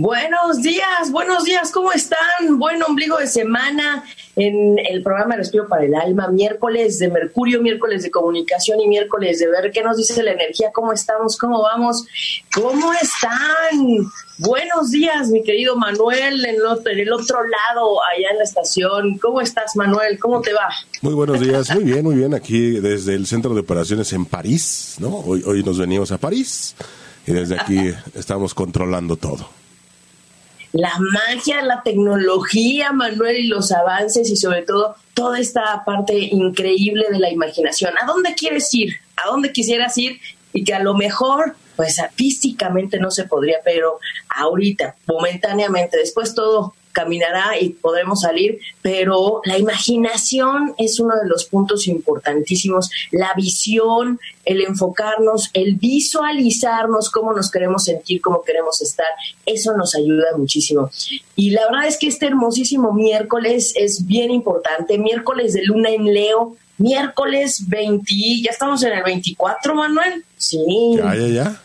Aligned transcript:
Buenos 0.00 0.62
días, 0.62 1.10
buenos 1.10 1.42
días, 1.42 1.72
¿cómo 1.72 1.90
están? 1.90 2.56
Buen 2.56 2.80
ombligo 2.84 3.16
de 3.16 3.26
semana 3.26 4.04
en 4.36 4.78
el 4.78 5.02
programa 5.02 5.34
Respiro 5.34 5.66
para 5.66 5.86
el 5.86 5.94
Alma, 5.96 6.28
miércoles 6.28 7.00
de 7.00 7.08
Mercurio, 7.08 7.60
miércoles 7.60 8.04
de 8.04 8.10
comunicación 8.12 8.80
y 8.80 8.86
miércoles 8.86 9.40
de 9.40 9.48
ver 9.48 9.72
qué 9.72 9.82
nos 9.82 9.96
dice 9.96 10.22
la 10.22 10.30
energía, 10.30 10.70
cómo 10.72 10.92
estamos, 10.92 11.36
cómo 11.36 11.62
vamos, 11.62 12.06
cómo 12.54 12.92
están. 12.92 14.08
Buenos 14.38 14.92
días, 14.92 15.30
mi 15.30 15.42
querido 15.42 15.74
Manuel, 15.74 16.44
en, 16.44 16.54
el 16.54 17.12
otro 17.12 17.40
lado, 17.42 18.00
allá 18.00 18.30
en 18.30 18.38
la 18.38 18.44
estación. 18.44 19.18
¿Cómo 19.18 19.40
estás, 19.40 19.74
Manuel? 19.74 20.16
¿Cómo 20.20 20.40
te 20.42 20.52
va? 20.52 20.68
Muy 21.02 21.14
buenos 21.14 21.40
días, 21.40 21.74
muy 21.74 21.82
bien, 21.82 22.04
muy 22.04 22.14
bien. 22.14 22.34
Aquí 22.34 22.78
desde 22.78 23.16
el 23.16 23.26
centro 23.26 23.52
de 23.52 23.62
operaciones 23.62 24.12
en 24.12 24.26
París, 24.26 24.94
¿no? 25.00 25.16
Hoy, 25.16 25.42
hoy 25.44 25.64
nos 25.64 25.76
venimos 25.76 26.12
a 26.12 26.18
París 26.18 26.76
y 27.26 27.32
desde 27.32 27.58
aquí 27.58 27.90
estamos 28.14 28.54
controlando 28.54 29.16
todo. 29.16 29.57
La 30.72 30.92
magia, 30.98 31.62
la 31.62 31.82
tecnología, 31.82 32.92
Manuel, 32.92 33.38
y 33.38 33.46
los 33.48 33.72
avances 33.72 34.30
y 34.30 34.36
sobre 34.36 34.62
todo 34.62 34.96
toda 35.14 35.38
esta 35.38 35.82
parte 35.84 36.18
increíble 36.18 37.06
de 37.10 37.18
la 37.18 37.30
imaginación. 37.30 37.94
¿A 38.00 38.06
dónde 38.06 38.34
quieres 38.34 38.72
ir? 38.74 38.94
¿A 39.16 39.28
dónde 39.28 39.52
quisieras 39.52 39.96
ir? 39.98 40.20
Y 40.52 40.64
que 40.64 40.74
a 40.74 40.82
lo 40.82 40.94
mejor 40.94 41.56
pues 41.78 42.02
físicamente 42.16 42.98
no 42.98 43.12
se 43.12 43.24
podría, 43.24 43.58
pero 43.64 44.00
ahorita, 44.34 44.96
momentáneamente, 45.06 45.96
después 45.96 46.34
todo 46.34 46.74
caminará 46.92 47.58
y 47.60 47.70
podremos 47.70 48.20
salir, 48.20 48.58
pero 48.82 49.40
la 49.44 49.58
imaginación 49.58 50.74
es 50.78 51.00
uno 51.00 51.14
de 51.16 51.28
los 51.28 51.44
puntos 51.44 51.86
importantísimos, 51.86 52.90
la 53.10 53.32
visión, 53.36 54.18
el 54.44 54.62
enfocarnos, 54.62 55.50
el 55.52 55.76
visualizarnos 55.76 57.10
cómo 57.10 57.32
nos 57.32 57.50
queremos 57.50 57.84
sentir, 57.84 58.20
cómo 58.20 58.42
queremos 58.42 58.80
estar, 58.82 59.06
eso 59.46 59.76
nos 59.76 59.94
ayuda 59.94 60.36
muchísimo. 60.36 60.90
Y 61.36 61.50
la 61.50 61.66
verdad 61.70 61.86
es 61.86 61.98
que 61.98 62.08
este 62.08 62.26
hermosísimo 62.26 62.92
miércoles 62.92 63.72
es 63.76 64.06
bien 64.06 64.30
importante, 64.30 64.98
miércoles 64.98 65.52
de 65.52 65.64
luna 65.64 65.90
en 65.90 66.12
Leo, 66.12 66.56
miércoles 66.78 67.68
20, 67.68 68.14
ya 68.42 68.50
estamos 68.50 68.82
en 68.82 68.92
el 68.92 69.02
24, 69.02 69.74
Manuel. 69.74 70.24
Sí. 70.36 70.58
Ya, 70.96 71.14
ya, 71.14 71.26
ya. 71.26 71.62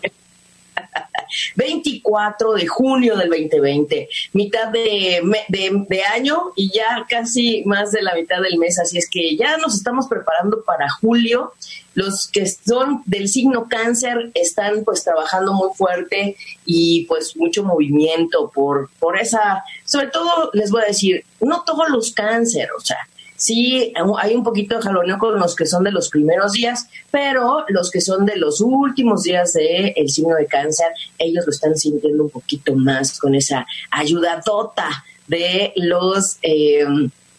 24 1.56 2.54
de 2.54 2.68
junio 2.68 3.16
del 3.16 3.30
2020, 3.30 4.10
mitad 4.34 4.70
de, 4.70 5.22
de, 5.50 6.04
año 6.04 6.52
y 6.56 6.72
ya 6.72 7.06
casi 7.08 7.64
más 7.66 7.92
de 7.92 8.02
la 8.02 8.16
mitad 8.16 8.42
del 8.42 8.58
mes, 8.58 8.80
así 8.80 8.98
es 8.98 9.10
que 9.10 9.36
ya 9.36 9.58
nos 9.58 9.76
estamos 9.76 10.08
preparando 10.08 10.64
para 10.64 10.90
julio. 10.90 11.54
Los 11.96 12.28
que 12.28 12.48
son 12.48 13.04
del 13.06 13.28
signo 13.28 13.68
cáncer 13.70 14.32
están 14.34 14.84
pues 14.84 15.04
trabajando 15.04 15.54
muy 15.54 15.70
fuerte 15.76 16.36
y 16.66 17.06
pues 17.06 17.38
mucho 17.38 17.64
movimiento 17.64 18.52
por, 18.54 18.90
por 18.98 19.20
esa, 19.20 19.64
sobre 19.86 20.08
todo 20.08 20.50
les 20.54 20.72
voy 20.72 20.82
a 20.82 20.88
decir, 20.88 21.24
no 21.40 21.64
todos 21.64 21.90
los 21.90 22.12
cáncer, 22.12 22.70
o 22.76 22.82
sea, 22.82 22.98
sí 23.44 23.92
hay 24.22 24.36
un 24.36 24.44
poquito 24.44 24.78
de 24.78 24.82
jaloneo 24.82 25.18
con 25.18 25.38
los 25.38 25.56
que 25.56 25.66
son 25.66 25.84
de 25.84 25.92
los 25.92 26.10
primeros 26.10 26.54
días, 26.54 26.88
pero 27.12 27.66
los 27.68 27.92
que 27.92 28.00
son 28.00 28.26
de 28.26 28.38
los 28.38 28.62
últimos 28.62 29.24
días 29.24 29.54
del 29.54 29.92
el 29.96 30.10
signo 30.10 30.36
de 30.36 30.46
cáncer, 30.46 30.88
ellos 31.18 31.46
lo 31.46 31.52
están 31.52 31.76
sintiendo 31.76 32.24
un 32.24 32.30
poquito 32.30 32.74
más 32.76 33.20
con 33.20 33.36
esa 33.36 33.66
ayuda 33.92 34.42
tota 34.42 35.04
de 35.28 35.74
los, 35.76 36.38
eh, 36.42 36.86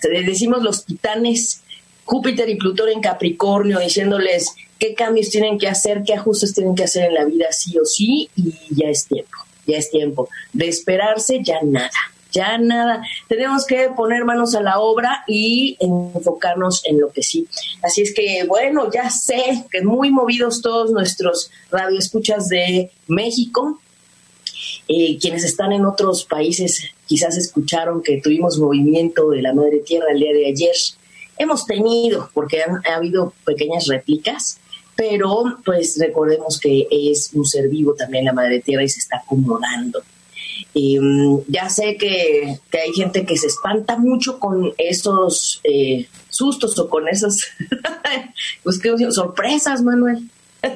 decimos 0.03 0.63
los 0.63 0.85
titanes, 0.85 1.63
Júpiter 2.05 2.51
y 2.51 2.57
Plutón 2.57 2.91
en 2.91 3.01
Capricornio, 3.01 3.79
diciéndoles 3.79 4.55
qué 4.79 4.95
cambios 4.95 5.31
tienen 5.31 5.59
que 5.59 5.69
hacer, 5.69 6.03
qué 6.05 6.13
ajustes 6.13 6.53
tienen 6.53 6.75
que 6.75 6.85
hacer 6.85 7.05
en 7.07 7.15
la 7.15 7.25
vida 7.25 7.47
sí 7.51 7.79
o 7.79 7.87
sí, 7.87 8.29
y 8.37 8.55
ya 8.71 8.89
es 8.89 9.07
tiempo, 9.07 9.39
ya 9.67 9.79
es 9.79 9.91
tiempo. 9.91 10.29
De 10.53 10.69
esperarse 10.69 11.41
ya 11.43 11.61
nada 11.63 11.91
ya 12.35 12.59
nada. 12.59 13.03
Tenemos 13.29 13.65
que 13.65 13.89
poner 13.97 14.25
manos 14.25 14.55
a 14.55 14.61
la 14.61 14.81
obra 14.81 15.25
y 15.27 15.77
enfocarnos 15.81 16.85
en 16.85 17.01
lo 17.01 17.11
que 17.11 17.23
sí. 17.23 17.47
Así 17.83 18.03
es 18.03 18.13
que, 18.13 18.45
bueno, 18.47 18.91
ya 18.93 19.09
sé 19.11 19.65
que 19.71 19.83
muy 19.83 20.11
movidos 20.11 20.61
todos 20.61 20.91
nuestros 20.91 21.51
radioescuchas 21.71 22.49
de 22.49 22.91
México. 23.07 23.79
Eh, 24.89 25.19
quienes 25.19 25.45
están 25.45 25.73
en 25.73 25.87
otros 25.87 26.25
países 26.25 26.91
quizás 27.07 27.39
escucharon 27.39 28.03
que 28.03 28.21
tuvimos 28.21 28.59
movimiento 28.59 29.31
de 29.31 29.41
la 29.41 29.55
Madre 29.55 29.79
Tierra 29.79 30.07
el 30.11 30.21
día 30.21 30.33
de 30.33 30.47
ayer. 30.47 30.77
Hemos 31.39 31.67
tenido, 31.67 32.31
porque 32.35 32.63
han 32.63 32.83
ha 32.87 32.97
habido 32.97 33.33
pequeñas 33.45 33.87
réplicas, 33.87 34.59
pero 34.97 35.59
pues 35.65 35.97
recordemos 35.99 36.61
que 36.61 36.87
es 36.91 37.31
un 37.33 37.45
ser 37.45 37.69
vivo 37.69 37.95
también 37.95 38.27
la 38.27 38.33
Madre 38.33 38.61
Tierra 38.61 38.85
y 38.85 38.89
se 38.89 39.01
está 39.01 39.19
acomodando. 39.19 40.03
Y 40.73 40.99
mm, 40.99 41.45
ya 41.49 41.69
sé 41.69 41.97
que, 41.97 42.59
hay 42.73 42.93
gente 42.95 43.25
que 43.25 43.37
se 43.37 43.47
espanta 43.47 43.97
mucho 43.97 44.39
con 44.39 44.73
esos 44.79 45.61
eh, 45.65 46.09
sustos 46.29 46.79
o 46.79 46.89
con 46.89 47.09
esas 47.09 47.49
pues, 48.63 48.81
sorpresas, 49.11 49.83
Manuel. 49.83 50.29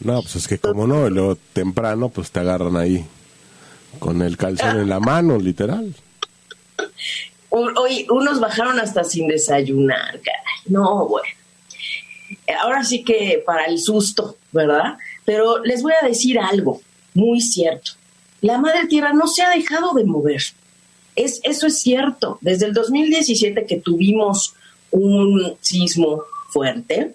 no, 0.00 0.22
pues 0.22 0.36
es 0.36 0.48
que 0.48 0.58
como 0.58 0.86
no, 0.86 1.08
luego 1.08 1.36
temprano 1.52 2.10
pues 2.10 2.30
te 2.30 2.40
agarran 2.40 2.76
ahí 2.76 3.04
con 3.98 4.22
el 4.22 4.36
calzón 4.36 4.78
en 4.78 4.88
la 4.88 5.00
mano, 5.00 5.38
literal. 5.38 5.94
Hoy 7.48 8.06
unos 8.10 8.38
bajaron 8.38 8.78
hasta 8.78 9.02
sin 9.04 9.26
desayunar, 9.26 10.20
caray. 10.20 10.62
No, 10.66 11.06
bueno. 11.06 11.28
Ahora 12.62 12.84
sí 12.84 13.02
que 13.02 13.42
para 13.44 13.64
el 13.64 13.78
susto, 13.78 14.36
¿verdad? 14.52 14.98
Pero 15.24 15.64
les 15.64 15.82
voy 15.82 15.92
a 16.00 16.06
decir 16.06 16.38
algo 16.38 16.80
muy 17.14 17.40
cierto 17.40 17.92
la 18.40 18.58
madre 18.58 18.86
tierra 18.86 19.12
no 19.12 19.26
se 19.26 19.42
ha 19.42 19.50
dejado 19.50 19.92
de 19.94 20.04
mover. 20.04 20.42
Es, 21.16 21.40
eso 21.42 21.66
es 21.66 21.80
cierto. 21.80 22.38
Desde 22.40 22.66
el 22.66 22.74
2017 22.74 23.66
que 23.66 23.76
tuvimos 23.76 24.54
un 24.90 25.56
sismo 25.60 26.22
fuerte, 26.50 27.14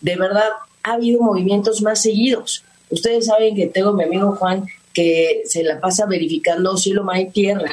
de 0.00 0.16
verdad 0.16 0.48
ha 0.82 0.92
habido 0.92 1.22
movimientos 1.22 1.82
más 1.82 2.02
seguidos. 2.02 2.64
Ustedes 2.90 3.26
saben 3.26 3.54
que 3.54 3.66
tengo 3.66 3.90
a 3.90 3.94
mi 3.94 4.04
amigo 4.04 4.32
Juan 4.32 4.66
que 4.92 5.42
se 5.46 5.62
la 5.62 5.80
pasa 5.80 6.06
verificando 6.06 6.76
cielo, 6.76 7.04
mar 7.04 7.18
y 7.18 7.30
tierra. 7.30 7.70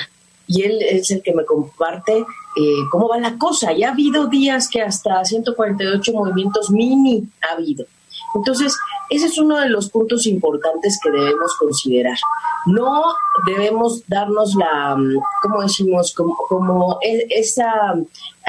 Y 0.47 0.63
él 0.63 0.81
es 0.81 1.11
el 1.11 1.21
que 1.21 1.33
me 1.33 1.45
comparte 1.45 2.17
eh, 2.17 2.79
cómo 2.89 3.09
va 3.09 3.19
la 3.19 3.37
cosa. 3.37 3.73
Ya 3.73 3.89
ha 3.89 3.91
habido 3.91 4.27
días 4.27 4.67
que 4.67 4.81
hasta 4.81 5.23
148 5.23 6.11
movimientos 6.13 6.71
mini 6.71 7.27
ha 7.41 7.53
habido. 7.53 7.85
Entonces, 8.35 8.75
ese 9.09 9.27
es 9.27 9.37
uno 9.37 9.57
de 9.57 9.69
los 9.69 9.89
puntos 9.89 10.25
importantes 10.27 10.99
que 11.03 11.11
debemos 11.11 11.55
considerar. 11.57 12.17
No 12.65 13.03
debemos 13.45 14.03
darnos 14.07 14.55
la, 14.55 14.95
¿cómo 15.41 15.61
decimos? 15.61 16.13
Como, 16.13 16.35
como 16.47 16.99
e, 17.01 17.27
esa, 17.29 17.95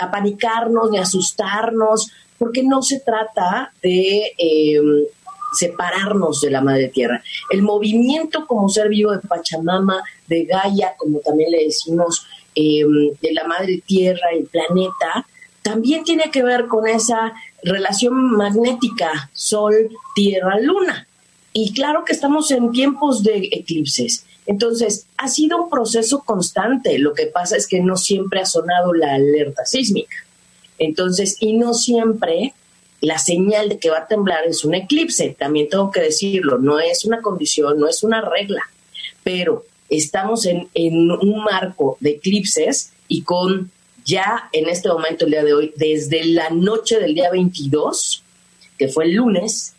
apanicarnos, 0.00 0.90
ni 0.90 0.98
asustarnos, 0.98 2.10
porque 2.38 2.62
no 2.62 2.82
se 2.82 3.00
trata 3.00 3.72
de 3.82 4.32
em, 4.38 5.04
separarnos 5.52 6.40
de 6.40 6.50
la 6.50 6.60
madre 6.60 6.88
tierra. 6.88 7.22
El 7.50 7.62
movimiento 7.62 8.46
como 8.46 8.68
ser 8.68 8.88
vivo 8.88 9.12
de 9.12 9.18
Pachamama, 9.18 10.02
de 10.26 10.44
Gaia, 10.44 10.94
como 10.96 11.20
también 11.20 11.50
le 11.50 11.64
decimos, 11.64 12.26
em, 12.54 13.12
de 13.20 13.32
la 13.32 13.44
madre 13.44 13.82
tierra, 13.86 14.30
el 14.32 14.44
planeta, 14.44 15.26
también 15.62 16.04
tiene 16.04 16.30
que 16.30 16.42
ver 16.42 16.66
con 16.66 16.88
esa 16.88 17.34
relación 17.62 18.32
magnética 18.32 19.30
Sol, 19.32 19.90
Tierra, 20.14 20.58
Luna. 20.60 21.06
Y 21.52 21.72
claro 21.72 22.04
que 22.04 22.12
estamos 22.12 22.50
en 22.50 22.70
tiempos 22.70 23.22
de 23.22 23.48
eclipses. 23.52 24.24
Entonces, 24.46 25.06
ha 25.16 25.28
sido 25.28 25.62
un 25.62 25.70
proceso 25.70 26.20
constante. 26.24 26.98
Lo 26.98 27.12
que 27.12 27.26
pasa 27.26 27.56
es 27.56 27.66
que 27.66 27.80
no 27.80 27.96
siempre 27.96 28.40
ha 28.40 28.46
sonado 28.46 28.92
la 28.92 29.14
alerta 29.14 29.64
sísmica. 29.64 30.16
Entonces, 30.78 31.36
y 31.40 31.54
no 31.54 31.74
siempre 31.74 32.54
la 33.00 33.18
señal 33.18 33.68
de 33.68 33.78
que 33.78 33.90
va 33.90 33.98
a 33.98 34.06
temblar 34.06 34.46
es 34.46 34.64
un 34.64 34.74
eclipse. 34.74 35.36
También 35.38 35.68
tengo 35.68 35.90
que 35.90 36.00
decirlo, 36.00 36.58
no 36.58 36.78
es 36.78 37.04
una 37.04 37.22
condición, 37.22 37.78
no 37.78 37.88
es 37.88 38.02
una 38.02 38.20
regla. 38.20 38.62
Pero 39.22 39.64
estamos 39.88 40.46
en, 40.46 40.68
en 40.74 41.10
un 41.10 41.44
marco 41.44 41.96
de 42.00 42.10
eclipses 42.10 42.92
y 43.08 43.22
con 43.22 43.70
ya 44.10 44.48
en 44.52 44.68
este 44.68 44.88
momento, 44.88 45.24
el 45.24 45.30
día 45.30 45.44
de 45.44 45.54
hoy, 45.54 45.72
desde 45.76 46.24
la 46.24 46.50
noche 46.50 46.98
del 46.98 47.14
día 47.14 47.30
22, 47.30 48.24
que 48.76 48.88
fue 48.88 49.04
el 49.04 49.12
lunes, 49.12 49.74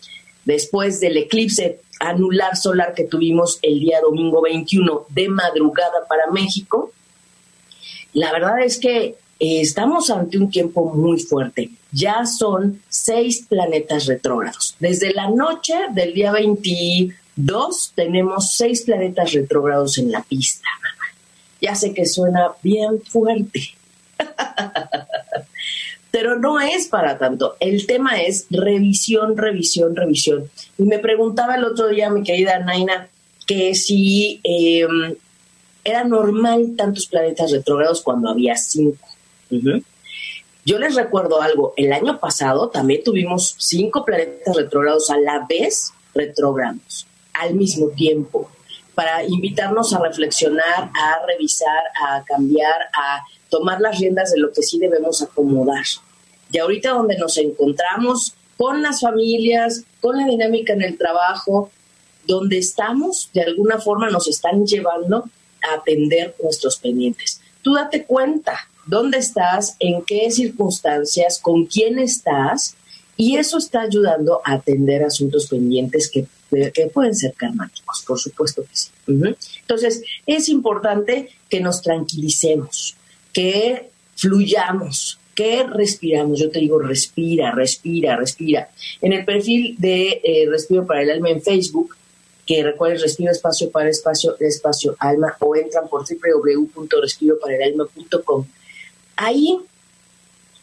después 0.46 1.00
del 1.02 1.18
eclipse 1.18 1.82
anular 2.00 2.56
solar 2.56 2.94
que 2.96 3.04
tuvimos 3.04 3.60
el 3.62 3.80
día 3.80 4.00
domingo 4.02 4.42
21 4.42 5.06
de 5.10 5.28
madrugada 5.28 6.08
para 6.08 6.32
México, 6.32 6.92
la 8.14 8.32
verdad 8.32 8.62
es 8.64 8.80
que 8.80 9.16
eh, 9.40 9.62
estamos 9.62 10.10
ante 10.10 10.38
un 10.38 10.50
tiempo 10.50 10.94
muy 10.94 11.20
fuerte. 11.20 11.70
Ya 11.92 12.26
son 12.26 12.82
seis 12.88 13.46
planetas 13.48 14.06
retrógrados. 14.06 14.76
Desde 14.80 15.14
la 15.14 15.30
noche 15.30 15.74
del 15.94 16.14
día 16.14 16.32
22 16.32 17.92
tenemos 17.96 18.56
seis 18.56 18.84
planetas 18.84 19.34
retrógrados 19.34 19.98
en 19.98 20.12
la 20.12 20.24
pista. 20.24 20.70
Ya 21.62 21.76
sé 21.76 21.94
que 21.94 22.06
suena 22.06 22.52
bien 22.64 23.02
fuerte, 23.02 23.76
Pero 26.12 26.38
no 26.38 26.60
es 26.60 26.88
para 26.88 27.18
tanto. 27.18 27.56
El 27.60 27.86
tema 27.88 28.22
es 28.22 28.48
revisión, 28.50 29.38
revisión, 29.38 29.96
revisión. 29.96 30.50
Y 30.78 30.84
me 30.84 31.00
preguntaba 31.00 31.56
el 31.56 31.64
otro 31.64 31.88
día 31.88 32.10
mi 32.10 32.24
querida 32.24 32.60
Naina 32.60 33.08
que 33.48 33.76
si 33.76 34.40
em, 34.44 35.16
era 35.84 36.04
normal 36.04 36.74
tantos 36.78 37.08
planetas 37.08 37.52
retrógrados 37.52 38.02
cuando 38.02 38.30
había 38.30 38.56
cinco. 38.56 39.08
Yo 40.64 40.80
les 40.80 40.96
recuerdo 40.96 41.42
algo, 41.42 41.74
el 41.76 41.92
año 41.92 42.20
pasado 42.20 42.70
también 42.70 43.04
tuvimos 43.04 43.56
cinco 43.58 44.06
planetas 44.06 44.56
retrógrados 44.56 45.10
a 45.10 45.18
la 45.18 45.46
vez 45.50 45.92
retrógrados, 46.14 47.08
al 47.34 47.56
mismo 47.56 47.90
tiempo, 47.90 48.50
para 48.96 49.24
invitarnos 49.24 49.94
a 49.94 50.00
reflexionar, 50.00 50.92
a 50.94 51.26
revisar, 51.26 51.84
a 52.04 52.24
cambiar, 52.24 52.90
a 52.94 53.24
tomar 53.50 53.80
las 53.82 54.00
riendas 54.00 54.32
de 54.32 54.40
lo 54.40 54.52
que 54.52 54.64
sí 54.64 54.80
debemos 54.80 55.22
acomodar. 55.22 55.84
Y 56.52 56.58
ahorita 56.58 56.92
donde 56.92 57.18
nos 57.18 57.38
encontramos 57.38 58.34
con 58.58 58.82
las 58.82 59.02
familias, 59.02 59.84
con 60.02 60.18
la 60.18 60.26
dinámica 60.26 60.74
en 60.74 60.82
el 60.82 60.98
trabajo, 60.98 61.72
donde 62.28 62.58
estamos, 62.58 63.30
de 63.34 63.42
alguna 63.42 63.80
forma 63.80 64.10
nos 64.10 64.28
están 64.28 64.66
llevando 64.66 65.26
a 65.64 65.76
atender 65.76 66.36
nuestros 66.42 66.78
pendientes. 66.78 67.42
Tú 67.62 67.74
date 67.74 68.06
cuenta 68.06 68.68
dónde 68.86 69.18
estás, 69.18 69.76
en 69.80 70.04
qué 70.04 70.30
circunstancias, 70.32 71.40
con 71.40 71.66
quién 71.66 72.00
estás, 72.00 72.76
y 73.18 73.38
eso 73.38 73.58
está 73.58 73.82
ayudando 73.82 74.42
a 74.44 74.54
atender 74.54 75.04
asuntos 75.04 75.48
pendientes 75.48 76.10
que, 76.10 76.26
que 76.74 76.88
pueden 76.88 77.16
ser 77.16 77.34
karmáticos, 77.34 78.04
por 78.06 78.20
supuesto 78.20 78.64
que 78.64 78.70
sí. 78.74 78.90
Entonces, 79.08 80.04
es 80.26 80.50
importante 80.50 81.30
que 81.50 81.60
nos 81.60 81.82
tranquilicemos, 81.82 82.96
que 83.34 83.90
fluyamos, 84.16 85.20
que 85.36 85.64
respiramos. 85.64 86.40
Yo 86.40 86.50
te 86.52 86.60
digo, 86.60 86.80
respira, 86.80 87.52
respira, 87.52 88.16
respira. 88.16 88.70
En 89.02 89.12
el 89.14 89.26
perfil 89.26 89.76
de 89.80 90.22
eh, 90.24 90.46
Respiro 90.50 90.86
para 90.86 91.02
el 91.02 91.10
Alma 91.12 91.30
en 91.30 91.42
Facebook, 91.42 91.96
que 92.46 92.62
recuerden 92.64 93.00
Respiro 93.00 93.32
Espacio 93.32 93.72
para 93.72 93.90
Espacio, 93.90 94.36
Espacio 94.40 94.96
Alma, 95.00 95.36
o 95.40 95.56
entran 95.56 95.88
por 95.88 96.04
www.respiroparaelalma.com. 96.06 98.46
Ahí 99.16 99.58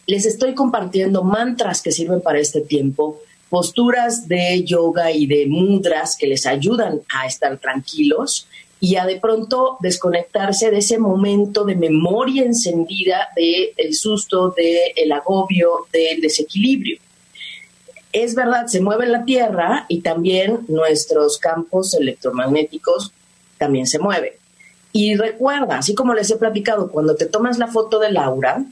les 0.07 0.27
estoy 0.27 0.55
compartiendo 0.55 1.23
mantras 1.23 1.81
que 1.83 1.93
sirven 1.93 2.21
para 2.21 2.41
este 2.41 2.63
tiempo, 2.63 3.23
posturas 3.49 4.29
de 4.29 4.63
yoga 4.65 5.11
y 5.11 5.27
de 5.27 5.47
mudras 5.47 6.17
que 6.17 6.27
les 6.27 6.47
ayudan 6.47 7.01
a 7.15 7.27
estar 7.27 7.59
tranquilos 7.59 8.47
y 8.81 8.97
a 8.97 9.07
de 9.07 9.19
pronto 9.21 9.77
desconectarse 9.81 10.71
de 10.71 10.79
ese 10.79 10.99
momento 10.99 11.65
de 11.65 11.75
memoria 11.75 12.45
encendida 12.45 13.29
del 13.35 13.71
el 13.77 13.95
susto, 13.95 14.55
del 14.57 15.13
agobio, 15.13 15.87
del 15.93 16.21
desequilibrio. 16.21 16.99
Es 18.13 18.35
verdad, 18.35 18.67
se 18.67 18.81
mueve 18.81 19.07
la 19.07 19.25
Tierra 19.25 19.85
y 19.89 20.01
también 20.01 20.61
nuestros 20.69 21.39
campos 21.39 21.95
electromagnéticos 21.95 23.13
también 23.59 23.87
se 23.87 23.99
mueven. 23.99 24.33
Y 24.93 25.17
recuerda, 25.17 25.79
así 25.79 25.95
como 25.95 26.15
les 26.15 26.31
he 26.31 26.37
platicado, 26.37 26.91
cuando 26.91 27.15
te 27.17 27.27
tomas 27.27 27.59
la 27.59 27.67
foto 27.67 27.99
de 27.99 28.11
Laura, 28.11 28.65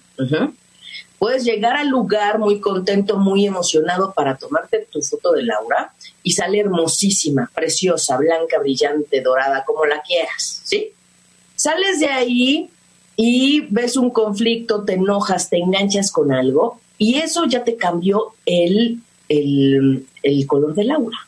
Puedes 1.19 1.45
llegar 1.45 1.77
al 1.77 1.89
lugar 1.89 2.39
muy 2.39 2.61
contento, 2.61 3.17
muy 3.17 3.47
emocionado 3.47 4.13
para 4.13 4.37
tomarte 4.37 4.87
tu 4.91 5.01
foto 5.03 5.33
de 5.33 5.45
Laura 5.45 5.95
y 6.23 6.33
sale 6.33 6.61
hermosísima, 6.61 7.51
preciosa, 7.55 8.17
blanca, 8.19 8.59
brillante, 8.59 9.21
dorada, 9.23 9.65
como 9.65 9.87
la 9.87 10.03
quieras, 10.03 10.61
¿sí? 10.65 10.93
Sales 11.55 12.01
de 12.01 12.09
ahí 12.09 12.71
y 13.17 13.61
ves 13.71 13.97
un 13.97 14.11
conflicto, 14.11 14.85
te 14.85 14.95
enojas, 14.95 15.49
te 15.49 15.57
enganchas 15.57 16.13
con 16.13 16.33
algo 16.33 16.81
y 16.99 17.17
eso 17.17 17.47
ya 17.47 17.65
te 17.65 17.77
cambió 17.77 18.35
el, 18.45 19.01
el, 19.29 20.07
el 20.23 20.47
color 20.47 20.75
de 20.75 20.85
Laura. 20.85 21.19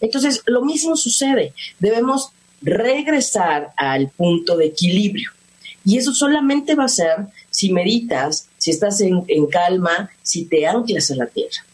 Entonces, 0.00 0.42
lo 0.46 0.64
mismo 0.64 0.96
sucede. 0.96 1.52
Debemos 1.78 2.30
regresar 2.62 3.72
al 3.76 4.08
punto 4.08 4.56
de 4.56 4.66
equilibrio. 4.66 5.30
Y 5.84 5.98
eso 5.98 6.12
solamente 6.12 6.74
va 6.74 6.84
a 6.84 6.88
ser 6.88 7.28
si 7.50 7.72
meditas, 7.72 8.48
si 8.66 8.72
estás 8.72 9.00
en, 9.00 9.46
calma, 9.46 10.10
si 10.22 10.46
te 10.46 10.66
anclas 10.66 11.12
a 11.12 11.14
la 11.14 11.26
tierra. 11.26 11.64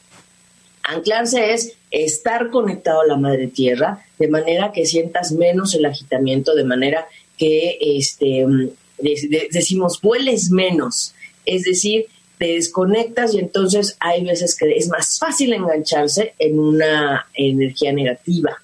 Anclarse 0.83 1.55
es 1.55 1.73
estar 1.91 2.51
conectado 2.51 3.01
a 3.01 3.07
la 3.07 3.17
madre 3.17 3.47
tierra 3.47 4.05
de 4.19 4.29
manera 4.29 4.73
que 4.73 4.85
sientas 4.85 5.33
menos 5.33 5.73
el 5.73 5.87
agitamiento, 5.87 6.55
de 6.55 6.65
manera 6.65 7.07
que 7.39 7.79
este, 7.81 8.45
decimos 9.51 10.03
vueles 10.03 10.51
menos. 10.51 11.15
Es 11.47 11.63
decir, 11.63 12.09
te 12.37 12.49
desconectas 12.49 13.33
y 13.33 13.39
entonces 13.39 13.97
hay 13.99 14.23
veces 14.23 14.55
que 14.55 14.71
es 14.77 14.89
más 14.89 15.19
fácil 15.19 15.55
engancharse 15.55 16.35
en 16.39 16.59
una 16.59 17.27
energía 17.33 17.95
negativa. 17.95 18.61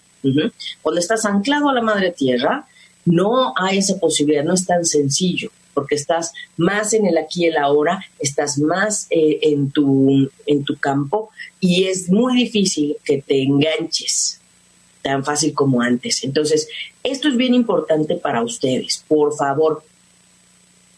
Cuando 0.82 1.00
estás 1.00 1.24
anclado 1.24 1.70
a 1.70 1.72
la 1.72 1.80
madre 1.80 2.10
tierra, 2.10 2.68
no 3.06 3.54
hay 3.56 3.78
esa 3.78 3.98
posibilidad, 3.98 4.44
no 4.44 4.52
es 4.52 4.66
tan 4.66 4.84
sencillo 4.84 5.50
porque 5.78 5.94
estás 5.94 6.32
más 6.56 6.92
en 6.92 7.06
el 7.06 7.16
aquí 7.18 7.44
y 7.44 7.46
el 7.46 7.56
ahora, 7.56 8.04
estás 8.18 8.58
más 8.58 9.06
eh, 9.10 9.38
en, 9.42 9.70
tu, 9.70 10.28
en 10.44 10.64
tu 10.64 10.76
campo 10.76 11.30
y 11.60 11.84
es 11.84 12.10
muy 12.10 12.34
difícil 12.36 12.96
que 13.04 13.22
te 13.22 13.44
enganches 13.44 14.40
tan 15.02 15.24
fácil 15.24 15.54
como 15.54 15.80
antes. 15.80 16.24
Entonces, 16.24 16.68
esto 17.04 17.28
es 17.28 17.36
bien 17.36 17.54
importante 17.54 18.16
para 18.16 18.42
ustedes. 18.42 19.04
Por 19.06 19.36
favor, 19.36 19.84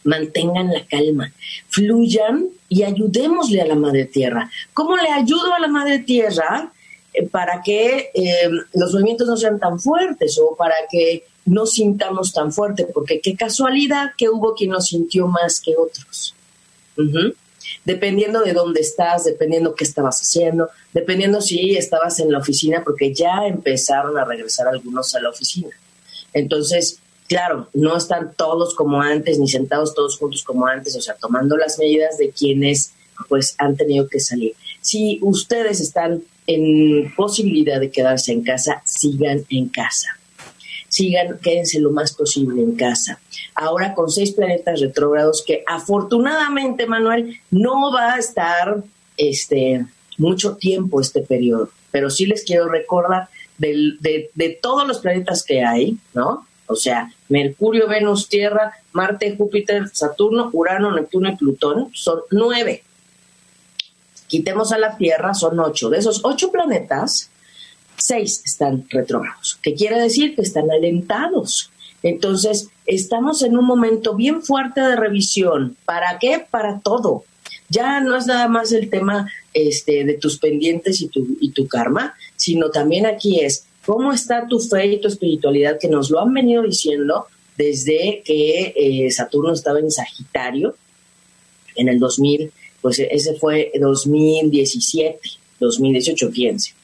mantengan 0.03 0.73
la 0.73 0.87
calma, 0.87 1.31
fluyan 1.69 2.49
y 2.71 2.85
ayudémosle 2.85 3.61
a 3.61 3.67
la 3.67 3.75
Madre 3.75 4.07
Tierra. 4.07 4.51
¿Cómo 4.73 4.97
le 4.97 5.11
ayudo 5.11 5.53
a 5.53 5.61
la 5.61 5.69
Madre 5.69 5.99
Tierra? 5.99 6.73
Eh, 7.13 7.27
para 7.27 7.61
que 7.63 8.11
eh, 8.15 8.51
los 8.75 8.93
movimientos 8.93 9.27
no 9.27 9.37
sean 9.37 9.59
tan 9.59 9.81
fuertes 9.81 10.39
o 10.39 10.55
para 10.55 10.77
que 10.91 11.25
no 11.45 11.67
sintamos 11.67 12.33
tan 12.33 12.53
fuerte, 12.53 12.87
porque 12.87 13.21
qué 13.21 13.35
casualidad 13.35 14.13
que 14.17 14.29
hubo 14.29 14.55
quien 14.55 14.71
nos 14.71 14.87
sintió 14.87 15.27
más 15.27 15.61
que 15.61 15.75
otros. 15.77 16.35
Dependiendo 17.85 18.43
de 18.43 18.53
dónde 18.53 18.81
estás, 18.81 19.25
dependiendo 19.25 19.75
qué 19.75 19.85
estabas 19.85 20.21
haciendo, 20.21 20.69
dependiendo 20.93 21.41
si 21.41 21.77
estabas 21.77 22.21
en 22.21 22.31
la 22.31 22.39
oficina, 22.39 22.85
porque 22.85 23.13
ya 23.15 23.47
empezaron 23.47 24.19
a 24.19 24.25
regresar 24.25 24.69
algunos 24.69 25.15
a 25.15 25.21
la 25.21 25.31
oficina. 25.31 25.71
Entonces, 26.33 27.01
claro, 27.27 27.69
no 27.73 27.97
están 27.97 28.35
todos 28.37 28.75
como 28.75 29.01
antes, 29.01 29.39
ni 29.39 29.49
sentados 29.49 29.95
todos 29.95 30.19
juntos 30.19 30.45
como 30.45 30.67
antes, 30.67 30.95
o 30.95 31.01
sea, 31.01 31.15
tomando 31.15 31.57
las 31.57 31.79
medidas 31.79 32.19
de 32.19 32.31
quienes 32.31 32.93
pues 33.29 33.55
han 33.59 33.77
tenido 33.77 34.09
que 34.09 34.21
salir. 34.21 34.55
Si 34.81 35.19
ustedes 35.23 35.81
están 35.81 36.23
en 36.55 37.13
posibilidad 37.15 37.81
de 37.81 37.91
quedarse 37.91 38.33
en 38.33 38.43
casa, 38.43 38.83
sigan 38.85 39.45
en 39.51 39.69
casa 39.69 40.21
sigan, 40.91 41.39
quédense 41.39 41.81
lo 41.81 41.91
más 41.93 42.13
posible 42.13 42.61
en 42.61 42.77
casa. 42.77 43.21
Ahora 43.55 43.95
con 43.95 44.11
seis 44.11 44.33
planetas 44.33 44.81
retrógrados 44.81 45.43
que 45.47 45.63
afortunadamente, 45.67 46.87
Manuel, 46.87 47.41
no 47.51 47.93
va 47.93 48.15
a 48.15 48.19
estar 48.19 48.83
este, 49.17 49.87
mucho 50.19 50.57
tiempo 50.57 51.01
este 51.01 51.23
periodo, 51.23 51.71
pero 51.91 52.11
sí 52.11 52.27
les 52.27 52.45
quiero 52.45 52.69
recordar 52.69 53.29
de, 53.57 54.31
de 54.35 54.59
todos 54.61 54.87
los 54.87 54.99
planetas 54.99 55.45
que 55.45 55.63
hay, 55.63 55.97
¿no? 56.13 56.47
O 56.67 56.77
sea, 56.77 57.13
Mercurio, 57.29 57.89
Venus, 57.89 58.29
Tierra, 58.29 58.73
Marte, 58.93 59.35
Júpiter, 59.37 59.89
Saturno, 59.93 60.51
Urano, 60.53 60.93
Neptuno 60.93 61.31
y 61.31 61.37
Plutón 61.37 61.91
son 61.95 62.21
nueve. 62.31 62.85
Quitemos 64.31 64.71
a 64.71 64.79
la 64.79 64.97
Tierra, 64.97 65.35
son 65.35 65.59
ocho. 65.59 65.91
De 65.91 65.99
esos 65.99 66.21
ocho 66.23 66.53
planetas, 66.53 67.31
seis 67.97 68.41
están 68.47 68.87
retrógrados, 68.89 69.59
que 69.61 69.75
quiere 69.75 70.01
decir 70.01 70.37
que 70.37 70.43
están 70.43 70.71
alentados. 70.71 71.73
Entonces, 72.05 72.69
estamos 72.87 73.43
en 73.43 73.59
un 73.59 73.65
momento 73.65 74.15
bien 74.15 74.41
fuerte 74.43 74.83
de 74.83 74.95
revisión. 74.95 75.77
¿Para 75.85 76.21
qué? 76.21 76.47
Para 76.49 76.79
todo. 76.79 77.25
Ya 77.69 77.99
no 77.99 78.17
es 78.17 78.29
nada 78.29 78.47
más 78.47 78.71
el 78.71 78.89
tema 78.89 79.29
este, 79.53 80.05
de 80.05 80.15
tus 80.15 80.39
pendientes 80.39 81.01
y 81.01 81.09
tu, 81.09 81.67
karma, 81.67 82.15
sino 82.37 82.71
también 82.71 83.07
aquí 83.07 83.41
es 83.41 83.67
cómo 83.85 84.13
está 84.13 84.47
tu 84.47 84.61
fe 84.61 84.87
y 84.87 85.01
tu 85.01 85.09
espiritualidad, 85.09 85.77
que 85.81 85.89
nos 85.89 86.09
lo 86.09 86.21
han 86.21 86.33
venido 86.33 86.63
diciendo 86.63 87.27
desde 87.59 88.23
que 88.25 88.75
eh, 88.77 89.11
Saturno 89.11 89.53
estaba 89.53 89.81
en 89.81 89.91
Sagitario 89.91 90.77
en 91.75 91.89
el 91.89 91.99
2000, 91.99 92.53
pues 92.81 92.99
ese 92.99 93.35
fue 93.35 93.71
2017. 93.79 95.21
2018, 95.61 96.31
fíjense. 96.31 96.75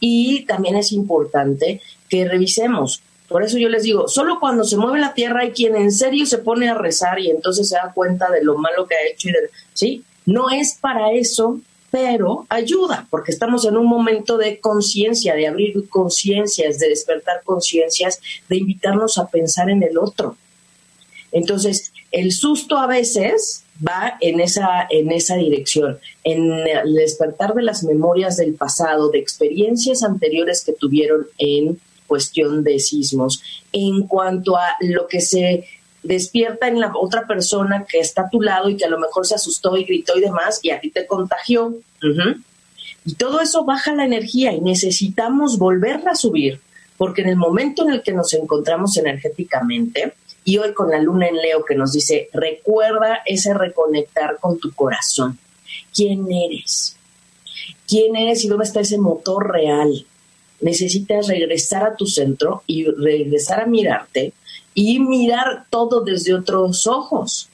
Y 0.00 0.44
también 0.46 0.76
es 0.76 0.92
importante 0.92 1.80
que 2.08 2.26
revisemos. 2.26 3.02
Por 3.28 3.44
eso 3.44 3.58
yo 3.58 3.68
les 3.68 3.84
digo, 3.84 4.08
solo 4.08 4.40
cuando 4.40 4.64
se 4.64 4.76
mueve 4.76 4.98
la 4.98 5.14
tierra 5.14 5.42
hay 5.42 5.52
quien 5.52 5.76
en 5.76 5.92
serio 5.92 6.26
se 6.26 6.38
pone 6.38 6.68
a 6.68 6.74
rezar 6.74 7.20
y 7.20 7.30
entonces 7.30 7.68
se 7.68 7.76
da 7.76 7.92
cuenta 7.94 8.28
de 8.30 8.42
lo 8.42 8.58
malo 8.58 8.88
que 8.88 8.96
ha 8.96 9.06
hecho. 9.06 9.28
Y 9.28 9.32
¿sí? 9.72 10.04
No 10.26 10.50
es 10.50 10.78
para 10.80 11.12
eso, 11.12 11.60
pero 11.92 12.46
ayuda, 12.48 13.06
porque 13.08 13.30
estamos 13.30 13.64
en 13.66 13.76
un 13.76 13.86
momento 13.86 14.36
de 14.36 14.58
conciencia, 14.58 15.34
de 15.34 15.46
abrir 15.46 15.88
conciencias, 15.88 16.78
de 16.80 16.88
despertar 16.88 17.42
conciencias, 17.44 18.20
de 18.48 18.56
invitarnos 18.56 19.18
a 19.18 19.28
pensar 19.28 19.70
en 19.70 19.82
el 19.84 19.96
otro. 19.98 20.36
Entonces, 21.30 21.92
el 22.10 22.32
susto 22.32 22.78
a 22.78 22.88
veces 22.88 23.64
va 23.86 24.16
en 24.20 24.40
esa, 24.40 24.86
en 24.90 25.10
esa 25.10 25.36
dirección, 25.36 25.98
en 26.24 26.64
despertar 26.94 27.54
de 27.54 27.62
las 27.62 27.82
memorias 27.82 28.36
del 28.36 28.54
pasado, 28.54 29.10
de 29.10 29.18
experiencias 29.18 30.02
anteriores 30.02 30.64
que 30.64 30.72
tuvieron 30.72 31.26
en 31.38 31.80
cuestión 32.06 32.64
de 32.64 32.78
sismos, 32.78 33.42
en 33.72 34.06
cuanto 34.06 34.56
a 34.56 34.76
lo 34.80 35.06
que 35.06 35.20
se 35.20 35.64
despierta 36.02 36.66
en 36.66 36.80
la 36.80 36.92
otra 36.94 37.26
persona 37.26 37.84
que 37.88 38.00
está 38.00 38.22
a 38.22 38.30
tu 38.30 38.40
lado 38.40 38.68
y 38.68 38.76
que 38.76 38.86
a 38.86 38.90
lo 38.90 38.98
mejor 38.98 39.26
se 39.26 39.34
asustó 39.34 39.76
y 39.76 39.84
gritó 39.84 40.16
y 40.16 40.22
demás 40.22 40.60
y 40.62 40.70
a 40.70 40.80
ti 40.80 40.90
te 40.90 41.06
contagió. 41.06 41.74
Y 43.04 43.14
todo 43.14 43.40
eso 43.40 43.64
baja 43.64 43.94
la 43.94 44.04
energía 44.04 44.52
y 44.52 44.60
necesitamos 44.60 45.58
volverla 45.58 46.12
a 46.12 46.16
subir, 46.16 46.60
porque 46.96 47.22
en 47.22 47.28
el 47.28 47.36
momento 47.36 47.82
en 47.82 47.94
el 47.94 48.02
que 48.02 48.12
nos 48.12 48.34
encontramos 48.34 48.96
energéticamente, 48.96 50.14
y 50.44 50.58
hoy 50.58 50.72
con 50.72 50.90
la 50.90 51.00
luna 51.00 51.28
en 51.28 51.36
Leo 51.36 51.64
que 51.64 51.74
nos 51.74 51.92
dice, 51.92 52.28
recuerda 52.32 53.20
ese 53.26 53.54
reconectar 53.54 54.38
con 54.40 54.58
tu 54.58 54.72
corazón. 54.72 55.38
¿Quién 55.94 56.26
eres? 56.30 56.96
¿Quién 57.86 58.16
eres 58.16 58.44
y 58.44 58.48
dónde 58.48 58.64
está 58.64 58.80
ese 58.80 58.98
motor 58.98 59.50
real? 59.52 60.06
Necesitas 60.60 61.26
regresar 61.28 61.84
a 61.84 61.96
tu 61.96 62.06
centro 62.06 62.62
y 62.66 62.84
regresar 62.84 63.60
a 63.60 63.66
mirarte 63.66 64.32
y 64.74 65.00
mirar 65.00 65.66
todo 65.70 66.00
desde 66.02 66.34
otros 66.34 66.86
ojos. 66.86 67.48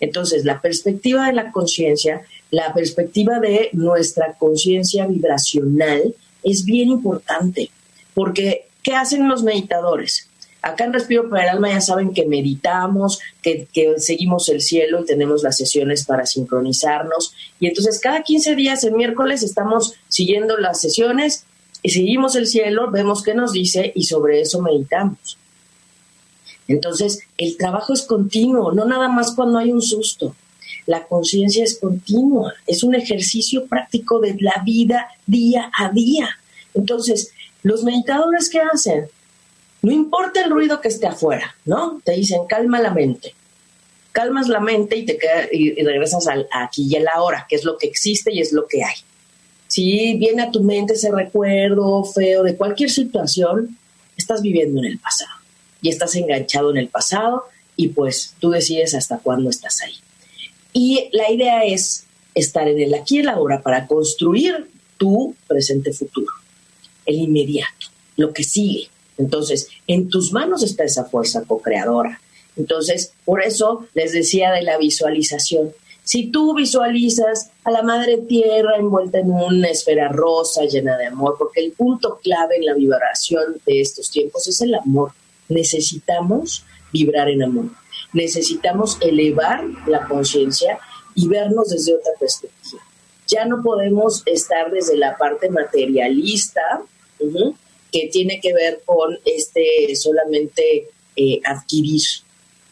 Entonces, 0.00 0.44
la 0.44 0.60
perspectiva 0.60 1.26
de 1.26 1.32
la 1.32 1.52
conciencia, 1.52 2.22
la 2.50 2.72
perspectiva 2.74 3.40
de 3.40 3.70
nuestra 3.72 4.34
conciencia 4.34 5.06
vibracional 5.06 6.14
es 6.42 6.64
bien 6.64 6.90
importante, 6.90 7.70
porque 8.12 8.66
¿qué 8.82 8.94
hacen 8.94 9.28
los 9.28 9.42
meditadores? 9.42 10.28
Acá 10.64 10.84
en 10.84 10.94
Respiro 10.94 11.28
para 11.28 11.42
el 11.44 11.48
Alma 11.50 11.68
ya 11.68 11.82
saben 11.82 12.14
que 12.14 12.24
meditamos, 12.24 13.20
que, 13.42 13.68
seguimos 13.98 14.48
el 14.48 14.62
cielo 14.62 15.02
y 15.02 15.04
tenemos 15.04 15.42
las 15.42 15.58
sesiones 15.58 16.06
para 16.06 16.24
sincronizarnos. 16.24 17.34
Y 17.60 17.66
entonces 17.66 18.00
cada 18.00 18.22
15 18.22 18.54
días, 18.54 18.82
el 18.82 18.94
miércoles, 18.94 19.42
estamos 19.42 19.94
siguiendo 20.08 20.56
las 20.56 20.80
sesiones 20.80 21.44
y 21.82 21.90
seguimos 21.90 22.34
el 22.34 22.46
cielo, 22.46 22.90
vemos 22.90 23.22
qué 23.22 23.34
nos 23.34 23.52
dice 23.52 23.92
y 23.94 24.04
sobre 24.04 24.40
eso 24.40 24.62
meditamos. 24.62 25.36
Entonces, 26.66 27.18
el 27.36 27.58
trabajo 27.58 27.92
es 27.92 28.00
continuo, 28.00 28.72
no 28.72 28.86
nada 28.86 29.08
más 29.08 29.32
cuando 29.34 29.58
hay 29.58 29.70
un 29.70 29.82
susto. 29.82 30.34
La 30.86 31.06
conciencia 31.06 31.62
es 31.62 31.78
continua, 31.78 32.54
es 32.66 32.82
un 32.82 32.94
ejercicio 32.94 33.66
práctico 33.66 34.18
de 34.18 34.34
la 34.40 34.62
vida 34.64 35.08
día 35.26 35.70
a 35.78 35.90
día. 35.90 36.30
Entonces, 36.72 37.32
los 37.62 37.84
meditadores, 37.84 38.48
¿qué 38.48 38.60
hacen? 38.60 39.08
No 39.84 39.92
importa 39.92 40.42
el 40.42 40.50
ruido 40.50 40.80
que 40.80 40.88
esté 40.88 41.06
afuera, 41.06 41.56
¿no? 41.66 42.00
Te 42.02 42.12
dicen, 42.12 42.46
calma 42.48 42.80
la 42.80 42.94
mente. 42.94 43.34
Calmas 44.12 44.48
la 44.48 44.58
mente 44.58 44.96
y 44.96 45.04
te 45.04 45.18
y, 45.52 45.74
regresas 45.82 46.26
al 46.26 46.48
aquí 46.50 46.86
y 46.88 46.96
a 46.96 47.00
la 47.00 47.20
hora, 47.20 47.44
que 47.46 47.56
es 47.56 47.64
lo 47.64 47.76
que 47.76 47.86
existe 47.86 48.32
y 48.32 48.40
es 48.40 48.54
lo 48.54 48.66
que 48.66 48.82
hay. 48.82 48.94
Si 49.66 50.14
viene 50.14 50.40
a 50.40 50.50
tu 50.50 50.62
mente 50.62 50.94
ese 50.94 51.12
recuerdo 51.12 52.02
feo 52.02 52.42
de 52.42 52.56
cualquier 52.56 52.90
situación, 52.90 53.76
estás 54.16 54.40
viviendo 54.40 54.78
en 54.78 54.86
el 54.86 54.98
pasado 54.98 55.32
y 55.82 55.90
estás 55.90 56.14
enganchado 56.14 56.70
en 56.70 56.78
el 56.78 56.88
pasado 56.88 57.44
y 57.76 57.88
pues 57.88 58.36
tú 58.38 58.48
decides 58.48 58.94
hasta 58.94 59.18
cuándo 59.18 59.50
estás 59.50 59.82
ahí. 59.82 59.96
Y 60.72 61.10
la 61.12 61.30
idea 61.30 61.62
es 61.62 62.06
estar 62.34 62.66
en 62.68 62.80
el 62.80 62.94
aquí 62.94 63.18
y 63.18 63.22
la 63.22 63.32
ahora 63.32 63.60
para 63.60 63.86
construir 63.86 64.70
tu 64.96 65.36
presente 65.46 65.92
futuro, 65.92 66.32
el 67.04 67.16
inmediato, 67.16 67.88
lo 68.16 68.32
que 68.32 68.44
sigue, 68.44 68.88
entonces, 69.16 69.68
en 69.86 70.08
tus 70.08 70.32
manos 70.32 70.62
está 70.62 70.84
esa 70.84 71.04
fuerza 71.04 71.44
co-creadora. 71.46 72.20
Entonces, 72.56 73.12
por 73.24 73.42
eso 73.42 73.86
les 73.94 74.12
decía 74.12 74.52
de 74.52 74.62
la 74.62 74.78
visualización. 74.78 75.72
Si 76.04 76.30
tú 76.30 76.54
visualizas 76.54 77.50
a 77.64 77.70
la 77.70 77.82
madre 77.82 78.18
tierra 78.18 78.76
envuelta 78.76 79.18
en 79.18 79.30
una 79.30 79.68
esfera 79.68 80.08
rosa 80.08 80.64
llena 80.64 80.98
de 80.98 81.06
amor, 81.06 81.36
porque 81.38 81.64
el 81.64 81.72
punto 81.72 82.20
clave 82.22 82.56
en 82.56 82.66
la 82.66 82.74
vibración 82.74 83.56
de 83.64 83.80
estos 83.80 84.10
tiempos 84.10 84.46
es 84.46 84.60
el 84.60 84.74
amor. 84.74 85.12
Necesitamos 85.48 86.64
vibrar 86.92 87.30
en 87.30 87.42
amor. 87.42 87.70
Necesitamos 88.12 88.98
elevar 89.00 89.64
la 89.86 90.06
conciencia 90.06 90.78
y 91.14 91.26
vernos 91.26 91.70
desde 91.70 91.94
otra 91.94 92.12
perspectiva. 92.20 92.82
Ya 93.26 93.46
no 93.46 93.62
podemos 93.62 94.22
estar 94.26 94.70
desde 94.70 94.98
la 94.98 95.16
parte 95.16 95.48
materialista, 95.48 96.82
que 97.94 98.08
tiene 98.08 98.40
que 98.40 98.52
ver 98.52 98.82
con 98.84 99.16
este 99.24 99.94
solamente 99.94 100.88
eh, 101.14 101.40
adquirir 101.44 102.02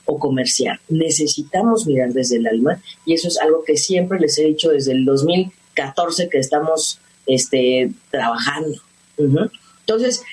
o 0.04 0.18
comerciar. 0.18 0.80
Necesitamos 0.88 1.86
mirar 1.86 2.12
desde 2.12 2.38
el 2.38 2.48
alma 2.48 2.82
y 3.06 3.14
eso 3.14 3.28
es 3.28 3.38
algo 3.38 3.62
que 3.62 3.76
siempre 3.76 4.18
les 4.18 4.36
he 4.38 4.46
dicho 4.46 4.70
desde 4.70 4.90
el 4.90 5.04
2014 5.04 6.28
que 6.28 6.38
estamos 6.38 6.98
este, 7.26 7.92
trabajando. 8.10 8.80
Entonces, 9.16 10.24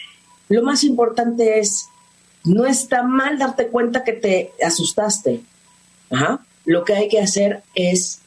lo 0.48 0.64
más 0.64 0.84
importante 0.84 1.60
es, 1.60 1.86
no 2.44 2.66
está 2.66 3.04
mal 3.04 3.38
darte 3.38 3.68
cuenta 3.68 4.04
que 4.04 4.14
te 4.14 4.54
asustaste. 4.60 5.42
Lo 6.66 6.84
que 6.84 6.96
hay 6.96 7.10
que 7.10 7.20
hacer 7.20 7.62
es 7.76 8.22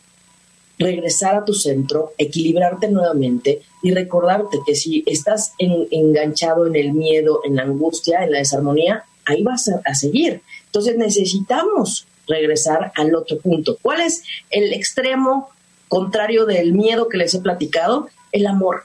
regresar 0.78 1.36
a 1.36 1.44
tu 1.44 1.54
centro, 1.54 2.12
equilibrarte 2.18 2.88
nuevamente 2.88 3.62
y 3.82 3.92
recordarte 3.92 4.58
que 4.66 4.74
si 4.74 5.02
estás 5.06 5.52
enganchado 5.58 6.66
en 6.66 6.76
el 6.76 6.92
miedo, 6.92 7.40
en 7.44 7.56
la 7.56 7.62
angustia, 7.62 8.24
en 8.24 8.32
la 8.32 8.38
desarmonía, 8.38 9.04
ahí 9.26 9.42
vas 9.42 9.68
a, 9.68 9.94
seguir. 9.94 10.42
Entonces 10.66 10.96
necesitamos 10.96 12.06
regresar 12.26 12.92
al 12.96 13.14
otro 13.14 13.38
punto. 13.38 13.78
¿Cuál 13.82 14.00
es 14.00 14.22
el 14.50 14.72
extremo 14.72 15.50
contrario 15.88 16.46
del 16.46 16.72
miedo 16.72 17.08
que 17.08 17.18
les 17.18 17.34
he 17.34 17.40
platicado? 17.40 18.08
El 18.30 18.46
amor. 18.46 18.84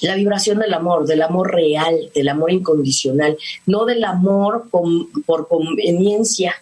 La 0.00 0.16
vibración 0.16 0.58
del 0.58 0.74
amor, 0.74 1.06
del 1.06 1.22
amor 1.22 1.52
real, 1.52 2.10
del 2.14 2.28
amor 2.28 2.50
incondicional, 2.50 3.36
no 3.66 3.84
del 3.84 4.02
amor 4.04 4.68
por 4.70 5.48
conveniencia, 5.48 6.54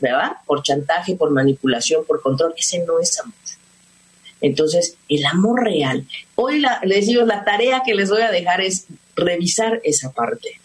¿verdad? 0.00 0.38
Por 0.46 0.62
chantaje, 0.62 1.14
por 1.14 1.30
manipulación, 1.30 2.04
por 2.06 2.22
control. 2.22 2.54
Ese 2.56 2.84
no 2.86 2.98
es 2.98 3.18
amor. 3.20 3.34
Entonces, 4.40 4.96
el 5.08 5.24
amor 5.26 5.64
real. 5.64 6.06
Hoy 6.36 6.62
les 6.84 7.06
digo, 7.06 7.24
la 7.24 7.44
tarea 7.44 7.82
que 7.84 7.94
les 7.94 8.10
voy 8.10 8.22
a 8.22 8.30
dejar 8.30 8.60
es 8.60 8.86
revisar 9.16 9.80
esa 9.84 10.12
parte. 10.12 10.60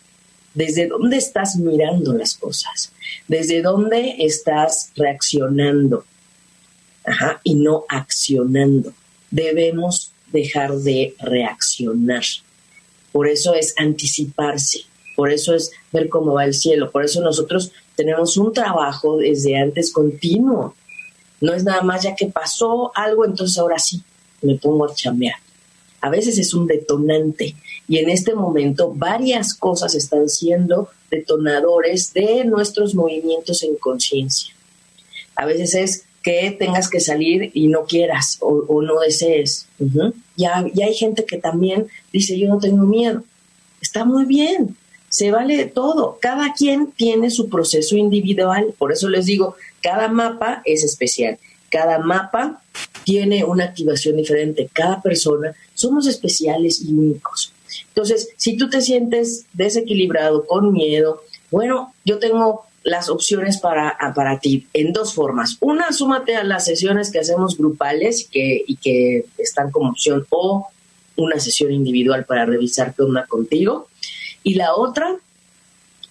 ¿Desde 0.53 0.87
dónde 0.87 1.17
estás 1.17 1.55
mirando 1.55 2.13
las 2.13 2.35
cosas? 2.35 2.91
¿Desde 3.27 3.61
dónde 3.61 4.17
estás 4.19 4.91
reaccionando? 4.95 6.05
Y 7.43 7.55
no 7.55 7.85
accionando. 7.89 8.93
Debemos 9.31 10.13
dejar 10.31 10.73
de 10.75 11.15
reaccionar. 11.19 12.23
Por 13.11 13.27
eso 13.27 13.53
es 13.53 13.73
anticiparse, 13.77 14.79
por 15.15 15.31
eso 15.31 15.53
es 15.53 15.71
ver 15.91 16.09
cómo 16.09 16.33
va 16.33 16.45
el 16.45 16.55
cielo, 16.55 16.91
por 16.91 17.05
eso 17.05 17.21
nosotros 17.21 17.71
tenemos 17.95 18.37
un 18.37 18.51
trabajo 18.53 19.17
desde 19.17 19.55
antes 19.55 19.91
continuo 19.93 20.75
no 21.43 21.53
es 21.53 21.65
nada 21.65 21.81
más 21.81 22.03
ya 22.03 22.15
que 22.15 22.27
pasó 22.27 22.93
algo, 22.95 23.25
entonces 23.25 23.57
ahora 23.57 23.77
sí 23.77 24.01
me 24.41 24.55
pongo 24.55 24.85
a 24.85 24.95
chambear. 24.95 25.35
A 25.99 26.09
veces 26.09 26.37
es 26.37 26.53
un 26.53 26.67
detonante 26.67 27.55
y 27.85 27.97
en 27.97 28.09
este 28.09 28.33
momento 28.33 28.93
varias 28.95 29.53
cosas 29.53 29.93
están 29.93 30.29
siendo 30.29 30.87
detonadores 31.11 32.13
de 32.13 32.45
nuestros 32.45 32.95
movimientos 32.95 33.61
en 33.63 33.75
conciencia. 33.75 34.53
A 35.35 35.45
veces 35.45 35.75
es 35.75 36.05
que 36.21 36.55
tengas 36.57 36.89
que 36.89 37.01
salir 37.01 37.51
y 37.53 37.67
no 37.67 37.83
quieras 37.83 38.37
o, 38.39 38.81
no 38.81 39.01
desees. 39.01 39.67
ya, 40.37 40.65
ya 40.73 40.85
hay 40.85 40.93
gente 40.93 41.25
que 41.25 41.37
también 41.37 41.87
dice 42.13 42.39
yo 42.39 42.47
no 42.47 42.59
tengo 42.59 42.85
miedo. 42.85 43.21
Está 43.81 44.05
muy 44.05 44.23
bien, 44.23 44.77
se 45.13 45.29
vale 45.29 45.65
todo. 45.67 46.17
Cada 46.19 46.53
quien 46.53 46.91
tiene 46.91 47.29
su 47.29 47.47
proceso 47.47 47.95
individual. 47.95 48.73
Por 48.79 48.91
eso 48.91 49.07
les 49.09 49.27
digo, 49.27 49.55
cada 49.79 50.07
mapa 50.07 50.63
es 50.65 50.83
especial. 50.83 51.37
Cada 51.69 51.99
mapa 51.99 52.63
tiene 53.03 53.43
una 53.43 53.65
activación 53.65 54.17
diferente. 54.17 54.67
Cada 54.73 55.03
persona 55.03 55.53
somos 55.75 56.07
especiales 56.07 56.81
y 56.81 56.91
únicos. 56.93 57.53
Entonces, 57.89 58.29
si 58.37 58.57
tú 58.57 58.71
te 58.71 58.81
sientes 58.81 59.45
desequilibrado, 59.53 60.47
con 60.47 60.73
miedo, 60.73 61.21
bueno, 61.51 61.93
yo 62.03 62.17
tengo 62.17 62.65
las 62.81 63.07
opciones 63.07 63.59
para, 63.59 63.95
para 64.15 64.39
ti 64.39 64.65
en 64.73 64.93
dos 64.93 65.13
formas. 65.13 65.57
Una, 65.59 65.91
súmate 65.91 66.35
a 66.37 66.43
las 66.43 66.65
sesiones 66.65 67.11
que 67.11 67.19
hacemos 67.19 67.55
grupales 67.55 68.27
que, 68.31 68.63
y 68.65 68.77
que 68.77 69.25
están 69.37 69.69
como 69.69 69.91
opción 69.91 70.25
o 70.31 70.69
una 71.17 71.39
sesión 71.39 71.71
individual 71.71 72.25
para 72.25 72.47
revisar 72.47 72.95
qué 72.95 73.03
contigo. 73.27 73.89
Y 74.43 74.55
la 74.55 74.75
otra 74.75 75.17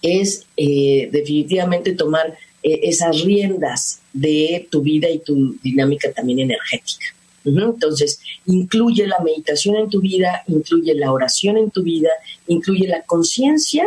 es 0.01 0.45
eh, 0.57 1.09
definitivamente 1.11 1.93
tomar 1.93 2.37
eh, 2.61 2.79
esas 2.83 3.21
riendas 3.21 3.99
de 4.11 4.67
tu 4.69 4.81
vida 4.81 5.09
y 5.09 5.19
tu 5.19 5.55
dinámica 5.61 6.11
también 6.11 6.39
energética. 6.39 7.05
Entonces, 7.45 8.19
incluye 8.45 9.05
la 9.07 9.19
meditación 9.19 9.75
en 9.75 9.89
tu 9.89 9.99
vida, 9.99 10.43
incluye 10.47 10.93
la 10.93 11.11
oración 11.11 11.57
en 11.57 11.71
tu 11.71 11.83
vida, 11.83 12.09
incluye 12.47 12.87
la 12.87 13.01
conciencia 13.01 13.85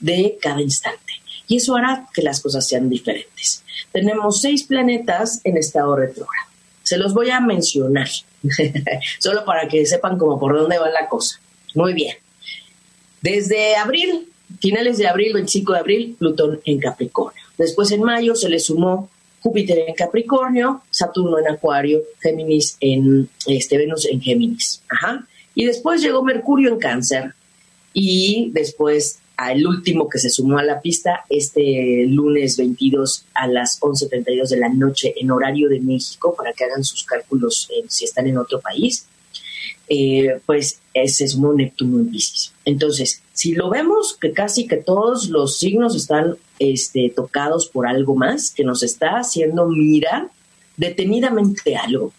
de 0.00 0.38
cada 0.40 0.60
instante. 0.60 1.00
y 1.48 1.56
eso 1.56 1.76
hará 1.76 2.08
que 2.12 2.22
las 2.22 2.40
cosas 2.40 2.66
sean 2.66 2.88
diferentes. 2.88 3.62
Tenemos 3.92 4.40
seis 4.40 4.64
planetas 4.64 5.40
en 5.44 5.56
estado 5.56 5.94
retrógrado. 5.94 6.48
Se 6.82 6.96
los 6.96 7.14
voy 7.14 7.30
a 7.30 7.40
mencionar, 7.40 8.08
solo 9.20 9.44
para 9.44 9.68
que 9.68 9.86
sepan 9.86 10.18
como 10.18 10.40
por 10.40 10.56
dónde 10.58 10.78
va 10.78 10.90
la 10.90 11.08
cosa. 11.08 11.40
Muy 11.74 11.92
bien. 11.92 12.16
Desde 13.26 13.74
abril, 13.74 14.28
finales 14.60 14.98
de 14.98 15.08
abril, 15.08 15.32
25 15.32 15.72
de 15.72 15.78
abril, 15.80 16.16
Plutón 16.16 16.60
en 16.64 16.78
Capricornio. 16.78 17.42
Después 17.58 17.90
en 17.90 18.04
mayo 18.04 18.36
se 18.36 18.48
le 18.48 18.60
sumó 18.60 19.10
Júpiter 19.40 19.80
en 19.88 19.96
Capricornio, 19.96 20.82
Saturno 20.90 21.36
en 21.40 21.48
Acuario, 21.48 22.02
Géminis 22.20 22.76
en 22.78 23.28
este 23.48 23.78
Venus 23.78 24.06
en 24.06 24.20
Géminis. 24.20 24.80
Ajá. 24.88 25.26
Y 25.56 25.64
después 25.64 26.02
llegó 26.02 26.22
Mercurio 26.22 26.68
en 26.68 26.78
Cáncer 26.78 27.34
y 27.92 28.52
después 28.52 29.18
al 29.36 29.66
último 29.66 30.08
que 30.08 30.20
se 30.20 30.30
sumó 30.30 30.58
a 30.58 30.62
la 30.62 30.80
pista 30.80 31.24
este 31.28 32.06
lunes 32.06 32.56
22 32.56 33.24
a 33.34 33.48
las 33.48 33.80
11:32 33.80 34.50
de 34.50 34.56
la 34.56 34.68
noche 34.68 35.14
en 35.16 35.32
horario 35.32 35.68
de 35.68 35.80
México 35.80 36.32
para 36.36 36.52
que 36.52 36.62
hagan 36.62 36.84
sus 36.84 37.02
cálculos 37.02 37.68
si 37.88 38.04
están 38.04 38.28
en 38.28 38.38
otro 38.38 38.60
país. 38.60 39.04
Eh, 39.88 40.40
pues 40.46 40.80
ese 40.94 41.24
es 41.24 41.34
un 41.34 41.56
Neptuno 41.56 41.98
en 41.98 42.10
Pisces. 42.10 42.52
Entonces, 42.64 43.22
si 43.32 43.54
lo 43.54 43.70
vemos 43.70 44.16
que 44.20 44.32
casi 44.32 44.66
que 44.66 44.76
todos 44.76 45.28
los 45.28 45.58
signos 45.58 45.94
están 45.94 46.36
este, 46.58 47.12
tocados 47.14 47.68
por 47.68 47.86
algo 47.86 48.16
más, 48.16 48.50
que 48.50 48.64
nos 48.64 48.82
está 48.82 49.18
haciendo 49.18 49.66
mirar 49.68 50.28
detenidamente 50.76 51.76
algo, 51.76 52.12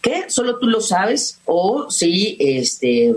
que 0.00 0.30
solo 0.30 0.58
tú 0.58 0.66
lo 0.66 0.80
sabes 0.80 1.40
o 1.44 1.90
si 1.90 2.36
este, 2.38 3.14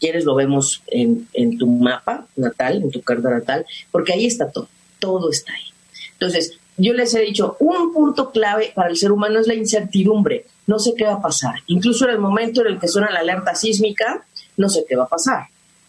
quieres 0.00 0.24
lo 0.24 0.34
vemos 0.34 0.82
en, 0.86 1.28
en 1.32 1.58
tu 1.58 1.66
mapa 1.66 2.26
natal, 2.36 2.82
en 2.82 2.90
tu 2.90 3.02
carta 3.02 3.30
natal, 3.30 3.66
porque 3.90 4.12
ahí 4.12 4.26
está 4.26 4.50
todo, 4.50 4.68
todo 4.98 5.30
está 5.30 5.52
ahí. 5.52 5.64
Entonces, 6.12 6.58
yo 6.76 6.92
les 6.92 7.14
he 7.14 7.20
dicho, 7.20 7.56
un 7.60 7.92
punto 7.92 8.30
clave 8.30 8.72
para 8.74 8.90
el 8.90 8.96
ser 8.96 9.12
humano 9.12 9.38
es 9.38 9.46
la 9.46 9.54
incertidumbre. 9.54 10.46
No 10.66 10.78
sé 10.78 10.94
qué 10.96 11.04
va 11.04 11.14
a 11.14 11.22
pasar. 11.22 11.56
Incluso 11.66 12.04
en 12.04 12.12
el 12.12 12.18
momento 12.18 12.62
en 12.62 12.68
el 12.68 12.80
que 12.80 12.88
suena 12.88 13.10
la 13.10 13.20
alerta 13.20 13.54
sísmica, 13.54 14.26
no 14.56 14.68
sé 14.68 14.84
qué 14.88 14.96
va 14.96 15.04
a 15.04 15.08
pasar. 15.08 15.46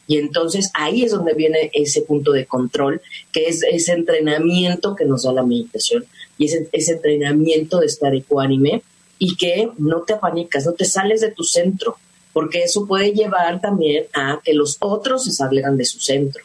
Y 0.07 0.17
entonces 0.17 0.69
ahí 0.73 1.03
es 1.03 1.11
donde 1.11 1.33
viene 1.33 1.71
ese 1.73 2.01
punto 2.03 2.31
de 2.31 2.45
control, 2.45 3.01
que 3.31 3.45
es 3.47 3.63
ese 3.63 3.93
entrenamiento 3.93 4.95
que 4.95 5.05
nos 5.05 5.23
da 5.23 5.33
la 5.33 5.43
meditación 5.43 6.05
y 6.37 6.45
ese, 6.45 6.69
ese 6.71 6.93
entrenamiento 6.93 7.79
de 7.79 7.87
estar 7.87 8.13
ecuánime 8.13 8.83
y 9.17 9.35
que 9.35 9.69
no 9.77 10.01
te 10.01 10.13
apanicas, 10.13 10.65
no 10.65 10.73
te 10.73 10.85
sales 10.85 11.21
de 11.21 11.31
tu 11.31 11.43
centro, 11.43 11.97
porque 12.33 12.63
eso 12.63 12.85
puede 12.85 13.13
llevar 13.13 13.61
también 13.61 14.05
a 14.13 14.39
que 14.43 14.53
los 14.53 14.77
otros 14.79 15.23
se 15.23 15.31
salgan 15.31 15.77
de 15.77 15.85
su 15.85 15.99
centro. 15.99 16.43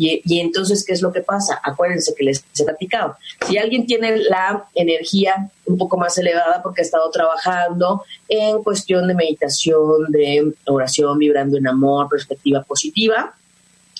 Y, 0.00 0.38
entonces, 0.38 0.84
¿qué 0.84 0.92
es 0.92 1.02
lo 1.02 1.12
que 1.12 1.22
pasa? 1.22 1.60
Acuérdense 1.60 2.14
que 2.14 2.22
les 2.22 2.44
he 2.56 2.64
platicado. 2.64 3.16
Si 3.48 3.58
alguien 3.58 3.84
tiene 3.84 4.16
la 4.16 4.68
energía 4.76 5.50
un 5.66 5.76
poco 5.76 5.96
más 5.96 6.16
elevada 6.18 6.62
porque 6.62 6.82
ha 6.82 6.84
estado 6.84 7.10
trabajando 7.10 8.04
en 8.28 8.62
cuestión 8.62 9.08
de 9.08 9.14
meditación, 9.14 10.06
de 10.10 10.52
oración, 10.66 11.18
vibrando 11.18 11.58
en 11.58 11.66
amor, 11.66 12.08
perspectiva 12.08 12.62
positiva, 12.62 13.34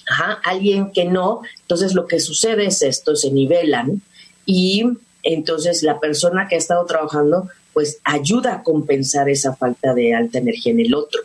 ajá, 0.08 0.40
alguien 0.44 0.92
que 0.92 1.04
no, 1.04 1.42
entonces 1.62 1.94
lo 1.94 2.06
que 2.06 2.20
sucede 2.20 2.66
es 2.66 2.80
esto, 2.82 3.16
se 3.16 3.32
nivelan 3.32 4.00
y 4.46 4.84
entonces 5.24 5.82
la 5.82 5.98
persona 5.98 6.46
que 6.46 6.54
ha 6.54 6.58
estado 6.58 6.86
trabajando 6.86 7.48
pues 7.72 7.98
ayuda 8.04 8.54
a 8.54 8.62
compensar 8.62 9.28
esa 9.28 9.56
falta 9.56 9.94
de 9.94 10.14
alta 10.14 10.38
energía 10.38 10.72
en 10.72 10.80
el 10.80 10.94
otro 10.94 11.22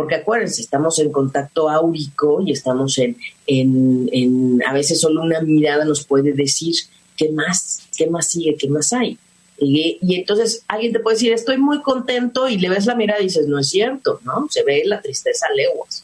porque 0.00 0.14
acuérdense, 0.14 0.62
estamos 0.62 0.98
en 0.98 1.12
contacto 1.12 1.68
áurico 1.68 2.40
y 2.40 2.52
estamos 2.52 2.96
en, 2.96 3.18
en, 3.46 4.62
a 4.66 4.72
veces 4.72 4.98
solo 4.98 5.20
una 5.20 5.42
mirada 5.42 5.84
nos 5.84 6.06
puede 6.06 6.32
decir 6.32 6.74
qué 7.18 7.28
más, 7.30 7.82
qué 7.94 8.08
más 8.08 8.30
sigue, 8.30 8.56
qué 8.56 8.66
más 8.70 8.94
hay. 8.94 9.18
Y, 9.58 9.98
y, 10.00 10.14
entonces 10.14 10.64
alguien 10.68 10.94
te 10.94 11.00
puede 11.00 11.16
decir, 11.16 11.34
estoy 11.34 11.58
muy 11.58 11.82
contento 11.82 12.48
y 12.48 12.56
le 12.56 12.70
ves 12.70 12.86
la 12.86 12.94
mirada 12.94 13.20
y 13.20 13.24
dices, 13.24 13.46
no 13.46 13.58
es 13.58 13.68
cierto, 13.68 14.22
¿no? 14.24 14.46
Se 14.48 14.64
ve 14.64 14.84
la 14.86 15.02
tristeza 15.02 15.48
a 15.50 15.54
leguas. 15.54 16.02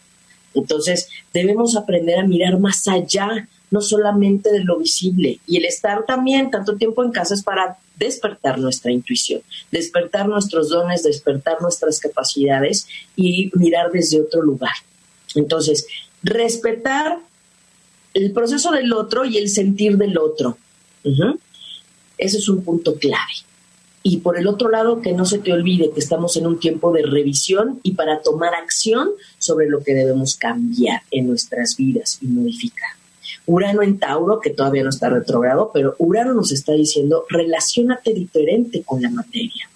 Entonces 0.53 1.09
debemos 1.33 1.75
aprender 1.75 2.19
a 2.19 2.27
mirar 2.27 2.59
más 2.59 2.87
allá, 2.89 3.49
no 3.71 3.81
solamente 3.81 4.53
de 4.53 4.63
lo 4.63 4.77
visible. 4.77 5.41
Y 5.47 5.57
el 5.57 5.65
estar 5.65 6.05
también 6.05 6.51
tanto 6.51 6.77
tiempo 6.77 7.03
en 7.03 7.13
casa 7.13 7.33
es 7.33 7.43
para 7.43 7.79
despertar 7.97 8.59
nuestra 8.59 8.93
intuición, 8.93 9.43
despertar 9.71 10.29
nuestros 10.29 10.69
dones, 10.69 11.03
despertar 11.03 11.61
nuestras 11.61 11.99
capacidades 11.99 12.87
y 13.17 13.51
mirar 13.55 13.91
desde 13.91 14.21
otro 14.21 14.43
lugar. 14.43 14.75
Entonces, 15.35 15.87
respetar 16.23 17.19
el 18.15 18.33
proceso 18.33 18.71
del 18.73 18.93
otro 18.93 19.25
y 19.25 19.37
el 19.37 19.49
sentir 19.49 19.97
del 19.97 20.17
otro. 20.19 20.57
Ese 22.19 22.39
es 22.39 22.49
un 22.49 22.63
punto 22.63 22.97
clave. 22.97 23.33
Y 24.03 24.19
por 24.19 24.39
el 24.39 24.47
otro 24.47 24.71
lado, 24.71 25.01
que 25.03 25.13
no 25.13 25.27
se 25.27 25.39
te 25.39 25.53
olvide 25.53 25.91
que 25.91 26.01
estamos 26.01 26.37
en 26.37 26.47
un 26.47 26.61
tiempo 26.61 26.93
de 26.93 27.03
revisión 27.03 27.81
y 27.83 27.93
para 27.93 28.23
tomar 28.23 28.55
acción 28.55 29.11
sobre 29.39 29.69
lo 29.69 29.83
que 29.83 29.95
debemos 29.95 30.37
cambiar 30.37 31.03
en 31.11 31.27
nuestras 31.27 31.77
vidas 31.77 32.19
y 32.23 32.27
modificar. 32.27 32.91
Urano 33.47 33.83
en 33.83 33.99
Tauro, 33.99 34.41
que 34.41 34.51
todavía 34.51 34.83
no 34.83 34.91
está 34.91 35.09
retrogrado, 35.09 35.71
pero 35.73 35.95
Urano 35.99 36.35
nos 36.35 36.53
está 36.53 36.73
diciendo, 36.73 37.25
relacionate 37.29 38.13
diferente 38.13 38.83
con 38.85 39.01
la 39.01 39.11
materia. 39.11 39.71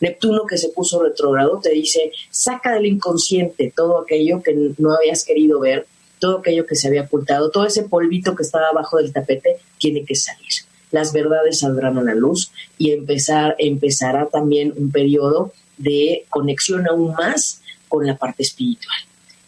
Neptuno, 0.00 0.46
que 0.46 0.58
se 0.58 0.70
puso 0.70 1.00
retrogrado, 1.00 1.60
te 1.62 1.70
dice, 1.70 2.10
saca 2.30 2.74
del 2.74 2.86
inconsciente 2.86 3.72
todo 3.74 4.00
aquello 4.00 4.42
que 4.42 4.72
no 4.78 4.94
habías 4.94 5.24
querido 5.24 5.60
ver, 5.60 5.86
todo 6.18 6.38
aquello 6.38 6.66
que 6.66 6.74
se 6.74 6.88
había 6.88 7.02
ocultado, 7.02 7.50
todo 7.50 7.64
ese 7.64 7.84
polvito 7.84 8.34
que 8.34 8.42
estaba 8.42 8.68
abajo 8.68 8.98
del 8.98 9.12
tapete, 9.12 9.58
tiene 9.78 10.04
que 10.04 10.16
salir. 10.16 10.50
Las 10.90 11.12
verdades 11.12 11.60
saldrán 11.60 11.98
a 11.98 12.02
la 12.02 12.14
luz 12.14 12.50
y 12.78 12.90
empezar, 12.90 13.54
empezará 13.58 14.26
también 14.26 14.74
un 14.76 14.90
periodo 14.90 15.52
de 15.78 16.26
conexión 16.28 16.88
aún 16.88 17.14
más 17.14 17.62
con 17.88 18.06
la 18.06 18.16
parte 18.16 18.42
espiritual. 18.42 18.98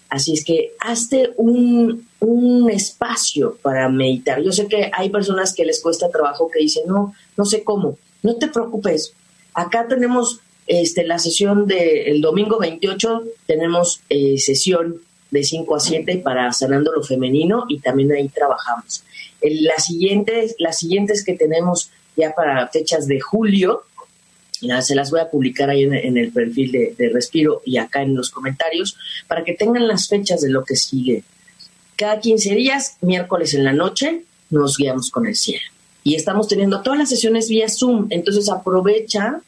Así 0.08 0.32
es 0.32 0.44
que 0.44 0.72
hazte 0.78 1.32
un, 1.36 2.06
espacio 2.70 3.56
para 3.62 3.88
meditar. 3.88 4.42
Yo 4.42 4.52
sé 4.52 4.66
que 4.66 4.90
hay 4.92 5.10
personas 5.10 5.54
que 5.54 5.64
les 5.64 5.80
cuesta 5.80 6.10
trabajo 6.10 6.50
que 6.50 6.60
dicen, 6.60 6.84
no, 6.86 7.14
no 7.36 7.44
sé 7.44 7.64
cómo. 7.64 7.98
No 8.22 8.36
te 8.36 8.48
preocupes. 8.48 9.12
Acá 9.52 9.86
tenemos 9.88 10.40
este, 10.66 11.04
la 11.04 11.18
sesión 11.18 11.66
del 11.66 12.20
domingo 12.20 12.58
28, 12.58 13.24
tenemos 13.46 14.00
eh, 14.08 14.38
sesión 14.38 15.00
de 15.30 15.42
5 15.42 15.76
a 15.76 15.80
7 15.80 16.16
para 16.18 16.52
sanando 16.52 16.92
lo 16.92 17.02
femenino 17.02 17.66
y 17.68 17.80
también 17.80 18.12
ahí 18.12 18.28
trabajamos. 18.28 19.04
las, 19.42 19.86
siguientes, 19.86 20.54
las 20.58 20.78
siguientes 20.78 21.24
que 21.24 21.34
tenemos 21.34 21.90
ya 22.16 22.34
para 22.34 22.68
fechas 22.68 23.06
de 23.06 23.20
julio 23.20 23.82
se 24.80 24.94
las 24.94 25.10
voy 25.10 25.20
a 25.20 25.30
publicar 25.30 25.70
ahí 25.70 25.82
en, 25.82 26.16
el 26.16 26.32
perfil 26.32 26.94
de, 26.96 27.10
Respiro 27.12 27.62
y 27.64 27.76
acá 27.78 28.02
en 28.02 28.14
los 28.14 28.30
comentarios 28.30 28.96
para 29.26 29.44
que 29.44 29.54
tengan 29.54 29.86
las 29.86 30.08
fechas 30.08 30.40
de 30.40 30.50
lo 30.50 30.64
que 30.64 30.76
sigue. 30.76 31.24
Cada 31.96 32.20
15 32.20 32.54
días, 32.54 32.96
miércoles 33.02 33.54
en 33.54 33.64
la 33.64 33.72
noche, 33.72 34.24
nos 34.50 34.76
guiamos 34.76 35.10
con 35.10 35.26
el 35.26 35.36
cielo. 35.36 35.64
Y 36.02 36.16
estamos 36.16 36.48
teniendo 36.48 36.82
todas 36.82 36.98
las 36.98 37.08
sesiones 37.08 37.48
vía 37.48 37.68
Zoom, 37.68 38.08
entonces 38.10 38.50
aprovecha, 38.50 39.40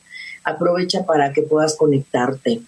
aprovecha 0.44 1.04
para 1.04 1.32
que 1.32 1.42
puedas 1.42 1.76
conectarte. 1.76 2.60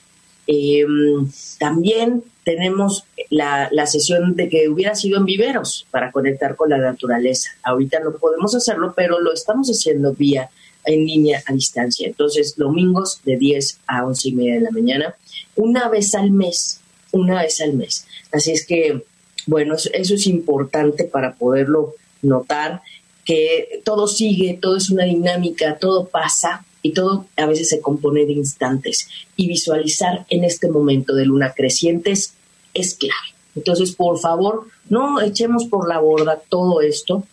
Em, 0.47 1.31
también 1.59 2.25
tenemos 2.45 3.05
la, 3.31 3.69
la, 3.71 3.87
sesión 3.87 4.35
de 4.35 4.49
que 4.49 4.69
hubiera 4.69 4.95
sido 4.95 5.19
en 5.19 5.27
viveros 5.27 5.87
para 5.91 6.11
conectar 6.11 6.57
con 6.57 6.71
la 6.71 6.79
naturaleza. 6.79 7.51
Ahorita 7.63 8.01
no 8.01 8.13
podemos 8.13 8.55
hacerlo, 8.55 8.95
pero 8.97 9.21
lo 9.21 9.33
estamos 9.33 9.69
haciendo 9.69 10.13
vía 10.13 10.51
en 10.87 11.07
línea 11.07 11.43
a 11.47 11.53
distancia. 11.53 12.07
Entonces, 12.07 12.57
domingos 12.57 13.21
de 13.25 13.37
10 13.37 13.81
a 13.87 14.05
11 14.05 14.29
y 14.29 14.33
media 14.33 14.55
de 14.55 14.61
la 14.61 14.71
mañana, 14.71 15.15
una 15.55 15.89
vez 15.89 16.15
al 16.15 16.31
mes, 16.31 16.81
una 17.13 17.43
vez 17.43 17.61
al 17.61 17.75
mes. 17.75 18.07
Así 18.33 18.53
es 18.53 18.67
que, 18.67 19.05
bueno, 19.49 19.77
eso, 19.77 19.91
es 19.93 20.27
importante 20.27 21.05
para 21.05 21.35
poderlo 21.35 21.95
notar, 22.21 22.83
que 23.25 23.81
todo 23.83 24.07
sigue, 24.07 24.59
todo 24.61 24.77
es 24.77 24.91
una 24.91 25.05
dinámica, 25.05 25.79
todo 25.79 26.07
pasa 26.07 26.67
y 26.83 26.93
todo 26.93 27.25
a 27.39 27.47
veces 27.47 27.71
se 27.71 27.81
compone 27.81 28.27
de 28.27 28.33
instantes. 28.33 29.09
Y 29.37 29.49
visualizar 29.49 30.27
en 30.29 30.45
este 30.45 30.69
momento 30.69 31.15
de 31.15 31.25
luna 31.25 31.55
creciente 31.57 32.11
es, 32.11 32.35
es 32.75 32.95
clave. 32.95 33.15
Entonces, 33.57 33.93
por 33.93 34.19
favor, 34.19 34.67
no 34.91 35.19
echemos 35.23 35.65
por 35.65 35.89
la 35.89 35.99
borda 35.99 36.43
todo 36.51 36.83
esto 36.83 37.25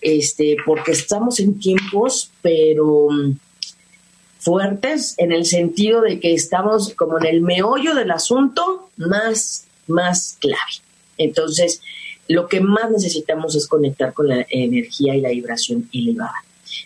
este, 0.00 0.56
porque 0.64 0.92
estamos 0.92 1.38
en 1.38 1.58
tiempos, 1.60 2.30
pero 2.40 3.08
mm, 3.10 3.36
fuertes 4.38 5.14
en 5.18 5.32
el 5.32 5.44
sentido 5.44 6.00
de 6.00 6.18
que 6.18 6.32
estamos 6.32 6.94
como 6.94 7.18
en 7.18 7.26
el 7.26 7.42
meollo 7.42 7.94
del 7.94 8.10
asunto 8.10 8.88
más, 8.96 9.66
más 9.86 10.38
clave. 10.40 10.87
Entonces, 11.18 11.82
lo 12.28 12.48
que 12.48 12.60
más 12.60 12.90
necesitamos 12.90 13.54
es 13.54 13.66
conectar 13.66 14.12
con 14.12 14.28
la 14.28 14.46
energía 14.48 15.14
y 15.14 15.20
la 15.20 15.30
vibración 15.30 15.88
elevada. 15.92 16.44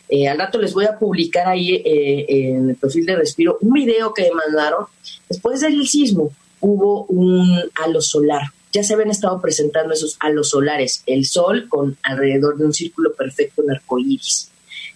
Eh, 0.08 0.28
al 0.28 0.38
rato 0.38 0.58
les 0.58 0.72
voy 0.72 0.86
a 0.86 0.98
publicar 0.98 1.48
ahí 1.48 1.74
eh, 1.74 2.26
en 2.28 2.70
el 2.70 2.76
perfil 2.76 3.06
de 3.06 3.16
Respiro 3.16 3.58
un 3.60 3.72
video 3.72 4.12
que 4.14 4.22
me 4.22 4.30
mandaron. 4.32 4.86
Después 5.28 5.60
del 5.60 5.86
sismo 5.86 6.32
hubo 6.60 7.04
un 7.06 7.60
halo 7.74 8.00
solar 8.00 8.42
ya 8.72 8.82
se 8.82 8.94
habían 8.94 9.10
estado 9.10 9.40
presentando 9.40 9.92
esos 9.92 10.16
halos 10.18 10.50
solares, 10.50 11.02
el 11.06 11.26
sol 11.26 11.66
con 11.68 11.96
alrededor 12.02 12.56
de 12.56 12.64
un 12.64 12.72
círculo 12.72 13.12
perfecto 13.12 13.62
en 13.62 13.70
arcoíris. 13.70 14.50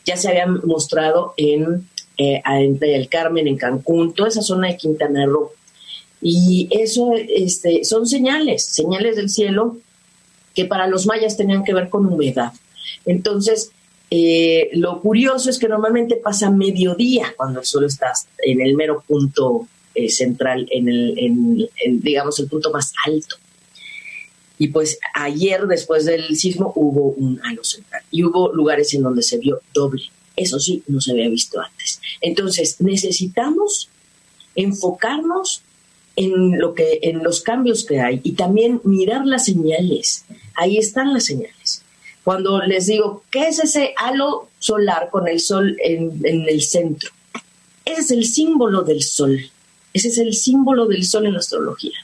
Ya 0.05 0.16
se 0.16 0.29
habían 0.29 0.61
mostrado 0.64 1.35
en, 1.37 1.87
eh, 2.16 2.42
del 2.81 3.09
Carmen, 3.09 3.46
en 3.46 3.59
Cancún, 3.59 4.14
toda 4.14 4.31
esa 4.31 4.42
zona 4.42 4.68
de 4.68 4.79
Quintana 4.79 5.27
Roo. 5.27 5.51
Y 6.20 6.68
eso 6.70 7.12
este, 7.14 7.85
son 7.85 8.07
señales, 8.07 8.64
señales 8.64 9.16
del 9.16 9.31
cielo 9.31 9.79
que 10.55 10.64
para 10.64 10.87
los 10.87 11.07
mayas 11.07 11.37
tenían 11.37 11.64
que 11.64 11.74
ver 11.74 11.88
con 11.88 12.07
humedad. 12.07 12.52
Entonces, 13.05 13.70
eh, 14.11 14.70
lo 14.74 15.00
curioso 15.00 15.50
es 15.50 15.59
que 15.59 15.68
normalmente 15.68 16.16
pasa 16.16 16.50
mediodía 16.50 17.35
cuando 17.37 17.61
el 17.61 17.66
sol 17.66 17.85
está 17.85 18.12
en 18.38 18.61
el 18.61 18.74
mero 18.74 19.02
punto 19.07 19.68
eh, 19.94 20.09
central, 20.09 20.66
en 20.70 20.88
el, 20.88 21.70
digamos, 22.00 22.38
el 22.38 22.48
punto 22.48 22.70
más 22.70 22.92
alto. 23.05 23.37
Y 24.59 24.68
pues 24.68 24.98
ayer, 25.12 25.66
después 25.66 26.07
del 26.07 26.37
sismo, 26.37 26.72
hubo 26.76 27.11
un 27.11 27.40
halo 27.44 27.62
central 27.62 28.02
y 28.11 28.24
hubo 28.24 28.52
lugares 28.52 28.94
en 28.94 29.02
donde 29.02 29.22
se 29.22 29.38
vio 29.38 29.61
doble. 29.74 30.05
Eso 30.35 30.59
sí, 30.59 30.83
no 30.87 31.00
se 31.00 31.12
había 31.12 31.29
visto 31.29 31.61
antes. 31.61 32.00
Entonces, 32.20 32.81
necesitamos 32.81 33.90
enfocarnos 34.55 35.62
en 36.16 36.59
lo 36.59 36.74
que 36.74 36.98
en 37.02 37.22
los 37.22 37.42
cambios 37.42 37.85
que 37.85 38.00
hay 38.00 38.20
y 38.24 38.33
también 38.33 38.81
mirar 38.85 39.26
las 39.26 39.44
señales. 39.44 40.24
Ahí 40.55 40.79
están 40.79 41.12
las 41.12 41.26
señales. 41.26 41.83
Cuando 42.24 42.61
les 42.62 42.87
digo, 42.87 43.22
¿qué 43.31 43.48
es 43.48 43.61
ese 43.61 43.94
halo 43.96 44.48
solar 44.59 45.11
con 45.11 45.29
el 45.29 45.38
sol 45.38 45.76
en, 45.81 46.20
en 46.24 46.48
el 46.48 46.62
centro? 46.62 47.11
Ese 47.85 48.00
es 48.00 48.11
el 48.11 48.24
símbolo 48.24 48.83
del 48.83 49.02
sol. 49.02 49.38
Ese 49.92 50.09
es 50.09 50.18
el 50.18 50.35
símbolo 50.35 50.87
del 50.87 51.05
sol 51.05 51.26
en 51.26 51.35
la 51.35 51.38
astrología. 51.38 51.98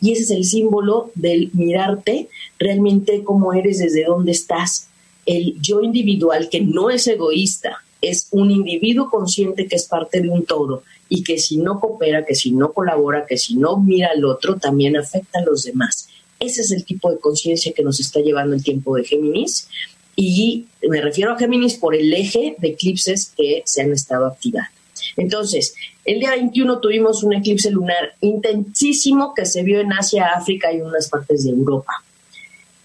Y 0.00 0.12
ese 0.12 0.22
es 0.22 0.30
el 0.30 0.44
símbolo 0.44 1.10
del 1.14 1.50
mirarte 1.54 2.28
realmente 2.58 3.24
cómo 3.24 3.52
eres, 3.52 3.78
desde 3.78 4.04
dónde 4.04 4.32
estás. 4.32 4.88
El 5.26 5.60
yo 5.60 5.82
individual, 5.82 6.48
que 6.48 6.60
no 6.60 6.90
es 6.90 7.06
egoísta, 7.08 7.82
es 8.00 8.28
un 8.30 8.50
individuo 8.50 9.10
consciente 9.10 9.66
que 9.66 9.76
es 9.76 9.86
parte 9.86 10.20
de 10.20 10.28
un 10.28 10.44
todo 10.44 10.84
y 11.08 11.22
que 11.22 11.38
si 11.38 11.56
no 11.56 11.80
coopera, 11.80 12.24
que 12.24 12.34
si 12.34 12.52
no 12.52 12.72
colabora, 12.72 13.26
que 13.26 13.38
si 13.38 13.56
no 13.56 13.78
mira 13.78 14.10
al 14.14 14.24
otro, 14.24 14.56
también 14.56 14.96
afecta 14.96 15.38
a 15.38 15.44
los 15.44 15.64
demás. 15.64 16.08
Ese 16.38 16.60
es 16.60 16.70
el 16.70 16.84
tipo 16.84 17.10
de 17.10 17.18
conciencia 17.18 17.72
que 17.72 17.82
nos 17.82 17.98
está 18.00 18.20
llevando 18.20 18.54
el 18.54 18.62
tiempo 18.62 18.94
de 18.94 19.04
Géminis 19.04 19.68
y 20.14 20.66
me 20.88 21.00
refiero 21.00 21.32
a 21.32 21.38
Géminis 21.38 21.76
por 21.76 21.94
el 21.94 22.12
eje 22.12 22.56
de 22.58 22.68
eclipses 22.68 23.32
que 23.36 23.62
se 23.64 23.82
han 23.82 23.92
estado 23.92 24.26
activando. 24.26 24.70
Entonces, 25.16 25.74
el 26.04 26.20
día 26.20 26.30
21 26.30 26.80
tuvimos 26.80 27.22
un 27.22 27.34
eclipse 27.34 27.70
lunar 27.70 28.14
intensísimo 28.20 29.32
que 29.34 29.46
se 29.46 29.62
vio 29.62 29.80
en 29.80 29.92
Asia, 29.92 30.32
África 30.34 30.72
y 30.72 30.76
en 30.76 30.86
unas 30.86 31.08
partes 31.08 31.44
de 31.44 31.50
Europa. 31.50 31.92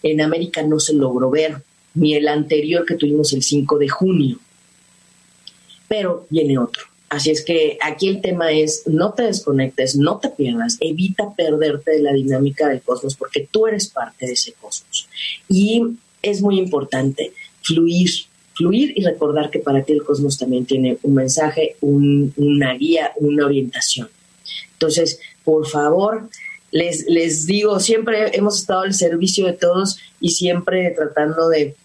En 0.02 0.22
América 0.22 0.62
no 0.62 0.80
se 0.80 0.94
logró 0.94 1.30
ver, 1.30 1.64
ni 1.96 2.16
el 2.16 2.28
anterior 2.28 2.86
que 2.86 2.96
tuvimos 2.96 3.34
el 3.34 3.42
5 3.42 3.78
de 3.78 3.90
junio. 3.90 4.38
Pero 5.88 6.28
viene 6.30 6.58
otro. 6.58 6.93
Así 7.14 7.30
es 7.30 7.46
que 7.46 7.78
aquí 7.80 8.08
el 8.08 8.22
tema 8.22 8.52
es 8.52 8.88
no 8.88 9.14
te 9.14 9.22
desconectes, 9.22 9.96
no 9.96 10.18
te 10.18 10.30
pierdas, 10.30 10.78
evita 10.80 11.36
perderte 11.36 11.92
de 11.92 12.00
la 12.00 12.12
dinámica 12.12 12.68
del 12.68 12.82
cosmos 12.82 13.16
porque 13.16 13.48
tú 13.52 13.68
eres 13.68 13.88
parte 13.88 14.26
de 14.26 14.34
ese 14.34 14.54
cosmos. 14.54 15.08
Y 15.48 15.84
es 16.24 16.42
muy 16.42 16.58
importante 16.58 17.32
fluir, 17.62 18.10
fluir 18.56 18.94
y 18.96 19.04
recordar 19.06 19.52
que 19.52 19.60
para 19.60 19.84
ti 19.84 19.94
el 19.94 20.04
cosmos 20.04 20.40
también 20.40 20.66
tiene 20.66 20.98
un 21.04 21.14
mensaje, 21.14 21.76
una 21.82 22.74
guía, 22.74 23.12
una 23.18 23.46
orientación. 23.46 24.10
Entonces, 24.72 25.20
por 25.44 25.68
favor, 25.68 26.30
les, 26.72 27.06
les 27.08 27.46
digo, 27.46 27.80
siempre 27.80 28.36
hemos 28.36 28.62
estado 28.62 28.82
al 28.82 28.96
servicio 28.96 29.46
de 29.46 29.54
todos 29.54 30.00
y 30.20 30.32
siempre 30.32 30.90
tratando 30.98 31.48
de, 31.48 31.76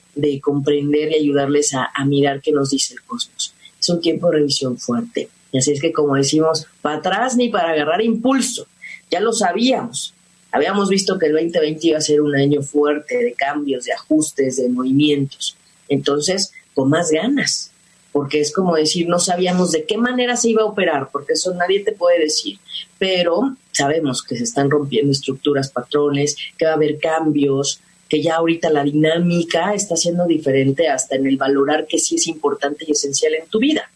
comprender 0.41 1.13
y 1.13 1.17
ayudarles 1.17 1.75
a, 1.75 1.91
a 1.95 2.07
mirar 2.07 2.41
qué 2.41 2.51
nos 2.51 2.71
dice 2.71 2.95
el 2.95 3.03
cosmos 3.03 3.53
es 3.81 3.89
un 3.89 4.01
tiempo 4.01 4.29
de 4.29 4.39
revisión 4.39 4.79
fuerte. 4.79 5.29
Y 5.53 5.59
así 5.59 5.73
es 5.73 5.81
que, 5.81 5.93
como 5.93 6.17
decimos, 6.17 6.67
para 6.83 6.97
atrás 6.97 7.37
ni 7.37 7.49
para 7.49 7.71
agarrar 7.71 8.03
impulso. 8.03 8.67
Ya 9.11 9.21
lo 9.21 9.33
sabíamos. 9.33 10.15
Habíamos 10.51 10.89
visto 10.89 11.19
que 11.19 11.27
el 11.27 11.33
2020 11.33 11.87
iba 11.89 11.99
a 11.99 12.03
ser 12.03 12.21
un 12.21 12.35
año 12.35 12.63
fuerte 12.63 13.23
de 13.23 13.33
cambios, 13.33 13.85
de 13.85 13.93
ajustes, 13.93 14.57
de 14.57 14.69
movimientos. 14.69 15.57
Entonces, 15.89 16.53
con 16.75 16.91
más 16.91 17.11
ganas, 17.11 17.71
porque 18.13 18.41
es 18.41 18.53
como 18.53 18.75
decir, 18.75 19.09
no 19.09 19.19
sabíamos 19.19 19.73
de 19.73 19.85
qué 19.85 19.99
manera 19.99 20.37
se 20.37 20.51
iba 20.51 20.63
a 20.63 20.67
operar, 20.67 21.11
porque 21.13 21.35
eso 21.35 21.55
nadie 21.55 21.81
te 21.81 21.93
puede 21.93 22.21
decir, 22.21 22.59
pero 22.99 23.57
sabemos 23.73 24.23
que 24.23 24.37
se 24.37 24.45
están 24.45 24.71
rompiendo 24.71 25.13
estructuras, 25.13 25.71
patrones, 25.71 26.37
que 26.57 26.65
va 26.65 26.73
a 26.73 26.75
haber 26.75 26.99
cambios, 26.99 27.81
que 28.09 28.23
ya 28.23 28.37
ahorita 28.37 28.71
la 28.71 28.85
dinámica 28.85 29.75
está 29.75 29.97
siendo 29.97 30.27
diferente 30.27 30.89
hasta 30.89 31.17
en 31.17 31.27
el 31.27 31.37
valorar 31.37 31.87
que 31.87 31.99
sí 31.99 32.17
es 32.17 32.27
importante 32.27 32.85
y 32.87 32.93
esencial 32.93 33.35
en 33.35 33.47
tu 33.47 33.59
vida. 33.59 33.91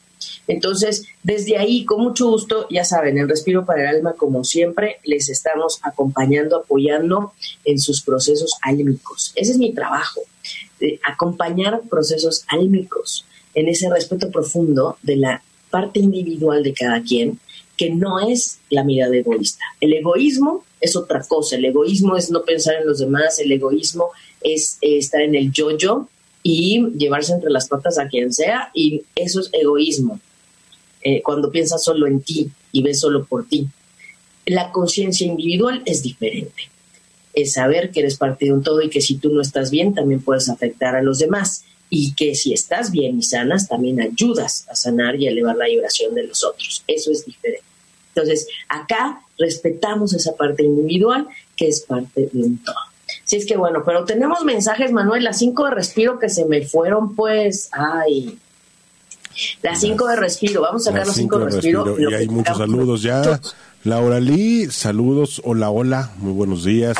Entonces, 0.46 1.06
desde 1.22 1.56
ahí, 1.56 1.84
con 1.84 2.02
mucho 2.02 2.28
gusto, 2.28 2.66
ya 2.70 2.84
saben, 2.84 3.18
en 3.18 3.28
Respiro 3.28 3.64
para 3.64 3.82
el 3.82 3.96
Alma, 3.96 4.14
como 4.14 4.44
siempre, 4.44 4.98
les 5.04 5.28
estamos 5.28 5.80
acompañando, 5.82 6.56
apoyando 6.56 7.32
en 7.64 7.78
sus 7.78 8.02
procesos 8.02 8.54
álmicos. 8.62 9.32
Ese 9.34 9.52
es 9.52 9.58
mi 9.58 9.72
trabajo, 9.72 10.20
acompañar 11.04 11.82
procesos 11.88 12.44
álmicos 12.48 13.24
en 13.54 13.68
ese 13.68 13.88
respeto 13.90 14.30
profundo 14.30 14.98
de 15.02 15.16
la 15.16 15.42
parte 15.70 16.00
individual 16.00 16.62
de 16.62 16.74
cada 16.74 17.02
quien, 17.02 17.38
que 17.82 17.90
no 17.90 18.20
es 18.20 18.60
la 18.70 18.84
mirada 18.84 19.16
egoísta. 19.16 19.64
El 19.80 19.92
egoísmo 19.92 20.64
es 20.80 20.94
otra 20.94 21.20
cosa. 21.24 21.56
El 21.56 21.64
egoísmo 21.64 22.16
es 22.16 22.30
no 22.30 22.44
pensar 22.44 22.76
en 22.76 22.86
los 22.86 23.00
demás, 23.00 23.40
el 23.40 23.50
egoísmo 23.50 24.10
es 24.40 24.78
eh, 24.82 24.98
estar 24.98 25.20
en 25.20 25.34
el 25.34 25.50
yo-yo 25.50 26.08
y 26.44 26.86
llevarse 26.96 27.32
entre 27.32 27.50
las 27.50 27.66
patas 27.66 27.98
a 27.98 28.06
quien 28.06 28.32
sea, 28.32 28.70
y 28.72 29.02
eso 29.16 29.40
es 29.40 29.50
egoísmo. 29.52 30.20
Eh, 31.02 31.22
cuando 31.22 31.50
piensas 31.50 31.82
solo 31.82 32.06
en 32.06 32.20
ti 32.20 32.48
y 32.70 32.82
ves 32.84 33.00
solo 33.00 33.24
por 33.24 33.48
ti. 33.48 33.66
La 34.46 34.70
conciencia 34.70 35.26
individual 35.26 35.82
es 35.84 36.04
diferente. 36.04 36.70
Es 37.34 37.54
saber 37.54 37.90
que 37.90 37.98
eres 37.98 38.16
parte 38.16 38.44
de 38.44 38.52
un 38.52 38.62
todo 38.62 38.80
y 38.80 38.90
que 38.90 39.00
si 39.00 39.16
tú 39.16 39.30
no 39.30 39.40
estás 39.40 39.72
bien, 39.72 39.92
también 39.92 40.22
puedes 40.22 40.48
afectar 40.48 40.94
a 40.94 41.02
los 41.02 41.18
demás. 41.18 41.64
Y 41.90 42.14
que 42.14 42.36
si 42.36 42.52
estás 42.52 42.92
bien 42.92 43.18
y 43.18 43.22
sanas, 43.24 43.66
también 43.66 44.00
ayudas 44.00 44.66
a 44.70 44.76
sanar 44.76 45.16
y 45.16 45.26
elevar 45.26 45.56
la 45.56 45.66
vibración 45.66 46.14
de 46.14 46.28
los 46.28 46.44
otros. 46.44 46.84
Eso 46.86 47.10
es 47.10 47.26
diferente. 47.26 47.71
Entonces, 48.14 48.46
acá 48.68 49.22
respetamos 49.38 50.12
esa 50.12 50.36
parte 50.36 50.62
individual 50.62 51.28
que 51.56 51.68
es 51.68 51.80
parte 51.80 52.28
de 52.32 52.42
un 52.42 52.58
todo. 52.58 52.74
Sí, 53.24 53.36
es 53.36 53.46
que 53.46 53.56
bueno, 53.56 53.82
pero 53.84 54.04
tenemos 54.04 54.44
mensajes, 54.44 54.92
Manuel, 54.92 55.24
las 55.24 55.38
cinco 55.38 55.64
de 55.64 55.72
respiro 55.72 56.18
que 56.18 56.28
se 56.28 56.44
me 56.44 56.62
fueron, 56.62 57.14
pues, 57.14 57.68
ay. 57.72 58.38
Las 59.62 59.80
cinco 59.80 60.06
de 60.08 60.16
respiro, 60.16 60.60
vamos 60.60 60.86
a 60.86 60.90
sacar 60.90 61.06
las 61.06 61.16
cinco, 61.16 61.38
de 61.38 61.46
respiro. 61.46 61.98
Y 61.98 62.14
hay 62.14 62.28
muchos 62.28 62.58
saludos 62.58 63.02
ya. 63.02 63.40
Laura 63.84 64.20
Lee, 64.20 64.68
saludos, 64.70 65.40
hola, 65.44 65.70
hola, 65.70 66.10
muy 66.18 66.32
buenos 66.32 66.64
días. 66.64 66.96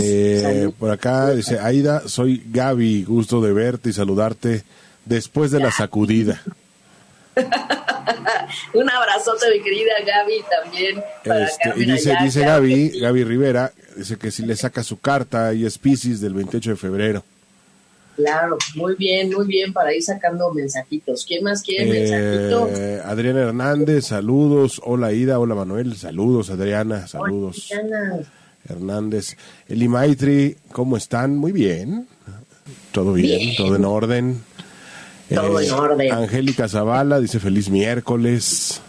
Eh, 0.00 0.70
por 0.78 0.90
acá 0.90 1.30
dice 1.30 1.60
Aida, 1.60 2.08
soy 2.08 2.42
Gaby, 2.50 3.04
gusto 3.04 3.40
de 3.40 3.52
verte 3.52 3.90
y 3.90 3.92
saludarte 3.92 4.64
después 5.04 5.50
de 5.50 5.60
la 5.60 5.70
sacudida. 5.70 6.42
Un 8.74 8.90
abrazote, 8.90 9.46
mi 9.52 9.62
querida 9.62 9.92
Gaby, 10.04 10.44
también. 10.50 11.02
Este, 11.24 11.72
y 11.76 11.84
dice, 11.84 12.14
dice 12.22 12.40
Gaby, 12.40 13.00
Gaby 13.00 13.24
Rivera, 13.24 13.72
dice 13.96 14.16
que 14.16 14.30
si 14.30 14.44
le 14.44 14.56
saca 14.56 14.82
su 14.82 14.98
carta 14.98 15.52
y 15.54 15.64
es 15.64 15.78
Pisces 15.78 16.20
del 16.20 16.34
28 16.34 16.70
de 16.70 16.76
febrero. 16.76 17.24
Claro, 18.16 18.58
muy 18.74 18.96
bien, 18.96 19.32
muy 19.32 19.46
bien, 19.46 19.72
para 19.72 19.94
ir 19.94 20.02
sacando 20.02 20.52
mensajitos. 20.52 21.24
¿Quién 21.24 21.44
más 21.44 21.62
quiere 21.62 21.84
eh, 21.84 22.50
mensajitos? 22.50 23.06
Adriana 23.06 23.42
Hernández, 23.42 24.06
saludos. 24.06 24.80
Hola 24.84 25.12
Ida, 25.12 25.38
hola 25.38 25.54
Manuel, 25.54 25.96
saludos 25.96 26.50
Adriana, 26.50 27.06
saludos. 27.06 27.70
Hernández. 28.68 29.36
Eli 29.68 29.86
Maitri, 29.86 30.56
¿cómo 30.72 30.96
están? 30.96 31.36
Muy 31.36 31.52
bien. 31.52 32.08
Todo 32.90 33.12
bien, 33.12 33.54
todo 33.56 33.76
en 33.76 33.84
orden. 33.84 34.47
Todo 35.28 35.60
en 35.60 35.68
eh, 35.68 35.72
orden. 35.72 36.12
Angélica 36.12 36.68
Zavala 36.68 37.20
dice 37.20 37.38
feliz 37.38 37.68
miércoles. 37.68 38.80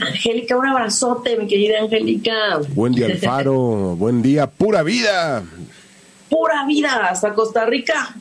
Angélica, 0.00 0.56
un 0.56 0.66
abrazote, 0.66 1.36
mi 1.36 1.46
querida 1.46 1.80
Angélica. 1.80 2.58
Buen 2.74 2.92
día, 2.94 3.06
Alfaro. 3.12 3.96
Buen 3.96 4.22
día, 4.22 4.48
pura 4.48 4.82
vida. 4.82 5.42
Pura 6.28 6.66
vida, 6.66 7.08
hasta 7.08 7.34
Costa 7.34 7.64
Rica. 7.66 8.14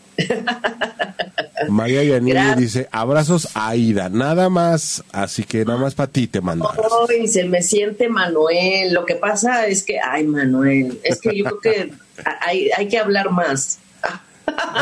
María 1.69 2.03
Yanini 2.03 2.56
dice, 2.56 2.88
abrazos 2.91 3.49
a 3.56 3.69
Aida, 3.69 4.10
nada 4.10 4.49
más, 4.49 5.03
así 5.12 5.43
que 5.43 5.65
nada 5.65 5.79
más 5.79 5.95
para 5.95 6.12
ti 6.12 6.27
te 6.27 6.41
mando. 6.41 6.69
Ay, 7.10 7.27
se 7.27 7.45
me 7.45 7.62
siente 7.62 8.10
Manuel. 8.10 8.93
Lo 8.93 9.06
que 9.06 9.15
pasa 9.15 9.65
es 9.67 9.84
que, 9.84 9.99
ay, 9.99 10.25
Manuel, 10.25 10.99
es 11.03 11.19
que 11.19 11.36
yo 11.36 11.45
creo 11.45 11.60
que 11.60 11.93
hay, 12.41 12.69
hay 12.77 12.88
que 12.88 12.99
hablar 12.99 13.32
más. 13.32 13.79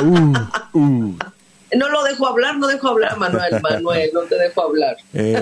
uh, 0.01 0.77
uh. 0.77 1.15
No 1.77 1.87
lo 1.89 2.03
dejo 2.03 2.27
hablar, 2.27 2.57
no 2.57 2.67
dejo 2.67 2.89
hablar, 2.89 3.17
Manuel, 3.17 3.59
Manuel, 3.61 4.09
no 4.13 4.21
te 4.21 4.37
dejo 4.37 4.61
hablar. 4.61 4.97
Eh, 5.13 5.41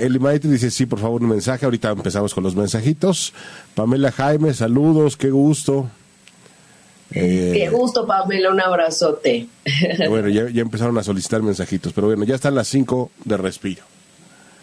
Eli 0.00 0.18
Maite 0.18 0.48
dice, 0.48 0.70
sí, 0.70 0.86
por 0.86 0.98
favor, 0.98 1.22
un 1.22 1.28
mensaje. 1.28 1.64
Ahorita 1.64 1.90
empezamos 1.90 2.34
con 2.34 2.42
los 2.44 2.56
mensajitos. 2.56 3.32
Pamela 3.74 4.10
Jaime, 4.10 4.54
saludos, 4.54 5.16
qué 5.16 5.30
gusto. 5.30 5.88
Eh, 7.12 7.52
qué 7.54 7.68
gusto, 7.70 8.06
Pamela, 8.06 8.50
un 8.50 8.60
abrazote. 8.60 9.46
Bueno, 10.08 10.28
ya, 10.28 10.42
empezaron 10.60 10.98
a 10.98 11.02
solicitar 11.02 11.42
mensajitos, 11.42 11.92
pero 11.92 12.08
bueno, 12.08 12.24
ya 12.24 12.34
están 12.34 12.54
las 12.54 12.68
cinco 12.68 13.10
de 13.24 13.36
respiro. 13.36 13.82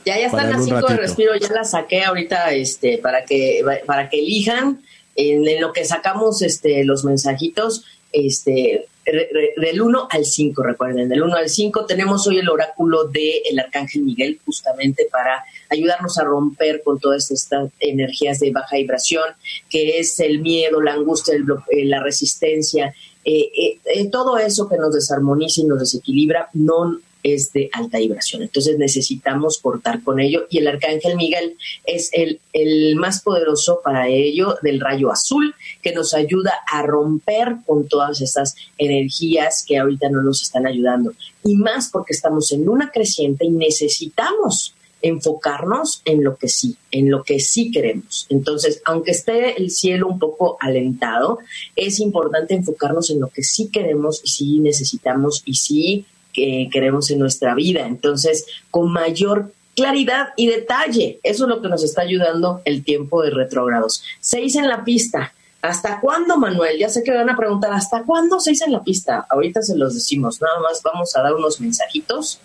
Ya, 0.05 0.19
ya 0.19 0.27
están 0.27 0.51
las 0.51 0.65
cinco 0.65 0.87
de 0.87 0.97
respiro, 0.97 1.35
ya 1.35 1.49
las 1.49 1.71
saqué 1.71 2.03
ahorita 2.03 2.51
este, 2.51 2.99
para, 2.99 3.25
que, 3.25 3.63
para 3.87 4.09
que 4.09 4.19
elijan 4.19 4.81
en, 5.15 5.61
lo 5.61 5.73
que 5.73 5.85
sacamos 5.85 6.41
este, 6.41 6.83
los 6.83 7.05
mensajitos. 7.05 7.85
Este, 8.11 8.87
del 9.05 9.81
1 9.81 10.07
al 10.09 10.25
5, 10.25 10.63
recuerden, 10.63 11.07
del 11.07 11.21
1 11.21 11.35
al 11.35 11.49
5 11.49 11.85
tenemos 11.85 12.25
hoy 12.27 12.39
el 12.39 12.49
oráculo 12.49 13.05
del 13.05 13.41
el 13.49 13.59
Arcángel 13.59 14.01
Miguel 14.01 14.39
justamente 14.43 15.07
para 15.11 15.43
ayudarnos 15.69 16.17
a 16.17 16.23
romper 16.23 16.81
con 16.83 16.99
todas 16.99 17.29
estas 17.29 17.69
energías 17.79 18.39
de 18.39 18.51
baja 18.51 18.77
vibración, 18.77 19.25
que 19.69 19.99
es 19.99 20.19
el 20.19 20.39
miedo, 20.39 20.81
la 20.81 20.93
angustia, 20.93 21.35
eh, 21.35 21.85
la 21.85 22.01
resistencia, 22.01 22.95
eh, 23.23 23.79
eh, 23.85 24.09
todo 24.09 24.37
eso 24.37 24.67
que 24.67 24.77
nos 24.77 24.93
desarmoniza 24.93 25.61
y 25.61 25.65
nos 25.65 25.79
desequilibra, 25.79 26.49
no 26.53 26.99
es 27.25 27.51
de 27.53 27.69
alta 27.73 27.97
vibración. 27.97 28.43
Entonces 28.43 28.77
necesitamos 28.77 29.57
cortar 29.57 30.03
con 30.03 30.19
ello 30.19 30.45
y 30.49 30.59
el 30.59 30.67
arcángel 30.67 31.15
Miguel 31.15 31.57
es 31.83 32.11
el, 32.13 32.39
el 32.53 32.95
más 32.97 33.21
poderoso 33.21 33.81
para 33.83 34.07
ello 34.07 34.57
del 34.61 34.79
rayo 34.79 35.11
azul 35.11 35.55
que 35.81 35.91
nos 35.91 36.13
ayuda 36.13 36.53
a 36.71 36.83
romper 36.83 37.57
con 37.65 37.87
todas 37.87 38.21
estas 38.21 38.55
energías 38.77 39.65
que 39.67 39.79
ahorita 39.79 40.09
no 40.09 40.21
nos 40.21 40.43
están 40.43 40.67
ayudando. 40.67 41.13
Y 41.43 41.55
más 41.55 41.89
porque 41.89 42.13
estamos 42.13 42.51
en 42.51 42.69
una 42.69 42.91
creciente 42.91 43.45
y 43.45 43.49
necesitamos 43.49 44.75
enfocarnos 45.01 46.01
en 46.05 46.23
lo 46.23 46.37
que 46.37 46.47
sí, 46.47 46.77
en 46.91 47.09
lo 47.09 47.23
que 47.23 47.39
sí 47.39 47.71
queremos. 47.71 48.27
Entonces, 48.29 48.81
aunque 48.85 49.11
esté 49.11 49.59
el 49.59 49.71
cielo 49.71 50.07
un 50.07 50.19
poco 50.19 50.57
alentado, 50.59 51.39
es 51.75 51.99
importante 51.99 52.55
enfocarnos 52.55 53.09
en 53.09 53.19
lo 53.19 53.27
que 53.29 53.43
sí 53.43 53.69
queremos 53.71 54.21
y 54.23 54.29
sí 54.29 54.59
necesitamos 54.59 55.43
y 55.45 55.55
sí 55.55 56.05
que 56.35 56.69
queremos 56.71 57.09
en 57.11 57.19
nuestra 57.19 57.55
vida. 57.55 57.87
Entonces, 57.87 58.45
con 58.69 58.91
mayor 58.91 59.53
claridad 59.75 60.29
y 60.35 60.47
detalle, 60.47 61.19
eso 61.23 61.43
es 61.45 61.49
lo 61.49 61.61
que 61.61 61.69
nos 61.69 61.83
está 61.83 62.01
ayudando 62.01 62.61
el 62.65 62.83
tiempo 62.83 63.21
de 63.21 63.29
retrógrados. 63.29 64.03
Seis 64.19 64.55
en 64.55 64.67
la 64.67 64.83
pista. 64.83 65.33
¿Hasta 65.61 65.99
cuándo, 65.99 66.37
Manuel? 66.37 66.77
Ya 66.77 66.89
sé 66.89 67.03
que 67.03 67.11
van 67.11 67.29
a 67.29 67.35
preguntar, 67.35 67.73
¿hasta 67.73 68.03
cuándo 68.03 68.39
seis 68.39 68.61
en 68.61 68.71
la 68.71 68.83
pista? 68.83 69.25
Ahorita 69.29 69.63
se 69.63 69.75
los 69.75 69.95
decimos, 69.95 70.39
nada 70.39 70.59
más 70.59 70.81
vamos 70.83 71.15
a 71.15 71.23
dar 71.23 71.33
unos 71.33 71.59
mensajitos 71.59 72.39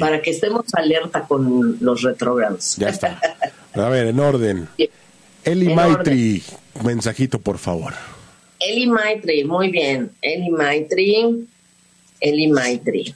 para 0.00 0.20
que 0.20 0.30
estemos 0.30 0.64
alerta 0.74 1.22
con 1.22 1.78
los 1.80 2.02
retrógrados. 2.02 2.76
Ya 2.76 2.88
está. 2.88 3.20
A 3.74 3.88
ver, 3.88 4.08
en 4.08 4.20
orden. 4.20 4.68
Eli 5.44 5.74
Maitri, 5.74 6.42
mensajito, 6.82 7.38
por 7.38 7.58
favor. 7.58 7.92
Eli 8.58 8.86
Maitri, 8.86 9.44
muy 9.44 9.68
bien. 9.70 10.10
Eli 10.22 10.50
Maitri, 10.50 11.46
Eli 12.20 12.48
Maitri. 12.48 13.14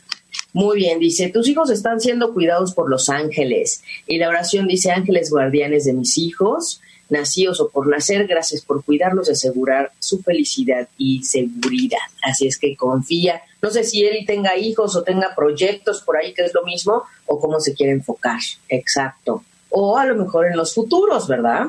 Muy 0.58 0.78
bien, 0.78 0.98
dice, 0.98 1.28
tus 1.28 1.46
hijos 1.46 1.70
están 1.70 2.00
siendo 2.00 2.34
cuidados 2.34 2.74
por 2.74 2.90
los 2.90 3.08
ángeles. 3.08 3.84
Y 4.08 4.18
la 4.18 4.28
oración 4.28 4.66
dice, 4.66 4.90
ángeles 4.90 5.30
guardianes 5.30 5.84
de 5.84 5.92
mis 5.92 6.18
hijos, 6.18 6.80
nacidos 7.08 7.60
o 7.60 7.68
por 7.68 7.86
nacer, 7.86 8.26
gracias 8.26 8.62
por 8.62 8.82
cuidarlos 8.82 9.28
y 9.28 9.32
asegurar 9.34 9.92
su 10.00 10.20
felicidad 10.20 10.88
y 10.98 11.22
seguridad. 11.22 12.00
Así 12.24 12.48
es 12.48 12.58
que 12.58 12.74
confía. 12.74 13.40
No 13.62 13.70
sé 13.70 13.84
si 13.84 14.02
él 14.04 14.24
tenga 14.26 14.56
hijos 14.56 14.96
o 14.96 15.04
tenga 15.04 15.32
proyectos 15.32 16.02
por 16.02 16.16
ahí, 16.16 16.34
que 16.34 16.46
es 16.46 16.52
lo 16.52 16.64
mismo, 16.64 17.04
o 17.26 17.38
cómo 17.38 17.60
se 17.60 17.74
quiere 17.74 17.92
enfocar. 17.92 18.40
Exacto. 18.68 19.44
O 19.70 19.96
a 19.96 20.06
lo 20.06 20.16
mejor 20.16 20.48
en 20.48 20.56
los 20.56 20.74
futuros, 20.74 21.28
¿verdad? 21.28 21.68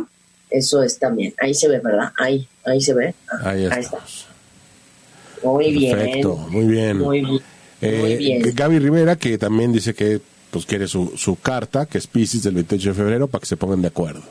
Eso 0.50 0.82
es 0.82 0.98
también. 0.98 1.36
Ahí 1.40 1.54
se 1.54 1.68
ve, 1.68 1.78
¿verdad? 1.78 2.12
Ahí, 2.18 2.48
ahí 2.66 2.82
se 2.82 2.96
ve. 2.96 3.14
ahí, 3.44 3.66
está. 3.66 4.00
Muy 5.44 5.74
bien. 5.74 5.96
Perfecto, 5.96 6.36
muy 6.36 6.66
bien. 6.66 6.98
Muy 7.82 8.16
bien. 8.18 8.46
Eh, 8.46 8.52
Gaby 8.54 8.80
Rivera, 8.80 9.16
que 9.16 9.38
también 9.38 9.72
dice 9.72 9.94
que 9.94 10.20
pues 10.52 10.66
quiere 10.66 10.88
su, 10.88 11.14
su 11.16 11.36
carta, 11.38 11.86
que 11.86 11.98
es 11.98 12.08
Pisces 12.08 12.44
del 12.44 12.56
28 12.56 12.90
de 12.90 12.96
febrero, 12.96 13.28
para 13.28 13.42
que 13.42 13.48
se 13.48 13.58
pongan 13.58 13.82
de 13.82 13.88
acuerdo. 13.90 14.24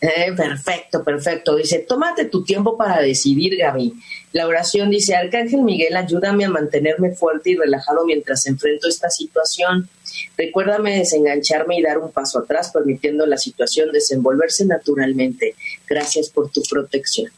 Eh, 0.00 0.32
perfecto, 0.36 1.02
perfecto. 1.02 1.56
Dice, 1.56 1.78
tómate 1.78 2.26
tu 2.26 2.44
tiempo 2.44 2.76
para 2.76 3.00
decidir, 3.00 3.56
Gaby. 3.56 3.94
La 4.32 4.46
oración 4.46 4.90
dice, 4.90 5.16
Arcángel 5.16 5.62
Miguel, 5.62 5.96
ayúdame 5.96 6.44
a 6.44 6.50
mantenerme 6.50 7.12
fuerte 7.12 7.50
y 7.50 7.56
relajado 7.56 8.04
mientras 8.04 8.46
enfrento 8.46 8.88
esta 8.88 9.08
situación. 9.08 9.88
Recuérdame 10.36 10.98
desengancharme 10.98 11.78
y 11.78 11.82
dar 11.82 11.98
un 11.98 12.12
paso 12.12 12.40
atrás, 12.40 12.70
permitiendo 12.72 13.24
la 13.24 13.38
situación 13.38 13.90
desenvolverse 13.90 14.66
naturalmente. 14.66 15.54
Gracias 15.88 16.28
por 16.28 16.50
tu 16.50 16.62
protección. 16.68 17.30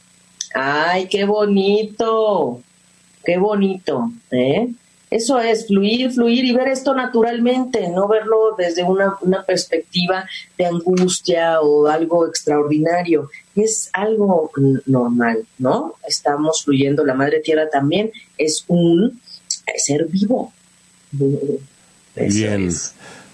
Ay, 0.53 1.07
qué 1.07 1.23
bonito, 1.23 2.61
qué 3.23 3.37
bonito, 3.37 4.11
¿eh? 4.31 4.67
Eso 5.09 5.39
es, 5.39 5.65
fluir, 5.65 6.11
fluir 6.11 6.45
y 6.45 6.53
ver 6.53 6.67
esto 6.67 6.93
naturalmente, 6.93 7.89
no 7.89 8.07
verlo 8.07 8.55
desde 8.55 8.83
una, 8.83 9.17
perspectiva 9.45 10.25
de 10.55 10.67
angustia 10.67 11.61
o 11.61 11.87
algo 11.87 12.27
extraordinario. 12.27 13.31
Es 13.55 13.89
algo 13.93 14.51
normal, 14.85 15.45
¿no? 15.57 15.95
Estamos 16.07 16.63
fluyendo, 16.63 17.03
la 17.03 17.15
Madre 17.15 17.39
Tierra 17.39 17.69
también 17.69 18.11
es 18.37 18.63
un 18.67 19.19
ser 19.77 20.05
vivo. 20.05 20.53
Bien. 22.15 22.69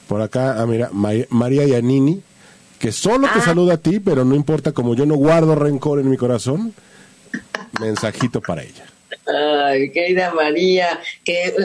Por 0.08 0.22
acá, 0.22 0.62
ah, 0.62 0.66
mira, 0.66 0.90
María 0.94 1.66
Yanini, 1.66 2.22
que 2.80 2.94
solo 2.94 3.28
te 3.28 3.40
ah. 3.40 3.42
saluda 3.42 3.74
a 3.74 3.78
ti, 3.78 4.00
pero 4.00 4.24
no 4.24 4.36
importa, 4.36 4.72
como 4.72 4.96
yo 4.96 5.06
no 5.06 5.16
guardo 5.16 5.56
rencor 5.56 6.00
en 6.00 6.10
mi 6.10 6.16
corazón, 6.16 6.74
mensajito 7.82 8.40
para 8.40 8.64
ella. 8.64 8.86
Ay, 9.28 9.92
querida 9.92 10.32
María, 10.34 11.00
que 11.24 11.56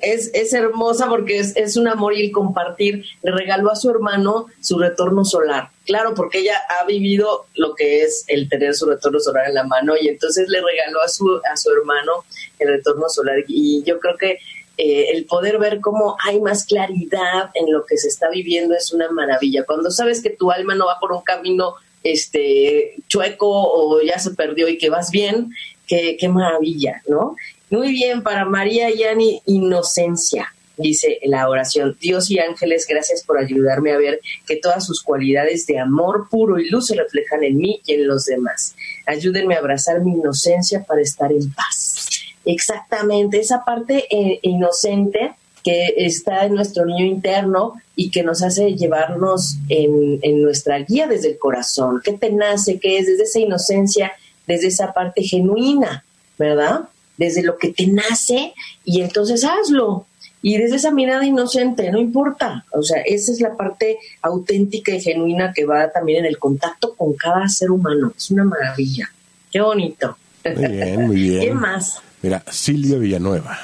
es, 0.00 0.30
es, 0.32 0.52
hermosa 0.54 1.08
porque 1.08 1.38
es, 1.38 1.54
es, 1.54 1.76
un 1.76 1.88
amor 1.88 2.14
y 2.14 2.24
el 2.24 2.32
compartir. 2.32 3.04
Le 3.22 3.32
regaló 3.32 3.70
a 3.70 3.76
su 3.76 3.90
hermano 3.90 4.46
su 4.60 4.78
retorno 4.78 5.24
solar. 5.24 5.68
Claro, 5.84 6.14
porque 6.14 6.38
ella 6.38 6.58
ha 6.68 6.86
vivido 6.86 7.46
lo 7.54 7.74
que 7.74 8.02
es 8.02 8.24
el 8.28 8.48
tener 8.48 8.74
su 8.74 8.86
retorno 8.86 9.20
solar 9.20 9.48
en 9.48 9.54
la 9.54 9.64
mano 9.64 9.94
y 10.00 10.08
entonces 10.08 10.48
le 10.48 10.62
regaló 10.62 11.02
a 11.02 11.08
su, 11.08 11.40
a 11.52 11.56
su 11.56 11.70
hermano 11.70 12.24
el 12.58 12.68
retorno 12.68 13.08
solar. 13.10 13.44
Y 13.46 13.82
yo 13.84 14.00
creo 14.00 14.16
que 14.16 14.38
eh, 14.78 15.10
el 15.12 15.26
poder 15.26 15.58
ver 15.58 15.80
cómo 15.80 16.16
hay 16.22 16.40
más 16.40 16.64
claridad 16.64 17.50
en 17.54 17.72
lo 17.72 17.84
que 17.84 17.98
se 17.98 18.08
está 18.08 18.30
viviendo 18.30 18.74
es 18.74 18.92
una 18.92 19.10
maravilla. 19.10 19.64
Cuando 19.64 19.90
sabes 19.90 20.22
que 20.22 20.30
tu 20.30 20.50
alma 20.50 20.74
no 20.74 20.86
va 20.86 20.98
por 20.98 21.12
un 21.12 21.22
camino 21.22 21.74
este 22.02 22.94
chueco 23.08 23.48
o 23.48 24.00
ya 24.00 24.18
se 24.18 24.32
perdió 24.32 24.68
y 24.68 24.78
que 24.78 24.90
vas 24.90 25.10
bien, 25.10 25.50
qué, 25.86 26.28
maravilla, 26.28 27.02
¿no? 27.08 27.36
Muy 27.70 27.90
bien, 27.90 28.22
para 28.22 28.44
María 28.44 28.88
Yani, 28.90 29.42
inocencia, 29.46 30.52
dice 30.76 31.18
la 31.24 31.48
oración. 31.48 31.96
Dios 32.00 32.30
y 32.30 32.38
ángeles, 32.38 32.86
gracias 32.88 33.24
por 33.24 33.38
ayudarme 33.38 33.92
a 33.92 33.98
ver 33.98 34.20
que 34.46 34.56
todas 34.56 34.84
sus 34.84 35.02
cualidades 35.02 35.66
de 35.66 35.78
amor 35.78 36.28
puro 36.30 36.58
y 36.58 36.68
luz 36.68 36.86
se 36.86 36.96
reflejan 36.96 37.44
en 37.44 37.56
mí 37.56 37.80
y 37.86 37.94
en 37.94 38.06
los 38.06 38.24
demás. 38.26 38.74
Ayúdenme 39.06 39.54
a 39.54 39.58
abrazar 39.58 40.00
mi 40.02 40.12
inocencia 40.12 40.84
para 40.84 41.02
estar 41.02 41.32
en 41.32 41.52
paz. 41.52 42.08
Exactamente, 42.44 43.40
esa 43.40 43.64
parte 43.64 44.04
eh, 44.10 44.38
inocente 44.42 45.34
que 45.64 45.94
está 45.96 46.44
en 46.44 46.54
nuestro 46.54 46.86
niño 46.86 47.04
interno 47.04 47.74
y 47.96 48.10
que 48.12 48.22
nos 48.22 48.44
hace 48.44 48.76
llevarnos 48.76 49.56
en, 49.68 50.20
en 50.22 50.40
nuestra 50.40 50.78
guía 50.78 51.08
desde 51.08 51.30
el 51.30 51.38
corazón. 51.38 52.00
¿Qué 52.04 52.12
te 52.12 52.30
nace? 52.30 52.78
¿Qué 52.78 52.98
es? 52.98 53.06
Desde 53.06 53.24
esa 53.24 53.40
inocencia 53.40 54.12
desde 54.46 54.68
esa 54.68 54.92
parte 54.92 55.22
genuina, 55.22 56.04
¿verdad? 56.38 56.88
Desde 57.16 57.42
lo 57.42 57.58
que 57.58 57.72
te 57.72 57.86
nace 57.86 58.54
y 58.84 59.00
entonces 59.00 59.44
hazlo. 59.44 60.06
Y 60.42 60.58
desde 60.58 60.76
esa 60.76 60.92
mirada 60.92 61.24
inocente, 61.24 61.90
no 61.90 61.98
importa. 61.98 62.64
O 62.72 62.82
sea, 62.82 63.00
esa 63.02 63.32
es 63.32 63.40
la 63.40 63.56
parte 63.56 63.98
auténtica 64.22 64.92
y 64.92 65.00
genuina 65.00 65.52
que 65.52 65.64
va 65.64 65.90
también 65.90 66.20
en 66.20 66.26
el 66.26 66.38
contacto 66.38 66.94
con 66.94 67.14
cada 67.14 67.48
ser 67.48 67.70
humano. 67.70 68.12
Es 68.16 68.30
una 68.30 68.44
maravilla. 68.44 69.10
Qué 69.50 69.60
bonito. 69.60 70.16
Muy 70.54 70.68
bien, 70.68 71.06
muy 71.06 71.16
bien. 71.16 71.40
¿Qué 71.40 71.52
más? 71.52 72.00
Mira, 72.22 72.44
Silvia 72.50 72.98
Villanueva. 72.98 73.58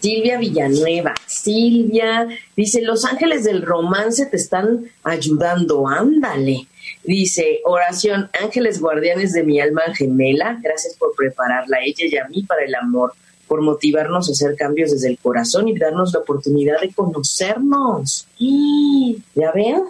Silvia 0.00 0.36
Villanueva. 0.36 1.14
Silvia 1.26 2.26
dice, 2.56 2.82
los 2.82 3.04
ángeles 3.04 3.44
del 3.44 3.62
romance 3.62 4.26
te 4.26 4.36
están 4.36 4.90
ayudando, 5.04 5.86
ándale. 5.86 6.66
Dice, 7.04 7.60
oración, 7.64 8.30
ángeles 8.40 8.80
guardianes 8.80 9.32
de 9.32 9.42
mi 9.42 9.60
alma 9.60 9.82
gemela, 9.94 10.58
gracias 10.62 10.94
por 10.94 11.14
prepararla 11.16 11.78
a 11.78 11.84
ella 11.84 12.04
y 12.06 12.16
a 12.16 12.28
mí 12.28 12.42
para 12.42 12.64
el 12.64 12.74
amor, 12.74 13.12
por 13.46 13.60
motivarnos 13.62 14.28
a 14.28 14.32
hacer 14.32 14.56
cambios 14.56 14.92
desde 14.92 15.08
el 15.08 15.18
corazón 15.18 15.68
y 15.68 15.78
darnos 15.78 16.12
la 16.12 16.20
oportunidad 16.20 16.80
de 16.80 16.92
conocernos. 16.92 18.26
¿Y 18.38 19.22
¿Ya 19.34 19.52
ven? 19.52 19.82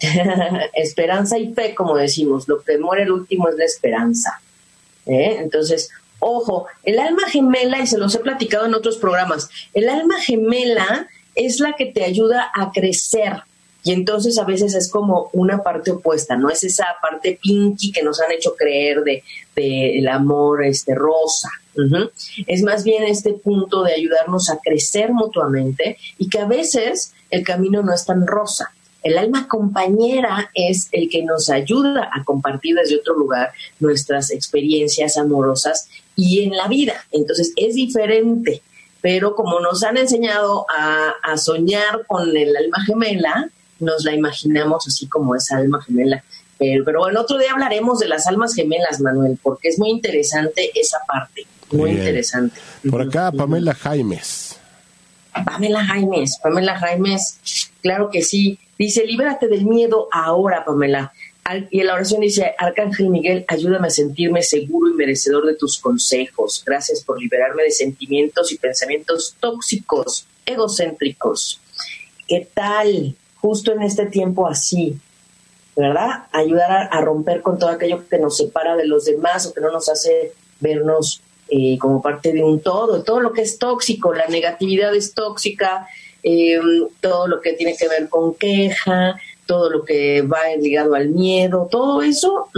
esperanza 0.74 1.38
y 1.38 1.52
fe, 1.54 1.74
como 1.74 1.96
decimos, 1.96 2.46
lo 2.46 2.62
que 2.62 2.78
muere 2.78 3.02
el 3.02 3.10
último 3.12 3.48
es 3.48 3.56
la 3.56 3.64
esperanza. 3.64 4.40
¿eh? 5.06 5.38
Entonces, 5.40 5.90
Ojo, 6.20 6.66
el 6.82 6.98
alma 6.98 7.28
gemela, 7.28 7.80
y 7.80 7.86
se 7.86 7.98
los 7.98 8.14
he 8.14 8.18
platicado 8.18 8.66
en 8.66 8.74
otros 8.74 8.96
programas, 8.96 9.48
el 9.72 9.88
alma 9.88 10.20
gemela 10.20 11.08
es 11.34 11.60
la 11.60 11.74
que 11.74 11.86
te 11.86 12.04
ayuda 12.04 12.50
a 12.54 12.72
crecer. 12.72 13.42
Y 13.84 13.92
entonces 13.92 14.38
a 14.38 14.44
veces 14.44 14.74
es 14.74 14.90
como 14.90 15.30
una 15.32 15.62
parte 15.62 15.92
opuesta, 15.92 16.36
no 16.36 16.50
es 16.50 16.64
esa 16.64 16.86
parte 17.00 17.38
pinky 17.40 17.92
que 17.92 18.02
nos 18.02 18.20
han 18.20 18.32
hecho 18.32 18.54
creer 18.56 19.02
de, 19.04 19.22
amor 20.10 20.64
este 20.64 20.94
rosa. 20.94 21.50
Es 22.46 22.62
más 22.62 22.82
bien 22.82 23.04
este 23.04 23.34
punto 23.34 23.82
de 23.84 23.94
ayudarnos 23.94 24.50
a 24.50 24.58
crecer 24.58 25.12
mutuamente 25.12 25.96
y 26.18 26.28
que 26.28 26.40
a 26.40 26.46
veces 26.46 27.12
el 27.30 27.44
camino 27.44 27.82
no 27.82 27.94
es 27.94 28.04
tan 28.04 28.26
rosa. 28.26 28.72
El 29.02 29.16
alma 29.16 29.46
compañera 29.46 30.50
es 30.54 30.88
el 30.90 31.08
que 31.08 31.22
nos 31.22 31.50
ayuda 31.50 32.10
a 32.12 32.24
compartir 32.24 32.74
desde 32.74 32.96
otro 32.96 33.14
lugar 33.16 33.52
nuestras 33.78 34.30
experiencias 34.30 35.16
amorosas 35.16 35.88
y 36.16 36.42
en 36.42 36.56
la 36.56 36.66
vida. 36.66 36.94
Entonces 37.12 37.52
es 37.56 37.74
diferente, 37.74 38.60
pero 39.00 39.36
como 39.36 39.60
nos 39.60 39.84
han 39.84 39.96
enseñado 39.96 40.66
a, 40.76 41.36
soñar 41.36 42.04
con 42.06 42.36
el 42.36 42.56
alma 42.56 42.78
gemela, 42.86 43.48
nos 43.80 44.04
la 44.04 44.14
imaginamos 44.14 44.86
así 44.86 45.06
como 45.06 45.34
esa 45.34 45.56
alma 45.56 45.82
gemela. 45.82 46.22
Pero, 46.58 46.84
pero 46.84 47.00
bueno, 47.00 47.20
otro 47.20 47.38
día 47.38 47.52
hablaremos 47.52 48.00
de 48.00 48.08
las 48.08 48.26
almas 48.26 48.54
gemelas, 48.54 49.00
Manuel, 49.00 49.38
porque 49.42 49.68
es 49.68 49.78
muy 49.78 49.90
interesante 49.90 50.70
esa 50.74 50.98
parte. 51.06 51.46
Muy 51.70 51.90
interesante. 51.90 52.58
Por 52.90 53.02
acá, 53.02 53.30
Pamela 53.30 53.74
Jaimes. 53.74 54.56
Pamela 55.44 55.84
Jaimes, 55.84 56.38
Pamela 56.42 56.78
Jaimes, 56.78 57.38
claro 57.80 58.10
que 58.10 58.22
sí. 58.22 58.58
Dice, 58.78 59.04
líbrate 59.04 59.48
del 59.48 59.66
miedo 59.66 60.08
ahora, 60.12 60.64
Pamela. 60.64 61.12
Y 61.70 61.80
en 61.80 61.86
la 61.86 61.94
oración 61.94 62.20
dice, 62.20 62.54
Arcángel 62.58 63.08
Miguel, 63.08 63.44
ayúdame 63.48 63.86
a 63.86 63.90
sentirme 63.90 64.42
seguro 64.42 64.90
y 64.90 64.94
merecedor 64.94 65.46
de 65.46 65.54
tus 65.54 65.78
consejos. 65.78 66.62
Gracias 66.64 67.02
por 67.02 67.20
liberarme 67.20 67.62
de 67.62 67.70
sentimientos 67.70 68.52
y 68.52 68.58
pensamientos 68.58 69.34
tóxicos, 69.40 70.26
egocéntricos. 70.44 71.60
¿Qué 72.26 72.46
tal? 72.52 73.16
Justo 73.40 73.72
en 73.72 73.82
este 73.82 74.06
tiempo 74.06 74.46
así, 74.48 74.98
¿verdad? 75.76 76.24
Ayudar 76.32 76.88
a, 76.90 77.00
romper 77.00 77.42
con 77.42 77.58
todo 77.58 77.70
aquello 77.70 78.06
que 78.08 78.18
nos 78.18 78.36
separa 78.36 78.76
de 78.76 78.86
los 78.86 79.04
demás 79.04 79.46
o 79.46 79.54
que 79.54 79.60
no 79.60 79.70
nos 79.70 79.88
hace 79.88 80.32
vernos 80.60 81.20
eh, 81.48 81.78
como 81.78 82.02
parte 82.02 82.32
de 82.32 82.42
un 82.42 82.60
todo. 82.60 83.02
Todo 83.04 83.20
lo 83.20 83.32
que 83.32 83.42
es 83.42 83.58
tóxico, 83.58 84.12
la 84.12 84.26
negatividad 84.26 84.94
es 84.94 85.14
tóxica, 85.14 85.86
eh, 86.22 86.58
todo 87.00 87.28
lo 87.28 87.40
que 87.40 87.52
tiene 87.52 87.76
que 87.76 87.88
ver 87.88 88.08
con 88.08 88.34
queja, 88.34 89.16
todo 89.46 89.70
lo 89.70 89.84
que 89.84 90.22
va 90.22 90.54
ligado 90.60 90.94
al 90.94 91.08
miedo, 91.08 91.68
todo 91.70 92.02
eso 92.02 92.48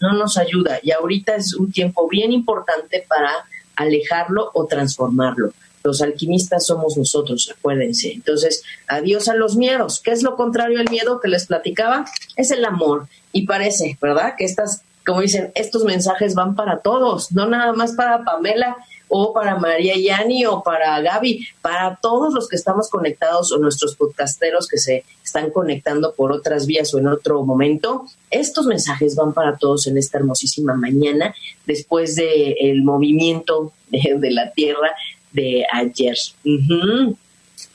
no 0.00 0.12
nos 0.12 0.36
ayuda. 0.36 0.80
Y 0.82 0.90
ahorita 0.90 1.36
es 1.36 1.54
un 1.54 1.72
tiempo 1.72 2.08
bien 2.08 2.32
importante 2.32 3.04
para 3.08 3.46
alejarlo 3.76 4.50
o 4.54 4.66
transformarlo. 4.66 5.52
Los 5.86 6.02
alquimistas 6.02 6.66
somos 6.66 6.96
nosotros, 6.96 7.54
acuérdense. 7.56 8.12
Entonces, 8.12 8.64
adiós 8.88 9.28
a 9.28 9.36
los 9.36 9.54
miedos. 9.54 10.00
¿Qué 10.00 10.10
es 10.10 10.24
lo 10.24 10.34
contrario 10.34 10.80
al 10.80 10.90
miedo 10.90 11.20
que 11.20 11.28
les 11.28 11.46
platicaba? 11.46 12.06
Es 12.34 12.50
el 12.50 12.64
amor. 12.64 13.06
Y 13.30 13.46
parece, 13.46 13.96
¿verdad? 14.02 14.34
Que 14.36 14.44
estas, 14.44 14.82
como 15.06 15.20
dicen, 15.20 15.52
estos 15.54 15.84
mensajes 15.84 16.34
van 16.34 16.56
para 16.56 16.80
todos, 16.80 17.30
no 17.30 17.46
nada 17.46 17.72
más 17.72 17.92
para 17.92 18.24
Pamela 18.24 18.76
o 19.08 19.32
para 19.32 19.56
María 19.60 19.94
Yani 19.96 20.44
o 20.46 20.62
para 20.64 21.00
Gaby, 21.00 21.46
para 21.62 21.96
todos 22.02 22.34
los 22.34 22.48
que 22.48 22.56
estamos 22.56 22.90
conectados 22.90 23.52
o 23.52 23.58
nuestros 23.58 23.94
podcasteros 23.94 24.66
que 24.66 24.78
se 24.78 25.04
están 25.24 25.50
conectando 25.50 26.14
por 26.14 26.32
otras 26.32 26.66
vías 26.66 26.92
o 26.94 26.98
en 26.98 27.06
otro 27.06 27.44
momento. 27.44 28.06
Estos 28.30 28.66
mensajes 28.66 29.14
van 29.14 29.32
para 29.32 29.56
todos 29.56 29.86
en 29.86 29.98
esta 29.98 30.18
hermosísima 30.18 30.74
mañana 30.74 31.34
después 31.64 32.16
del 32.16 32.56
el 32.58 32.82
movimiento 32.82 33.72
de, 33.90 34.30
la 34.30 34.50
Tierra 34.50 34.90
de 35.36 35.64
ayer. 35.72 36.16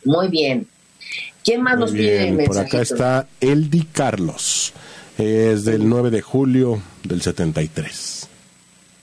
Muy 0.03 0.27
bien. 0.29 0.67
¿Quién 1.43 1.61
más 1.61 1.77
nos 1.79 1.91
pide 1.91 2.45
Por 2.45 2.57
acá 2.57 2.81
está 2.81 3.27
Eldi 3.39 3.83
Carlos. 3.93 4.73
Es 5.17 5.65
del 5.65 5.87
9 5.87 6.09
de 6.09 6.21
julio 6.21 6.81
del 7.03 7.21
73 7.21 8.20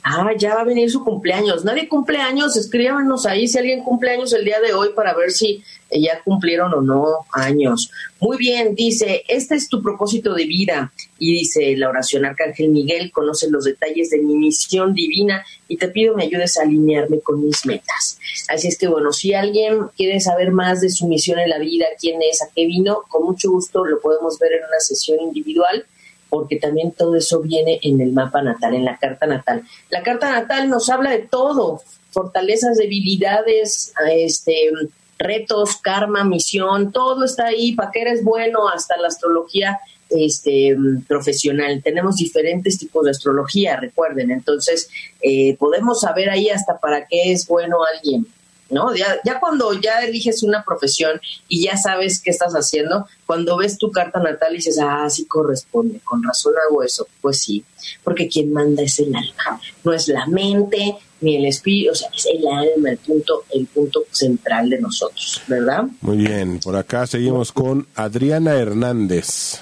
ah, 0.08 0.32
ya 0.36 0.54
va 0.54 0.62
a 0.62 0.64
venir 0.64 0.90
su 0.90 1.04
cumpleaños. 1.04 1.64
Nadie 1.64 1.88
cumple 1.88 2.18
años, 2.18 2.56
escríbanos 2.56 3.26
ahí 3.26 3.46
si 3.46 3.58
alguien 3.58 3.82
cumple 3.82 4.10
años 4.12 4.32
el 4.32 4.44
día 4.44 4.60
de 4.60 4.72
hoy 4.72 4.90
para 4.94 5.14
ver 5.14 5.30
si 5.30 5.62
ya 5.90 6.22
cumplieron 6.22 6.72
o 6.74 6.80
no 6.80 7.26
años. 7.32 7.90
Muy 8.20 8.36
bien, 8.36 8.74
dice, 8.74 9.24
este 9.28 9.54
es 9.54 9.68
tu 9.68 9.82
propósito 9.82 10.34
de 10.34 10.44
vida. 10.44 10.92
Y 11.18 11.32
dice 11.32 11.76
la 11.76 11.88
oración 11.88 12.24
Arcángel 12.24 12.70
Miguel, 12.70 13.10
conoce 13.10 13.50
los 13.50 13.64
detalles 13.64 14.10
de 14.10 14.18
mi 14.18 14.36
misión 14.36 14.94
divina 14.94 15.44
y 15.66 15.76
te 15.76 15.88
pido 15.88 16.14
me 16.14 16.24
ayudes 16.24 16.58
a 16.58 16.62
alinearme 16.62 17.20
con 17.20 17.44
mis 17.44 17.64
metas. 17.66 18.18
Así 18.48 18.68
es 18.68 18.78
que 18.78 18.88
bueno, 18.88 19.12
si 19.12 19.34
alguien 19.34 19.88
quiere 19.96 20.20
saber 20.20 20.52
más 20.52 20.80
de 20.80 20.90
su 20.90 21.06
misión 21.06 21.38
en 21.38 21.50
la 21.50 21.58
vida, 21.58 21.86
quién 22.00 22.20
es, 22.22 22.42
a 22.42 22.48
qué 22.54 22.66
vino, 22.66 23.02
con 23.08 23.24
mucho 23.24 23.50
gusto 23.50 23.84
lo 23.84 24.00
podemos 24.00 24.38
ver 24.38 24.52
en 24.52 24.64
una 24.64 24.80
sesión 24.80 25.20
individual 25.20 25.86
porque 26.28 26.56
también 26.56 26.92
todo 26.92 27.16
eso 27.16 27.40
viene 27.40 27.78
en 27.82 28.00
el 28.00 28.12
mapa 28.12 28.42
natal, 28.42 28.74
en 28.74 28.84
la 28.84 28.98
carta 28.98 29.26
natal. 29.26 29.62
La 29.90 30.02
carta 30.02 30.30
natal 30.30 30.68
nos 30.68 30.88
habla 30.88 31.10
de 31.10 31.20
todo, 31.20 31.82
fortalezas, 32.10 32.76
debilidades, 32.76 33.92
este, 34.10 34.70
retos, 35.18 35.76
karma, 35.76 36.24
misión, 36.24 36.92
todo 36.92 37.24
está 37.24 37.46
ahí, 37.46 37.72
para 37.74 37.90
que 37.90 38.02
eres 38.02 38.22
bueno, 38.22 38.68
hasta 38.68 38.96
la 38.98 39.08
astrología 39.08 39.78
este, 40.10 40.76
profesional. 41.06 41.82
Tenemos 41.82 42.16
diferentes 42.16 42.78
tipos 42.78 43.04
de 43.04 43.10
astrología, 43.10 43.76
recuerden, 43.76 44.30
entonces 44.30 44.88
eh, 45.20 45.56
podemos 45.56 46.00
saber 46.00 46.30
ahí 46.30 46.48
hasta 46.48 46.78
para 46.78 47.06
qué 47.06 47.32
es 47.32 47.46
bueno 47.46 47.78
alguien. 47.94 48.26
¿No? 48.70 48.94
Ya, 48.94 49.16
ya 49.24 49.40
cuando 49.40 49.72
ya 49.72 50.00
eliges 50.00 50.42
una 50.42 50.64
profesión 50.64 51.20
y 51.48 51.64
ya 51.64 51.76
sabes 51.76 52.20
qué 52.20 52.30
estás 52.30 52.52
haciendo, 52.52 53.06
cuando 53.26 53.56
ves 53.56 53.78
tu 53.78 53.90
carta 53.90 54.20
natal 54.20 54.52
y 54.52 54.56
dices, 54.56 54.78
ah, 54.82 55.08
sí 55.10 55.26
corresponde, 55.26 56.00
con 56.04 56.22
razón 56.22 56.54
hago 56.68 56.82
eso, 56.82 57.06
pues 57.20 57.40
sí, 57.40 57.64
porque 58.04 58.28
quien 58.28 58.52
manda 58.52 58.82
es 58.82 58.98
el 58.98 59.14
alma, 59.14 59.60
no 59.84 59.92
es 59.92 60.08
la 60.08 60.26
mente 60.26 60.96
ni 61.20 61.36
el 61.36 61.46
espíritu, 61.46 61.92
o 61.92 61.94
sea, 61.94 62.08
es 62.14 62.26
el 62.26 62.46
alma 62.46 62.90
el 62.90 62.98
punto, 62.98 63.44
el 63.52 63.66
punto 63.66 64.04
central 64.10 64.70
de 64.70 64.80
nosotros, 64.80 65.42
¿verdad? 65.46 65.84
Muy 66.00 66.18
bien, 66.18 66.60
por 66.60 66.76
acá 66.76 67.06
seguimos 67.06 67.52
con 67.52 67.86
Adriana 67.94 68.54
Hernández. 68.54 69.60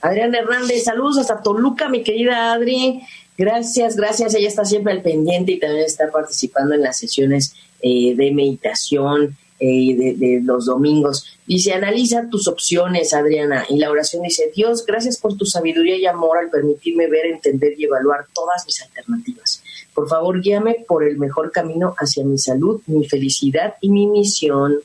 Adriana 0.00 0.38
Hernández, 0.38 0.84
saludos 0.84 1.18
hasta 1.18 1.42
Toluca, 1.42 1.88
mi 1.88 2.02
querida 2.02 2.52
Adri. 2.52 3.00
Gracias, 3.36 3.96
gracias. 3.96 4.34
Ella 4.34 4.48
está 4.48 4.64
siempre 4.64 4.92
al 4.92 5.02
pendiente 5.02 5.52
y 5.52 5.58
también 5.58 5.84
está 5.84 6.10
participando 6.10 6.74
en 6.74 6.82
las 6.82 6.98
sesiones 6.98 7.54
eh, 7.86 8.14
de 8.16 8.32
meditación 8.32 9.36
eh, 9.60 10.14
de, 10.16 10.40
los 10.42 10.64
domingos. 10.64 11.26
Dice, 11.46 11.74
analiza 11.74 12.30
tus 12.30 12.48
opciones, 12.48 13.12
Adriana. 13.12 13.66
Y 13.68 13.76
la 13.76 13.90
oración 13.90 14.22
dice, 14.22 14.50
Dios, 14.56 14.86
gracias 14.86 15.18
por 15.18 15.36
tu 15.36 15.44
sabiduría 15.44 15.98
y 15.98 16.06
amor 16.06 16.38
al 16.38 16.48
permitirme 16.48 17.08
ver, 17.08 17.26
entender 17.26 17.74
y 17.76 17.84
evaluar 17.84 18.26
todas 18.32 18.64
mis 18.64 18.80
alternativas. 18.80 19.62
Por 19.92 20.08
favor, 20.08 20.40
guíame 20.40 20.86
por 20.88 21.04
el 21.04 21.18
mejor 21.18 21.52
camino 21.52 21.94
hacia 21.98 22.24
mi 22.24 22.38
salud, 22.38 22.80
mi 22.86 23.06
felicidad 23.06 23.74
y 23.82 23.90
mi 23.90 24.06
misión. 24.06 24.78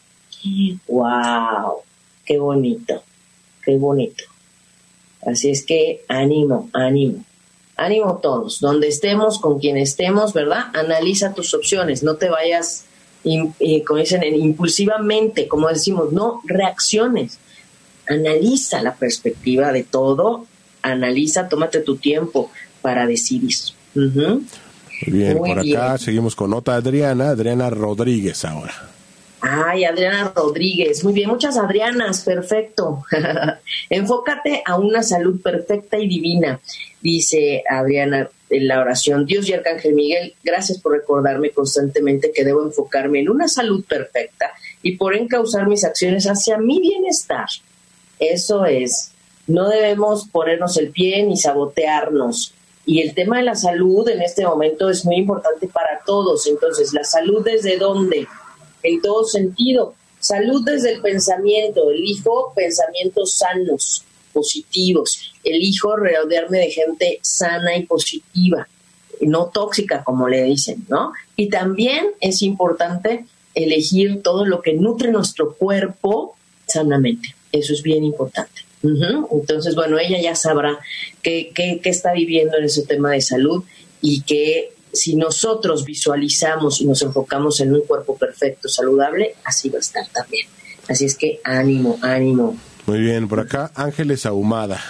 ¡Wow! 0.89 1.83
¡Qué 2.25 2.37
bonito! 2.37 3.01
¡Qué 3.63 3.77
bonito! 3.77 4.25
Así 5.25 5.51
es 5.51 5.65
que 5.65 6.03
ánimo, 6.09 6.69
ánimo. 6.73 7.23
Ánimo 7.77 8.17
todos, 8.17 8.59
donde 8.59 8.89
estemos, 8.89 9.39
con 9.39 9.57
quien 9.57 9.77
estemos, 9.77 10.33
¿verdad? 10.33 10.65
Analiza 10.73 11.33
tus 11.33 11.53
opciones, 11.53 12.03
no 12.03 12.17
te 12.17 12.29
vayas 12.29 12.85
como 13.85 13.99
dicen, 13.99 14.23
impulsivamente, 14.23 15.47
como 15.47 15.67
decimos, 15.67 16.11
no 16.11 16.41
reacciones. 16.45 17.37
Analiza 18.07 18.81
la 18.81 18.95
perspectiva 18.95 19.71
de 19.71 19.83
todo, 19.83 20.45
analiza, 20.81 21.47
tómate 21.47 21.79
tu 21.81 21.97
tiempo 21.97 22.51
para 22.81 23.05
decidir. 23.05 23.55
Muy 23.93 24.43
bien, 25.05 25.37
por 25.37 25.59
acá 25.59 25.97
seguimos 25.97 26.35
con 26.35 26.53
otra 26.53 26.75
Adriana, 26.75 27.29
Adriana 27.29 27.69
Rodríguez 27.69 28.45
ahora. 28.45 28.73
Ay, 29.41 29.85
Adriana 29.85 30.33
Rodríguez, 30.35 31.03
muy 31.03 31.13
bien, 31.13 31.29
muchas 31.29 31.57
Adrianas, 31.57 32.23
perfecto. 32.23 33.05
Enfócate 33.89 34.61
a 34.65 34.77
una 34.77 35.01
salud 35.01 35.41
perfecta 35.41 35.97
y 35.97 36.07
divina, 36.07 36.59
dice 37.01 37.63
Adriana 37.69 38.29
en 38.49 38.67
la 38.67 38.79
oración. 38.79 39.25
Dios 39.25 39.47
y 39.47 39.53
Arcángel 39.53 39.93
Miguel, 39.93 40.33
gracias 40.43 40.79
por 40.79 40.93
recordarme 40.93 41.51
constantemente 41.51 42.31
que 42.33 42.43
debo 42.43 42.63
enfocarme 42.63 43.19
en 43.19 43.29
una 43.29 43.47
salud 43.47 43.83
perfecta 43.85 44.53
y 44.81 44.97
por 44.97 45.15
encauzar 45.15 45.67
mis 45.67 45.83
acciones 45.83 46.25
hacia 46.25 46.57
mi 46.57 46.79
bienestar. 46.79 47.47
Eso 48.19 48.65
es, 48.65 49.11
no 49.47 49.69
debemos 49.69 50.27
ponernos 50.27 50.77
el 50.77 50.91
pie 50.91 51.23
ni 51.23 51.37
sabotearnos. 51.37 52.53
Y 52.85 53.01
el 53.01 53.13
tema 53.13 53.37
de 53.37 53.43
la 53.43 53.55
salud 53.55 54.07
en 54.09 54.21
este 54.21 54.45
momento 54.45 54.89
es 54.89 55.05
muy 55.05 55.17
importante 55.17 55.67
para 55.67 56.01
todos. 56.05 56.47
Entonces, 56.47 56.91
¿la 56.93 57.03
salud 57.03 57.43
desde 57.43 57.77
dónde? 57.77 58.27
En 58.81 59.01
todo 59.01 59.25
sentido. 59.25 59.93
Salud 60.19 60.63
desde 60.65 60.93
el 60.93 61.01
pensamiento. 61.01 61.91
Elijo 61.91 62.51
pensamientos 62.55 63.33
sanos 63.33 64.05
positivos. 64.33 65.33
Elijo 65.43 65.95
rodearme 65.95 66.59
de 66.59 66.71
gente 66.71 67.19
sana 67.21 67.75
y 67.77 67.85
positiva. 67.85 68.67
no 69.21 69.47
tóxica, 69.47 70.03
como 70.03 70.29
le 70.29 70.43
dicen, 70.43 70.85
¿no? 70.87 71.11
Y 71.35 71.49
también 71.49 72.07
es 72.21 72.41
importante 72.41 73.25
elegir 73.53 74.21
todo 74.23 74.45
lo 74.45 74.61
que 74.61 74.73
nutre 74.73 75.11
nuestro 75.11 75.53
cuerpo 75.55 76.37
sanamente. 76.67 77.35
Eso 77.51 77.73
es 77.73 77.81
bien 77.81 78.05
importante. 78.05 78.61
Entonces, 78.81 79.75
bueno, 79.75 79.99
ella 79.99 80.21
ya 80.21 80.35
sabrá 80.35 80.79
qué, 81.21 81.51
qué, 81.53 81.81
qué 81.83 81.89
está 81.89 82.13
viviendo 82.13 82.57
en 82.57 82.63
ese 82.63 82.85
tema 82.85 83.11
de 83.11 83.21
salud 83.21 83.63
y 84.01 84.21
que 84.21 84.71
si 84.93 85.15
nosotros 85.15 85.85
visualizamos 85.85 86.81
y 86.81 86.85
nos 86.85 87.01
enfocamos 87.01 87.59
en 87.59 87.73
un 87.73 87.81
cuerpo 87.81 88.15
perfecto, 88.15 88.69
saludable, 88.69 89.35
así 89.43 89.69
va 89.69 89.77
a 89.77 89.81
estar 89.81 90.07
también. 90.09 90.47
Así 90.87 91.05
es 91.05 91.15
que 91.15 91.39
ánimo, 91.43 91.99
ánimo. 92.01 92.57
Muy 92.89 93.01
bien, 93.01 93.27
por 93.27 93.39
acá 93.39 93.71
Ángeles 93.75 94.25
Ahumada. 94.25 94.81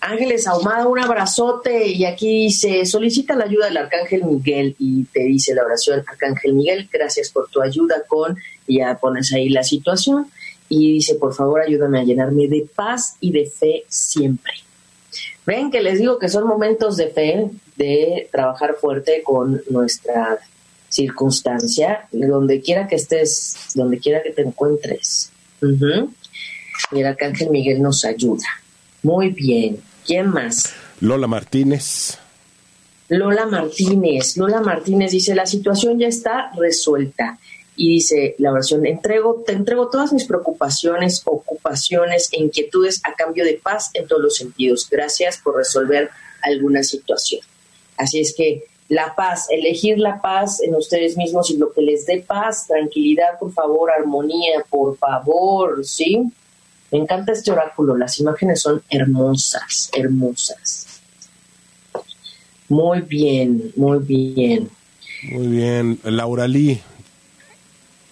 Ángeles 0.00 0.48
Ahumada, 0.48 0.88
un 0.88 0.98
abrazote 0.98 1.86
y 1.86 2.04
aquí 2.04 2.46
dice, 2.46 2.84
solicita 2.84 3.36
la 3.36 3.44
ayuda 3.44 3.66
del 3.66 3.76
Arcángel 3.76 4.24
Miguel 4.24 4.74
y 4.80 5.04
te 5.04 5.20
dice 5.20 5.54
la 5.54 5.62
oración, 5.62 6.02
Arcángel 6.04 6.52
Miguel, 6.52 6.88
gracias 6.92 7.30
por 7.30 7.48
tu 7.48 7.62
ayuda 7.62 8.02
con, 8.08 8.38
y 8.66 8.78
ya 8.78 8.98
pones 8.98 9.32
ahí 9.32 9.50
la 9.50 9.62
situación 9.62 10.26
y 10.68 10.94
dice, 10.94 11.14
por 11.14 11.32
favor 11.32 11.60
ayúdame 11.60 12.00
a 12.00 12.02
llenarme 12.02 12.48
de 12.48 12.66
paz 12.74 13.18
y 13.20 13.30
de 13.30 13.46
fe 13.46 13.84
siempre. 13.86 14.54
Ven 15.46 15.70
que 15.70 15.80
les 15.80 16.00
digo 16.00 16.18
que 16.18 16.28
son 16.28 16.44
momentos 16.44 16.96
de 16.96 17.06
fe, 17.06 17.50
de 17.76 18.28
trabajar 18.32 18.74
fuerte 18.80 19.22
con 19.22 19.62
nuestra 19.70 20.40
circunstancia, 20.88 22.08
donde 22.10 22.60
quiera 22.62 22.88
que 22.88 22.96
estés, 22.96 23.68
donde 23.76 24.00
quiera 24.00 24.24
que 24.24 24.32
te 24.32 24.42
encuentres. 24.42 25.30
Y 26.92 27.00
el 27.00 27.06
Arcángel 27.06 27.50
Miguel 27.50 27.82
nos 27.82 28.04
ayuda. 28.04 28.46
Muy 29.02 29.30
bien. 29.30 29.80
¿Quién 30.06 30.28
más? 30.28 30.74
Lola 31.00 31.26
Martínez. 31.26 32.18
Lola 33.08 33.46
Martínez. 33.46 34.36
Lola 34.36 34.60
Martínez 34.60 35.12
dice, 35.12 35.34
la 35.34 35.46
situación 35.46 35.98
ya 35.98 36.08
está 36.08 36.50
resuelta 36.56 37.38
y 37.76 37.94
dice 37.94 38.36
la 38.38 38.52
oración, 38.52 38.86
entrego, 38.86 39.42
te 39.44 39.52
entrego 39.52 39.88
todas 39.88 40.12
mis 40.12 40.24
preocupaciones, 40.24 41.22
ocupaciones 41.24 42.28
e 42.32 42.40
inquietudes 42.40 43.00
a 43.04 43.14
cambio 43.14 43.44
de 43.44 43.54
paz 43.54 43.90
en 43.94 44.06
todos 44.06 44.22
los 44.22 44.36
sentidos. 44.36 44.88
Gracias 44.90 45.38
por 45.38 45.56
resolver 45.56 46.10
alguna 46.42 46.82
situación. 46.82 47.40
Así 47.96 48.20
es 48.20 48.34
que 48.36 48.64
la 48.88 49.14
paz, 49.14 49.46
elegir 49.50 49.98
la 49.98 50.20
paz 50.20 50.62
en 50.62 50.74
ustedes 50.74 51.16
mismos 51.16 51.50
y 51.50 51.56
lo 51.56 51.72
que 51.72 51.82
les 51.82 52.06
dé 52.06 52.24
paz, 52.26 52.66
tranquilidad, 52.66 53.38
por 53.40 53.52
favor, 53.52 53.90
armonía, 53.90 54.64
por 54.68 54.96
favor, 54.96 55.84
¿sí? 55.84 56.30
Me 56.94 57.00
encanta 57.00 57.32
este 57.32 57.50
oráculo, 57.50 57.96
las 57.96 58.20
imágenes 58.20 58.62
son 58.62 58.80
hermosas, 58.88 59.90
hermosas. 59.94 61.00
Muy 62.68 63.00
bien, 63.00 63.72
muy 63.74 63.98
bien. 63.98 64.70
Muy 65.32 65.48
bien, 65.48 65.98
Laura 66.04 66.46
Lee, 66.46 66.80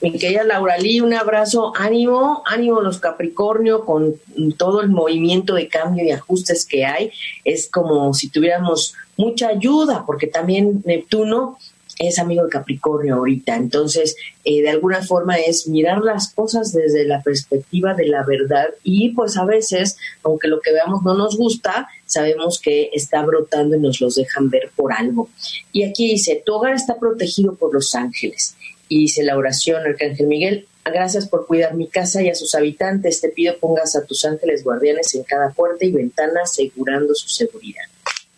mi 0.01 0.19
querida 0.19 0.43
Laura 0.43 0.77
Lee, 0.79 1.01
un 1.01 1.15
abrazo, 1.15 1.73
ánimo, 1.77 2.43
ánimo 2.45 2.81
los 2.81 2.99
Capricornio 2.99 3.85
con 3.85 4.17
todo 4.57 4.81
el 4.81 4.89
movimiento 4.89 5.55
de 5.55 5.69
cambio 5.69 6.05
y 6.05 6.11
ajustes 6.11 6.67
que 6.67 6.85
hay. 6.85 7.13
Es 7.45 7.71
como 7.71 8.13
si 8.15 8.31
tuviéramos 8.31 8.97
mucha 9.17 9.47
ayuda, 9.47 10.03
porque 10.05 10.27
también 10.27 10.83
Neptuno 10.85 11.57
es 11.99 12.19
amigo 12.19 12.45
de 12.45 12.51
Capricornio 12.51 13.17
ahorita. 13.17 13.57
Entonces, 13.57 14.17
eh, 14.45 14.63
de 14.63 14.71
alguna 14.71 15.03
forma 15.03 15.37
es 15.39 15.69
mirar 15.69 16.03
las 16.03 16.33
cosas 16.33 16.73
desde 16.73 17.05
la 17.05 17.23
perspectiva 17.23 17.95
de 17.95 18.07
la 18.07 18.25
verdad 18.25 18.67
y 18.83 19.11
pues 19.11 19.37
a 19.37 19.45
veces, 19.45 19.97
aunque 20.23 20.49
lo 20.49 20.61
que 20.61 20.73
veamos 20.73 21.03
no 21.03 21.15
nos 21.15 21.37
gusta, 21.37 21.89
sabemos 22.07 22.61
que 22.61 22.91
está 22.93 23.23
brotando 23.23 23.77
y 23.77 23.81
nos 23.81 24.01
los 24.01 24.15
dejan 24.15 24.51
ver 24.51 24.71
por 24.75 24.93
algo. 24.93 25.29
Y 25.73 25.85
aquí 25.85 26.11
dice, 26.11 26.43
tu 26.45 26.55
hogar 26.55 26.75
está 26.75 26.99
protegido 26.99 27.55
por 27.55 27.73
los 27.75 27.95
ángeles 27.95 28.57
y 28.89 29.01
dice 29.01 29.23
la 29.23 29.37
oración, 29.37 29.83
Arcángel 29.87 30.27
Miguel, 30.27 30.67
gracias 30.85 31.27
por 31.29 31.47
cuidar 31.47 31.75
mi 31.75 31.87
casa 31.87 32.23
y 32.23 32.29
a 32.29 32.35
sus 32.35 32.55
habitantes. 32.55 33.21
Te 33.21 33.29
pido 33.29 33.57
pongas 33.59 33.97
a 33.97 34.05
tus 34.05 34.25
ángeles 34.25 34.65
guardianes 34.65 35.15
en 35.15 35.23
cada 35.23 35.51
puerta 35.51 35.85
y 35.85 35.93
ventana 35.93 36.41
asegurando 36.43 37.15
su 37.15 37.29
seguridad. 37.29 37.85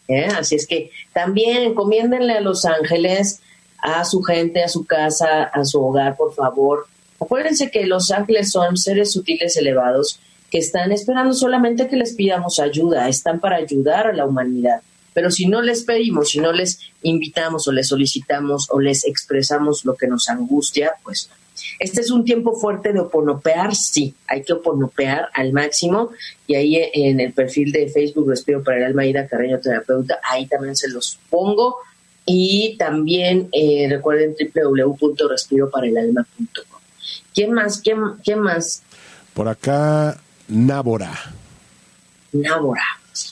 ¿Eh? 0.09 0.27
Así 0.27 0.55
es 0.55 0.67
que 0.67 0.91
también 1.13 1.63
encomiéndenle 1.63 2.35
a 2.35 2.41
los 2.41 2.65
ángeles, 2.65 3.41
a 3.79 4.05
su 4.05 4.23
gente, 4.23 4.63
a 4.63 4.69
su 4.69 4.85
casa, 4.85 5.45
a 5.45 5.65
su 5.65 5.83
hogar, 5.83 6.17
por 6.17 6.35
favor. 6.35 6.87
Acuérdense 7.21 7.71
que 7.71 7.87
los 7.87 8.11
ángeles 8.11 8.51
son 8.51 8.77
seres 8.77 9.13
sutiles 9.13 9.57
elevados 9.57 10.21
que 10.51 10.59
están 10.59 10.93
esperando 10.93 11.35
solamente 11.35 11.89
que 11.89 11.97
les 11.97 12.15
pidamos 12.15 12.61
ayuda, 12.61 13.09
están 13.09 13.41
para 13.41 13.57
ayudar 13.57 14.07
a 14.07 14.13
la 14.13 14.27
humanidad. 14.27 14.83
Pero 15.13 15.31
si 15.31 15.47
no 15.47 15.63
les 15.63 15.85
pedimos, 15.85 16.31
si 16.31 16.41
no 16.41 16.53
les 16.53 16.81
invitamos 17.03 17.67
o 17.69 17.73
les 17.73 17.89
solicitamos 17.89 18.69
o 18.71 18.81
les 18.81 19.07
expresamos 19.07 19.85
lo 19.85 19.95
que 19.95 20.09
nos 20.09 20.29
angustia, 20.29 20.93
pues 21.03 21.31
Este 21.79 22.01
es 22.01 22.11
un 22.11 22.25
tiempo 22.25 22.55
fuerte 22.55 22.93
de 22.93 22.99
oponopear, 23.01 23.75
sí, 23.75 24.15
hay 24.27 24.43
que 24.43 24.55
oponopear 24.55 25.29
al 25.35 25.53
máximo 25.53 26.11
y 26.47 26.55
ahí 26.55 26.91
en 26.93 27.21
el 27.21 27.33
perfil 27.33 27.73
de 27.73 27.89
Facebook 27.89 28.29
Respiro 28.29 28.63
para 28.63 28.77
el 28.79 28.85
Alma 28.85 29.07
Ida 29.07 29.27
Carreño 29.27 29.59
Terapeuta, 29.61 30.21
ahí 30.29 30.47
también 30.47 30.77
se 30.77 30.89
los 30.89 31.19
pongo 31.31 31.77
y 32.27 32.77
también 32.79 33.49
eh, 33.53 33.87
recuerden 33.91 34.35
www.respiroparaelalma.com. 34.55 36.81
¿Quién 37.35 37.53
más? 37.53 37.81
¿Quién, 37.81 37.99
¿Quién 38.23 38.41
más? 38.41 38.83
Por 39.35 39.49
acá, 39.49 40.19
Nábora. 40.49 41.13
Nábora. 42.33 42.85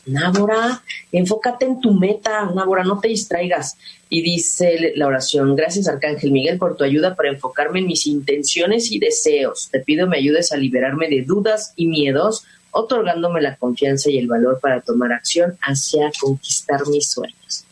Nábora, 0.07 0.83
enfócate 1.11 1.67
en 1.67 1.81
tu 1.81 1.93
meta, 1.95 2.51
Nábora, 2.55 2.85
no 2.85 3.01
te 3.01 3.09
distraigas. 3.09 3.77
Y 4.09 4.23
dice 4.23 4.93
la 4.97 5.07
oración, 5.07 5.57
gracias 5.57 5.89
Arcángel 5.89 6.33
Miguel 6.33 6.59
por 6.59 6.77
tu 6.77 6.85
ayuda 6.85 7.15
para 7.15 7.31
enfocarme 7.31 7.81
en 7.81 7.87
mis 7.87 8.07
intenciones 8.07 8.91
y 8.93 8.99
deseos. 8.99 9.69
Te 9.71 9.81
pido 9.81 10.07
me 10.07 10.19
ayudes 10.19 10.53
a 10.53 10.57
liberarme 10.57 11.09
de 11.09 11.23
dudas 11.23 11.73
y 11.77 11.87
miedos, 11.87 12.45
otorgándome 12.71 13.41
la 13.41 13.57
confianza 13.57 14.11
y 14.11 14.19
el 14.19 14.29
valor 14.29 14.61
para 14.61 14.81
tomar 14.81 15.13
acción 15.13 15.57
hacia 15.63 16.13
conquistar 16.21 16.87
mis 16.89 17.11
sueños. 17.11 17.65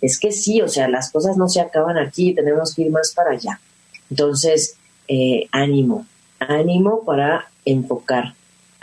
Es 0.00 0.18
que 0.18 0.30
sí, 0.30 0.62
o 0.62 0.68
sea, 0.68 0.88
las 0.88 1.10
cosas 1.10 1.36
no 1.36 1.48
se 1.48 1.60
acaban 1.60 1.98
aquí, 1.98 2.32
tenemos 2.32 2.74
que 2.74 2.82
ir 2.82 2.90
más 2.90 3.12
para 3.12 3.32
allá. 3.32 3.60
Entonces, 4.10 4.76
eh, 5.08 5.48
ánimo, 5.50 6.06
ánimo 6.38 7.04
para 7.04 7.50
enfocar 7.64 8.34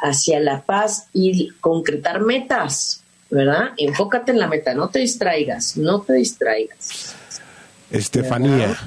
hacia 0.05 0.39
la 0.39 0.61
paz 0.61 1.07
y 1.13 1.49
concretar 1.59 2.21
metas, 2.21 3.01
¿verdad? 3.29 3.71
Enfócate 3.77 4.31
en 4.31 4.39
la 4.39 4.47
meta, 4.47 4.73
no 4.73 4.89
te 4.89 4.99
distraigas, 4.99 5.77
no 5.77 6.01
te 6.01 6.13
distraigas. 6.13 7.15
Estefanía. 7.91 8.77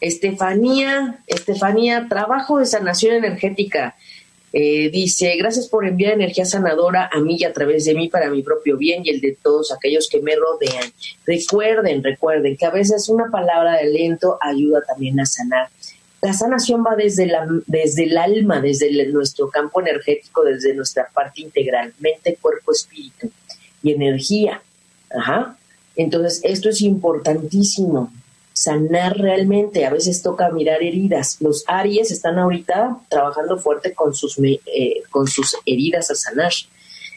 Estefanía, 0.00 1.18
Estefanía, 1.26 2.06
trabajo 2.08 2.58
de 2.58 2.66
sanación 2.66 3.16
energética. 3.16 3.96
Eh, 4.52 4.90
dice, 4.90 5.36
gracias 5.36 5.68
por 5.68 5.86
enviar 5.86 6.14
energía 6.14 6.44
sanadora 6.44 7.08
a 7.12 7.20
mí 7.20 7.36
y 7.38 7.44
a 7.44 7.52
través 7.52 7.84
de 7.84 7.94
mí 7.94 8.08
para 8.08 8.30
mi 8.30 8.42
propio 8.42 8.76
bien 8.76 9.02
y 9.04 9.10
el 9.10 9.20
de 9.20 9.36
todos 9.40 9.72
aquellos 9.72 10.08
que 10.08 10.20
me 10.20 10.34
rodean. 10.34 10.90
Recuerden, 11.24 12.02
recuerden 12.02 12.56
que 12.56 12.66
a 12.66 12.70
veces 12.70 13.08
una 13.08 13.30
palabra 13.30 13.74
de 13.74 13.88
aliento 13.88 14.38
ayuda 14.40 14.80
también 14.82 15.20
a 15.20 15.26
sanar. 15.26 15.68
La 16.22 16.32
sanación 16.34 16.84
va 16.84 16.96
desde, 16.96 17.26
la, 17.26 17.46
desde 17.66 18.04
el 18.04 18.18
alma, 18.18 18.60
desde 18.60 19.06
nuestro 19.06 19.48
campo 19.48 19.80
energético, 19.80 20.44
desde 20.44 20.74
nuestra 20.74 21.08
parte 21.12 21.40
integral, 21.40 21.94
mente, 21.98 22.36
cuerpo, 22.40 22.72
espíritu 22.72 23.30
y 23.82 23.92
energía. 23.92 24.62
Ajá. 25.10 25.56
Entonces, 25.96 26.40
esto 26.44 26.68
es 26.68 26.82
importantísimo, 26.82 28.12
sanar 28.52 29.16
realmente. 29.16 29.86
A 29.86 29.90
veces 29.90 30.22
toca 30.22 30.50
mirar 30.50 30.82
heridas. 30.82 31.38
Los 31.40 31.64
Aries 31.66 32.10
están 32.10 32.38
ahorita 32.38 32.98
trabajando 33.08 33.58
fuerte 33.58 33.94
con 33.94 34.14
sus, 34.14 34.38
eh, 34.38 35.02
con 35.10 35.26
sus 35.26 35.56
heridas 35.64 36.10
a 36.10 36.14
sanar. 36.14 36.52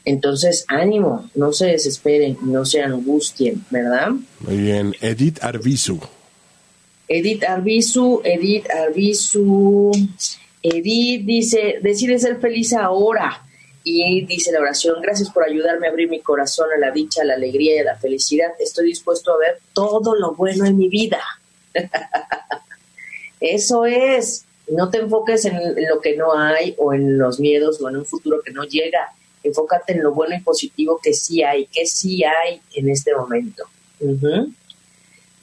Entonces, 0.06 0.66
ánimo, 0.68 1.30
no 1.36 1.54
se 1.54 1.68
desesperen, 1.68 2.38
no 2.42 2.66
se 2.66 2.82
angustien, 2.82 3.66
¿verdad? 3.70 4.12
Muy 4.40 4.58
bien. 4.58 4.96
Edith 5.02 5.42
Arbizu. 5.42 6.00
Edith 7.08 7.44
Arbizu, 7.44 8.22
Edith 8.24 8.68
Arbizu, 8.70 9.92
Edith 10.62 11.26
dice, 11.26 11.80
decide 11.82 12.18
ser 12.20 12.40
feliz 12.40 12.74
ahora. 12.74 13.42
Y 13.86 14.26
dice 14.26 14.54
la 14.54 14.62
oración, 14.62 15.02
gracias 15.02 15.30
por 15.30 15.44
ayudarme 15.44 15.88
a 15.88 15.90
abrir 15.90 16.10
mi 16.10 16.22
corazón 16.22 16.70
a 16.74 16.80
la 16.80 16.92
dicha, 16.92 17.22
a 17.22 17.26
la 17.26 17.34
alegría 17.34 17.76
y 17.76 17.80
a 17.80 17.84
la 17.84 17.98
felicidad. 17.98 18.54
Estoy 18.58 18.88
dispuesto 18.88 19.34
a 19.34 19.38
ver 19.38 19.60
todo 19.74 20.16
lo 20.16 20.36
bueno 20.36 20.66
en 20.66 20.78
mi 20.78 20.88
vida. 20.88 21.22
Eso 23.42 23.86
es. 23.86 24.46
No 24.70 24.90
te 24.90 25.00
enfoques 25.00 25.44
en 25.44 25.58
lo 25.90 26.00
que 26.00 26.16
no 26.16 26.34
hay 26.34 26.76
o 26.78 26.94
en 26.94 27.18
los 27.18 27.42
miedos 27.42 27.82
o 27.82 27.90
en 27.90 27.98
un 27.98 28.06
futuro 28.06 28.42
que 28.42 28.52
no 28.52 28.64
llega. 28.64 29.12
Enfócate 29.44 29.92
en 29.92 30.04
lo 30.04 30.14
bueno 30.14 30.34
y 30.34 30.40
positivo 30.40 30.98
que 31.04 31.14
sí 31.14 31.44
hay, 31.44 31.66
que 31.66 31.86
sí 31.86 32.24
hay 32.24 32.62
en 32.76 32.90
este 32.90 33.14
momento. 33.14 33.66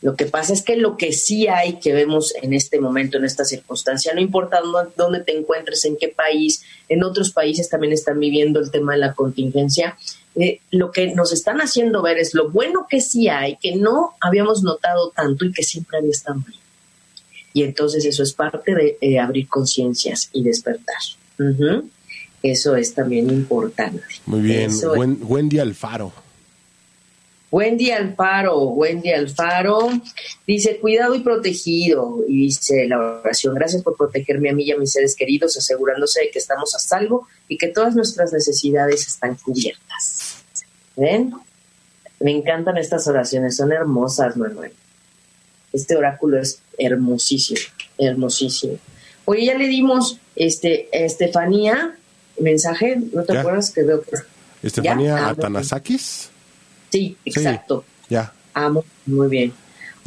Lo 0.02 0.16
que 0.16 0.24
pasa 0.24 0.54
es 0.54 0.62
que 0.62 0.76
lo 0.76 0.96
que 0.96 1.12
sí 1.12 1.46
hay 1.46 1.78
que 1.78 1.92
vemos 1.92 2.34
en 2.40 2.54
este 2.54 2.80
momento, 2.80 3.18
en 3.18 3.24
esta 3.24 3.44
circunstancia, 3.44 4.14
no 4.14 4.20
importa 4.20 4.60
dónde 4.96 5.20
te 5.20 5.36
encuentres, 5.36 5.84
en 5.84 5.96
qué 5.98 6.08
país, 6.08 6.62
en 6.88 7.04
otros 7.04 7.32
países 7.32 7.68
también 7.68 7.92
están 7.92 8.18
viviendo 8.18 8.60
el 8.60 8.70
tema 8.70 8.92
de 8.92 8.98
la 8.98 9.12
contingencia, 9.12 9.98
eh, 10.36 10.60
lo 10.70 10.90
que 10.90 11.14
nos 11.14 11.32
están 11.32 11.60
haciendo 11.60 12.00
ver 12.00 12.18
es 12.18 12.34
lo 12.34 12.50
bueno 12.50 12.86
que 12.88 13.00
sí 13.02 13.28
hay, 13.28 13.56
que 13.56 13.76
no 13.76 14.14
habíamos 14.20 14.62
notado 14.62 15.10
tanto 15.10 15.44
y 15.44 15.52
que 15.52 15.62
siempre 15.62 15.98
había 15.98 16.12
estado 16.12 16.40
ahí. 16.48 16.54
Y 17.52 17.64
entonces 17.64 18.04
eso 18.04 18.22
es 18.22 18.32
parte 18.32 18.74
de 18.74 18.98
eh, 19.00 19.18
abrir 19.18 19.48
conciencias 19.48 20.30
y 20.32 20.42
despertar. 20.44 20.96
Eso 22.42 22.76
es 22.76 22.94
también 22.94 23.28
importante. 23.28 24.02
Muy 24.26 24.40
bien. 24.40 24.70
Wendy 25.22 25.58
Alfaro. 25.58 26.12
Wendy 27.50 27.90
Alfaro, 27.90 28.60
Wendy 28.60 29.10
Alfaro 29.10 29.90
dice, 30.46 30.78
cuidado 30.78 31.14
y 31.14 31.20
protegido. 31.20 32.24
Y 32.28 32.46
dice 32.46 32.86
la 32.86 32.98
oración, 32.98 33.54
gracias 33.54 33.82
por 33.82 33.96
protegerme 33.96 34.50
a 34.50 34.54
mí 34.54 34.64
y 34.64 34.72
a 34.72 34.78
mis 34.78 34.92
seres 34.92 35.16
queridos, 35.16 35.56
asegurándose 35.56 36.20
de 36.20 36.30
que 36.30 36.38
estamos 36.38 36.74
a 36.74 36.78
salvo 36.78 37.26
y 37.48 37.58
que 37.58 37.68
todas 37.68 37.94
nuestras 37.96 38.32
necesidades 38.32 39.06
están 39.06 39.34
cubiertas. 39.36 40.44
¿Ven? 40.96 41.34
Me 42.20 42.30
encantan 42.32 42.76
estas 42.76 43.08
oraciones, 43.08 43.56
son 43.56 43.72
hermosas, 43.72 44.36
Manuel. 44.36 44.72
Este 45.72 45.96
oráculo 45.96 46.38
es 46.38 46.60
hermosísimo, 46.78 47.60
hermosísimo. 47.98 48.78
Oye, 49.24 49.46
ya 49.46 49.56
le 49.56 49.68
dimos 49.68 50.18
este, 50.36 50.88
a 50.92 50.98
Estefanía 50.98 51.96
mensaje, 52.38 52.96
¿no 53.12 53.22
te 53.22 53.36
acuerdas 53.36 53.70
que 53.70 53.82
veo 53.82 54.02
que... 54.02 54.16
Estefanía 54.62 55.16
ah, 55.16 55.30
Atanasakis. 55.30 56.30
Sí, 56.90 57.16
exacto. 57.24 57.84
ya. 58.08 58.32
Amo, 58.52 58.84
muy 59.06 59.28
bien. 59.28 59.52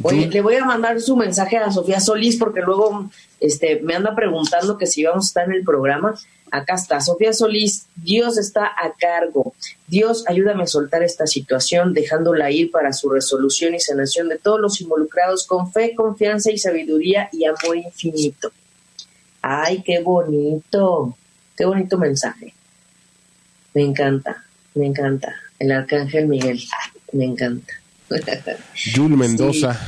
Oye, 0.02 0.28
le 0.28 0.40
voy 0.40 0.56
a 0.56 0.64
mandar 0.64 1.00
su 1.00 1.16
mensaje 1.16 1.56
a 1.56 1.70
Sofía 1.70 2.00
Solís 2.00 2.36
porque 2.36 2.60
luego 2.60 3.10
este, 3.40 3.80
me 3.80 3.94
anda 3.94 4.14
preguntando 4.14 4.76
que 4.76 4.86
si 4.86 5.04
vamos 5.04 5.26
a 5.26 5.28
estar 5.28 5.46
en 5.46 5.54
el 5.54 5.64
programa. 5.64 6.18
Acá 6.50 6.74
está, 6.74 7.00
Sofía 7.00 7.32
Solís, 7.32 7.86
Dios 7.96 8.38
está 8.38 8.66
a 8.66 8.92
cargo. 8.98 9.54
Dios, 9.86 10.24
ayúdame 10.28 10.64
a 10.64 10.66
soltar 10.66 11.02
esta 11.02 11.26
situación, 11.26 11.94
dejándola 11.94 12.50
ir 12.50 12.70
para 12.70 12.92
su 12.92 13.08
resolución 13.08 13.74
y 13.74 13.80
sanación 13.80 14.28
de 14.28 14.38
todos 14.38 14.60
los 14.60 14.80
involucrados 14.80 15.46
con 15.46 15.72
fe, 15.72 15.94
confianza 15.96 16.52
y 16.52 16.58
sabiduría 16.58 17.28
y 17.32 17.44
amor 17.46 17.76
infinito. 17.76 18.52
Ay, 19.42 19.82
qué 19.84 20.00
bonito, 20.00 21.16
qué 21.56 21.64
bonito 21.64 21.98
mensaje. 21.98 22.54
Me 23.72 23.82
encanta, 23.82 24.43
me 24.74 24.86
encanta. 24.86 25.34
El 25.58 25.72
arcángel 25.72 26.26
Miguel, 26.26 26.60
me 27.12 27.24
encanta. 27.24 27.74
Jul 28.94 29.16
Mendoza. 29.16 29.78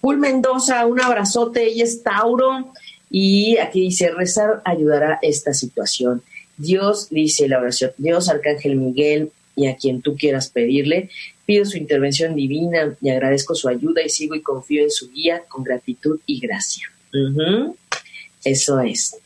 Jul 0.00 0.18
Mendoza, 0.18 0.86
un 0.86 1.00
abrazote, 1.00 1.64
ella 1.64 1.84
es 1.84 2.02
Tauro 2.02 2.72
y 3.10 3.56
aquí 3.58 3.82
dice, 3.82 4.10
rezar 4.10 4.62
ayudará 4.64 5.18
esta 5.22 5.54
situación. 5.54 6.22
Dios, 6.56 7.08
dice 7.10 7.48
la 7.48 7.58
oración, 7.58 7.92
Dios, 7.98 8.28
Arcángel 8.28 8.76
Miguel 8.76 9.30
y 9.54 9.66
a 9.66 9.76
quien 9.76 10.02
tú 10.02 10.16
quieras 10.16 10.48
pedirle, 10.48 11.10
pido 11.44 11.64
su 11.64 11.76
intervención 11.76 12.34
divina 12.34 12.96
y 13.00 13.10
agradezco 13.10 13.54
su 13.54 13.68
ayuda 13.68 14.02
y 14.02 14.08
sigo 14.08 14.34
y 14.34 14.42
confío 14.42 14.82
en 14.82 14.90
su 14.90 15.10
guía 15.10 15.42
con 15.48 15.64
gratitud 15.64 16.20
y 16.26 16.40
gracia. 16.40 16.90
Eso 18.44 18.80
es, 18.80 19.16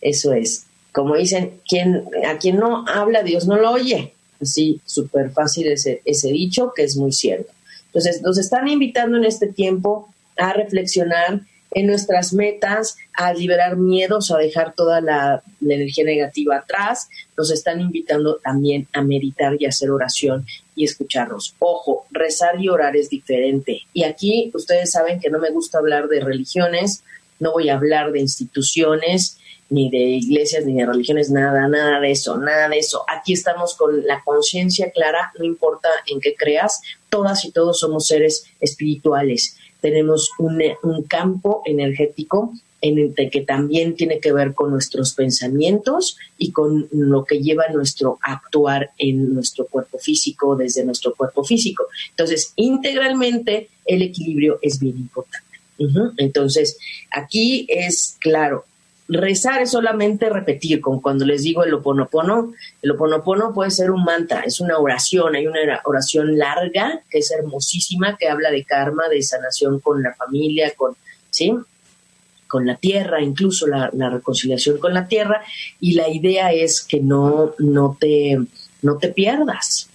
eso 0.00 0.32
es. 0.32 0.67
Como 0.92 1.16
dicen, 1.16 1.60
quien, 1.68 2.04
a 2.26 2.38
quien 2.38 2.56
no 2.56 2.86
habla, 2.88 3.22
Dios 3.22 3.46
no 3.46 3.56
lo 3.56 3.72
oye. 3.72 4.14
Así, 4.40 4.80
súper 4.84 5.30
fácil 5.30 5.68
ese, 5.68 6.02
ese 6.04 6.28
dicho, 6.28 6.72
que 6.74 6.84
es 6.84 6.96
muy 6.96 7.12
cierto. 7.12 7.52
Entonces, 7.86 8.22
nos 8.22 8.38
están 8.38 8.68
invitando 8.68 9.16
en 9.16 9.24
este 9.24 9.48
tiempo 9.48 10.08
a 10.36 10.52
reflexionar 10.52 11.42
en 11.70 11.86
nuestras 11.86 12.32
metas, 12.32 12.96
a 13.14 13.32
liberar 13.32 13.76
miedos, 13.76 14.30
a 14.30 14.38
dejar 14.38 14.74
toda 14.74 15.00
la, 15.00 15.42
energía 15.60 16.04
negativa 16.04 16.56
atrás. 16.56 17.08
Nos 17.36 17.50
están 17.50 17.80
invitando 17.80 18.36
también 18.36 18.88
a 18.92 19.02
meditar 19.02 19.56
y 19.58 19.66
hacer 19.66 19.90
oración 19.90 20.46
y 20.74 20.84
escucharnos. 20.84 21.54
Ojo, 21.58 22.06
rezar 22.10 22.60
y 22.60 22.68
orar 22.68 22.96
es 22.96 23.10
diferente. 23.10 23.82
Y 23.92 24.04
aquí 24.04 24.50
ustedes 24.54 24.92
saben 24.92 25.20
que 25.20 25.30
no 25.30 25.38
me 25.38 25.50
gusta 25.50 25.78
hablar 25.78 26.08
de 26.08 26.20
religiones, 26.20 27.02
no 27.38 27.52
voy 27.52 27.68
a 27.68 27.74
hablar 27.74 28.12
de 28.12 28.20
instituciones, 28.20 29.38
ni 29.70 29.90
de 29.90 29.98
iglesias, 29.98 30.64
ni 30.64 30.74
de 30.74 30.86
religiones, 30.86 31.30
nada, 31.30 31.68
nada 31.68 32.00
de 32.00 32.10
eso, 32.10 32.38
nada 32.38 32.68
de 32.68 32.78
eso. 32.78 33.04
Aquí 33.08 33.32
estamos 33.32 33.74
con 33.74 34.06
la 34.06 34.22
conciencia 34.24 34.90
clara, 34.90 35.32
no 35.38 35.44
importa 35.44 35.88
en 36.06 36.20
qué 36.20 36.34
creas, 36.34 36.80
todas 37.08 37.44
y 37.44 37.52
todos 37.52 37.80
somos 37.80 38.06
seres 38.06 38.46
espirituales. 38.60 39.56
Tenemos 39.80 40.30
un, 40.38 40.58
campo 41.06 41.62
energético 41.64 42.52
en 42.80 42.98
el 42.98 43.30
que 43.30 43.40
también 43.40 43.94
tiene 43.96 44.20
que 44.20 44.32
ver 44.32 44.54
con 44.54 44.70
nuestros 44.70 45.12
pensamientos 45.14 46.16
y 46.38 46.52
con 46.52 46.88
lo 46.92 47.24
que 47.24 47.40
lleva 47.40 47.68
nuestro 47.68 48.18
actuar 48.22 48.92
en 48.98 49.34
nuestro 49.34 49.66
cuerpo 49.66 49.98
físico, 49.98 50.56
desde 50.56 50.84
nuestro 50.84 51.14
cuerpo 51.14 51.44
físico. 51.44 51.86
Entonces, 52.10 52.52
integralmente, 52.56 53.68
el 53.84 54.02
equilibrio 54.02 54.58
es 54.62 54.78
bien 54.78 54.96
importante. 54.96 55.46
Entonces, 56.16 56.78
aquí 57.10 57.66
es 57.68 58.16
claro, 58.20 58.64
rezar 59.08 59.62
es 59.62 59.70
solamente 59.70 60.28
repetir, 60.28 60.80
como 60.80 61.00
cuando 61.00 61.24
les 61.24 61.42
digo 61.42 61.64
el 61.64 61.72
oponopono, 61.72 62.52
el 62.82 62.90
oponopono 62.90 63.54
puede 63.54 63.70
ser 63.70 63.90
un 63.90 64.04
mantra, 64.04 64.42
es 64.42 64.60
una 64.60 64.78
oración, 64.78 65.34
hay 65.34 65.46
una 65.46 65.80
oración 65.84 66.36
larga 66.36 67.02
que 67.10 67.18
es 67.18 67.30
hermosísima, 67.30 68.16
que 68.18 68.28
habla 68.28 68.50
de 68.50 68.64
karma, 68.64 69.08
de 69.08 69.22
sanación 69.22 69.80
con 69.80 70.02
la 70.02 70.14
familia, 70.14 70.72
con, 70.76 70.94
¿sí? 71.30 71.54
con 72.46 72.66
la 72.66 72.76
tierra, 72.76 73.22
incluso 73.22 73.66
la, 73.66 73.90
reconciliación 73.90 74.78
con 74.78 74.92
la 74.92 75.08
tierra, 75.08 75.42
y 75.80 75.94
la 75.94 76.08
idea 76.08 76.52
es 76.52 76.82
que 76.82 77.00
no, 77.00 77.54
no, 77.58 77.96
te, 77.98 78.38
no 78.82 78.98
te 78.98 79.08
pierdas 79.08 79.88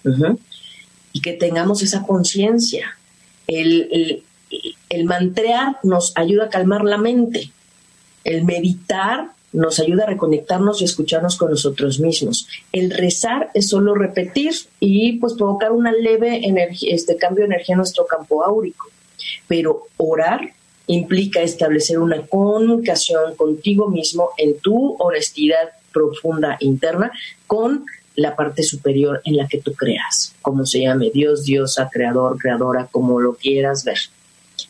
y 1.12 1.22
que 1.22 1.34
tengamos 1.34 1.84
esa 1.84 2.04
conciencia. 2.04 2.98
El, 3.46 3.90
el, 3.92 4.24
el 4.90 5.06
mantrear 5.06 5.78
nos 5.84 6.14
ayuda 6.16 6.46
a 6.46 6.50
calmar 6.50 6.84
la 6.84 6.98
mente 6.98 7.52
el 8.24 8.44
meditar 8.44 9.32
nos 9.54 9.80
ayuda 9.80 10.04
a 10.04 10.08
reconectarnos 10.08 10.82
y 10.82 10.86
escucharnos 10.86 11.38
con 11.38 11.52
nosotros 11.52 12.00
mismos. 12.00 12.48
El 12.72 12.90
rezar 12.92 13.52
es 13.54 13.70
solo 13.70 13.94
repetir 13.94 14.54
y 14.80 15.20
pues 15.20 15.34
provocar 15.34 15.72
una 15.72 15.92
leve 15.92 16.42
este 16.82 17.18
cambio 17.18 17.44
de 17.44 17.54
energía 17.54 17.74
en 17.74 17.78
nuestro 17.78 18.06
campo 18.06 18.44
áurico. 18.44 18.88
Pero 19.48 19.88
orar 19.98 20.54
implica 20.88 21.42
establecer 21.42 22.00
una 22.00 22.26
comunicación 22.26 23.36
contigo 23.36 23.90
mismo 23.90 24.32
en 24.38 24.58
tu 24.58 24.96
honestidad 24.98 25.70
profunda 25.94 26.58
interna 26.60 27.12
con 27.48 27.86
la 28.16 28.36
parte 28.36 28.64
superior 28.64 29.22
en 29.26 29.38
la 29.38 29.48
que 29.48 29.60
tú 29.60 29.74
creas, 29.74 30.36
como 30.42 30.66
se 30.66 30.82
llame 30.82 31.10
Dios, 31.12 31.46
diosa, 31.46 31.90
creador, 31.92 32.38
creadora, 32.38 32.88
como 32.92 33.20
lo 33.20 33.36
quieras 33.36 33.84
ver. 33.84 33.98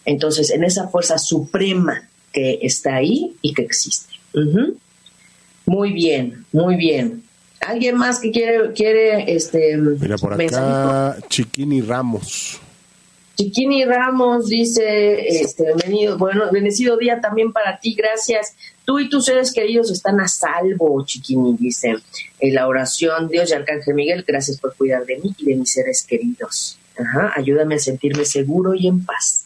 Entonces, 0.05 0.51
en 0.51 0.63
esa 0.63 0.87
fuerza 0.87 1.17
suprema 1.17 2.07
que 2.33 2.59
está 2.63 2.95
ahí 2.95 3.35
y 3.41 3.53
que 3.53 3.61
existe. 3.61 4.13
Muy 5.65 5.93
bien, 5.93 6.45
muy 6.51 6.75
bien. 6.75 7.23
¿Alguien 7.61 7.95
más 7.95 8.19
que 8.19 8.31
quiere, 8.31 8.73
quiere 8.73 9.33
este 9.33 9.77
Mira 9.77 10.17
por 10.17 10.33
acá, 10.33 11.17
Chiquini 11.29 11.81
Ramos. 11.81 12.59
Chiquini 13.35 13.85
Ramos 13.85 14.47
dice, 14.47 15.41
este, 15.41 15.63
bienvenido, 15.63 16.17
bueno, 16.17 16.51
bendecido 16.51 16.97
día 16.97 17.19
también 17.19 17.51
para 17.51 17.79
ti, 17.79 17.95
gracias. 17.95 18.55
Tú 18.85 18.99
y 18.99 19.09
tus 19.09 19.25
seres 19.25 19.51
queridos 19.51 19.89
están 19.91 20.19
a 20.19 20.27
salvo, 20.27 21.03
Chiquini, 21.05 21.55
dice 21.57 21.95
en 22.39 22.53
la 22.53 22.67
oración, 22.67 23.29
Dios 23.29 23.49
y 23.49 23.53
Arcángel 23.53 23.95
Miguel, 23.95 24.23
gracias 24.27 24.59
por 24.59 24.75
cuidar 24.75 25.05
de 25.05 25.17
mí 25.17 25.33
y 25.37 25.45
de 25.45 25.55
mis 25.55 25.71
seres 25.71 26.03
queridos. 26.03 26.77
Ajá, 26.99 27.33
ayúdame 27.35 27.75
a 27.75 27.79
sentirme 27.79 28.25
seguro 28.25 28.75
y 28.75 28.87
en 28.87 29.03
paz. 29.03 29.45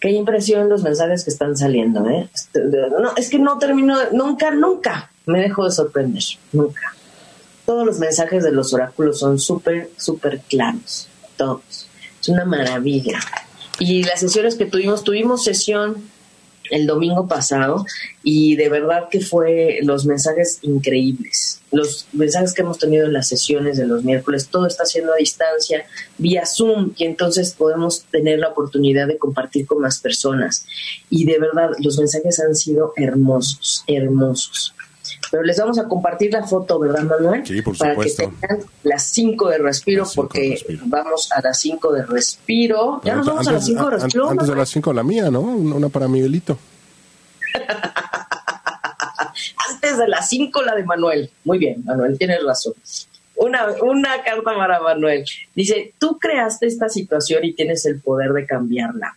Qué 0.00 0.10
impresión 0.10 0.68
los 0.68 0.82
mensajes 0.82 1.24
que 1.24 1.30
están 1.30 1.56
saliendo, 1.56 2.08
¿eh? 2.08 2.28
Este, 2.34 2.60
no, 2.60 3.16
es 3.16 3.30
que 3.30 3.38
no 3.38 3.58
termino, 3.58 3.96
nunca, 4.12 4.50
nunca 4.50 5.10
me 5.24 5.40
dejo 5.40 5.64
de 5.64 5.70
sorprender, 5.70 6.22
nunca. 6.52 6.94
Todos 7.64 7.84
los 7.84 7.98
mensajes 7.98 8.44
de 8.44 8.52
los 8.52 8.72
oráculos 8.72 9.18
son 9.18 9.38
súper, 9.38 9.90
súper 9.96 10.40
claros, 10.40 11.08
todos. 11.36 11.88
Es 12.20 12.28
una 12.28 12.44
maravilla. 12.44 13.18
Y 13.78 14.04
las 14.04 14.20
sesiones 14.20 14.54
que 14.54 14.66
tuvimos, 14.66 15.02
tuvimos 15.02 15.44
sesión 15.44 15.96
el 16.70 16.86
domingo 16.86 17.26
pasado 17.26 17.84
y 18.22 18.56
de 18.56 18.68
verdad 18.68 19.08
que 19.10 19.20
fue 19.20 19.80
los 19.82 20.06
mensajes 20.06 20.58
increíbles. 20.62 21.60
Los 21.72 22.06
mensajes 22.12 22.52
que 22.54 22.62
hemos 22.62 22.78
tenido 22.78 23.06
en 23.06 23.12
las 23.12 23.28
sesiones 23.28 23.76
de 23.76 23.86
los 23.86 24.04
miércoles, 24.04 24.48
todo 24.48 24.66
está 24.66 24.84
siendo 24.84 25.12
a 25.12 25.16
distancia, 25.16 25.84
vía 26.18 26.44
Zoom, 26.46 26.92
y 26.96 27.04
entonces 27.04 27.52
podemos 27.52 28.04
tener 28.10 28.38
la 28.38 28.48
oportunidad 28.48 29.08
de 29.08 29.18
compartir 29.18 29.66
con 29.66 29.80
más 29.80 30.00
personas. 30.00 30.64
Y 31.10 31.24
de 31.24 31.38
verdad, 31.38 31.70
los 31.78 31.98
mensajes 31.98 32.40
han 32.40 32.54
sido 32.54 32.92
hermosos, 32.96 33.84
hermosos. 33.86 34.75
Pero 35.30 35.42
les 35.42 35.58
vamos 35.58 35.78
a 35.78 35.84
compartir 35.88 36.32
la 36.32 36.46
foto, 36.46 36.78
¿verdad, 36.78 37.02
Manuel? 37.02 37.44
Sí, 37.46 37.60
por 37.62 37.76
Para 37.76 37.92
supuesto. 37.94 38.30
que 38.30 38.36
tengan 38.46 38.66
las 38.84 39.02
5 39.04 39.48
de 39.50 39.58
respiro, 39.58 40.04
de 40.04 40.10
porque 40.14 40.50
respiro. 40.50 40.82
vamos 40.86 41.30
a 41.32 41.40
las 41.42 41.58
5 41.60 41.92
de 41.92 42.02
respiro. 42.06 43.00
Ya 43.04 43.16
nos 43.16 43.26
vamos 43.26 43.48
a 43.48 43.52
las 43.52 43.64
5 43.66 43.84
de 43.84 43.90
respiro. 43.96 44.30
Antes 44.30 44.48
de 44.48 44.54
las 44.56 44.68
5 44.68 44.92
la 44.92 45.02
mía, 45.02 45.30
¿no? 45.30 45.40
Una 45.40 45.88
para 45.88 46.08
Miguelito. 46.08 46.58
Antes 49.72 49.98
de 49.98 50.08
las 50.08 50.28
5 50.28 50.62
la 50.62 50.74
de 50.74 50.84
Manuel. 50.84 51.30
Muy 51.44 51.58
bien, 51.58 51.84
Manuel, 51.84 52.16
tienes 52.18 52.42
razón. 52.44 52.74
Una, 53.36 53.66
una 53.82 54.22
carta 54.24 54.54
para 54.54 54.80
Manuel. 54.80 55.24
Dice, 55.54 55.92
tú 55.98 56.18
creaste 56.18 56.66
esta 56.66 56.88
situación 56.88 57.44
y 57.44 57.52
tienes 57.52 57.84
el 57.86 58.00
poder 58.00 58.32
de 58.32 58.46
cambiarla. 58.46 59.16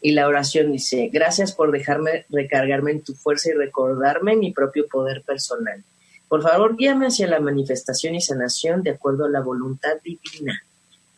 Y 0.00 0.12
la 0.12 0.28
oración 0.28 0.72
dice, 0.72 1.08
gracias 1.12 1.52
por 1.52 1.72
dejarme 1.72 2.26
recargarme 2.28 2.92
en 2.92 3.02
tu 3.02 3.14
fuerza 3.14 3.50
y 3.50 3.54
recordarme 3.54 4.36
mi 4.36 4.52
propio 4.52 4.86
poder 4.88 5.22
personal. 5.22 5.82
Por 6.28 6.42
favor, 6.42 6.76
guíame 6.76 7.06
hacia 7.06 7.28
la 7.28 7.40
manifestación 7.40 8.14
y 8.14 8.20
sanación 8.20 8.82
de 8.82 8.90
acuerdo 8.90 9.24
a 9.24 9.30
la 9.30 9.40
voluntad 9.40 9.96
divina. 10.02 10.62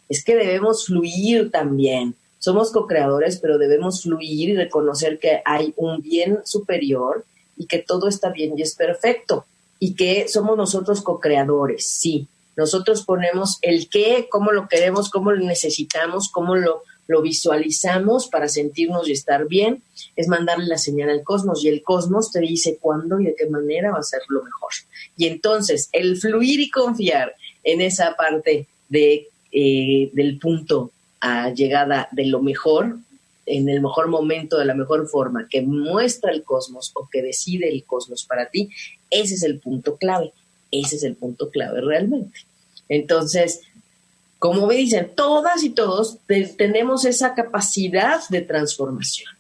Es 0.09 0.25
que 0.25 0.37
debemos 0.37 0.87
fluir 0.87 1.51
también. 1.51 2.15
Somos 2.39 2.71
co-creadores, 2.71 3.39
pero 3.39 3.59
debemos 3.59 4.03
fluir 4.03 4.51
y 4.51 4.57
reconocer 4.57 5.19
que 5.19 5.43
hay 5.45 5.75
un 5.77 6.03
bien 6.03 6.41
superior 6.45 7.25
y 7.57 7.67
que 7.67 7.79
todo 7.79 8.09
está 8.09 8.31
bien 8.31 8.57
y 8.57 8.63
es 8.63 8.75
perfecto. 8.75 9.45
Y 9.81 9.95
que 9.95 10.29
somos 10.29 10.57
nosotros 10.57 11.03
co-creadores, 11.03 11.87
sí. 11.87 12.29
Nosotros 12.57 13.05
ponemos 13.05 13.59
el 13.63 13.89
qué, 13.89 14.29
cómo 14.31 14.51
lo 14.51 14.67
queremos, 14.69 15.11
cómo 15.11 15.31
lo 15.31 15.45
necesitamos, 15.45 16.29
cómo 16.31 16.57
lo, 16.57 16.83
lo 17.09 17.23
visualizamos 17.23 18.29
para 18.29 18.49
sentirnos 18.49 19.09
y 19.09 19.13
estar 19.13 19.49
bien. 19.49 19.83
Es 20.15 20.29
mandarle 20.29 20.67
la 20.67 20.79
señal 20.79 21.11
al 21.11 21.25
cosmos 21.25 21.65
y 21.65 21.69
el 21.69 21.83
cosmos 21.83 22.31
te 22.31 22.41
dice 22.41 22.79
cuándo 22.81 23.19
y 23.19 23.25
de 23.25 23.35
qué 23.35 23.47
manera 23.47 23.91
va 23.91 23.99
a 23.99 24.03
ser 24.05 24.21
lo 24.29 24.45
mejor. 24.45 24.71
Y 25.17 25.27
entonces 25.27 25.89
el 25.93 26.17
fluir 26.17 26.61
y 26.61 26.71
confiar 26.71 27.35
en 27.65 27.81
esa 27.81 28.15
parte 28.15 28.69
de, 28.89 29.29
eh, 29.51 30.11
del 30.13 30.39
punto 30.39 30.93
a 31.21 31.51
llegada 31.51 32.09
de 32.13 32.27
lo 32.27 32.41
mejor, 32.43 32.99
en 33.47 33.69
el 33.71 33.81
mejor 33.81 34.09
momento, 34.09 34.59
de 34.59 34.67
la 34.67 34.75
mejor 34.75 35.09
forma, 35.09 35.49
que 35.49 35.63
muestra 35.63 36.31
el 36.31 36.45
cosmos 36.45 36.93
o 36.95 37.09
que 37.11 37.23
decide 37.23 37.71
el 37.71 37.85
cosmos 37.85 38.25
para 38.25 38.51
ti, 38.51 38.69
ese 39.11 39.35
es 39.35 39.43
el 39.43 39.59
punto 39.59 39.97
clave. 39.97 40.33
Ese 40.71 40.97
es 40.97 41.03
el 41.03 41.17
punto 41.17 41.49
clave 41.49 41.81
realmente. 41.81 42.41
Entonces, 42.91 43.63
como 44.39 44.67
me 44.67 44.77
dicen, 44.77 45.13
todas 45.17 45.63
y 45.65 45.71
todos 45.71 46.19
te- 46.27 46.47
tenemos 46.47 47.05
esa 47.05 47.35
capacidad 47.35 48.21
de 48.29 48.43
transformación. 48.43 49.31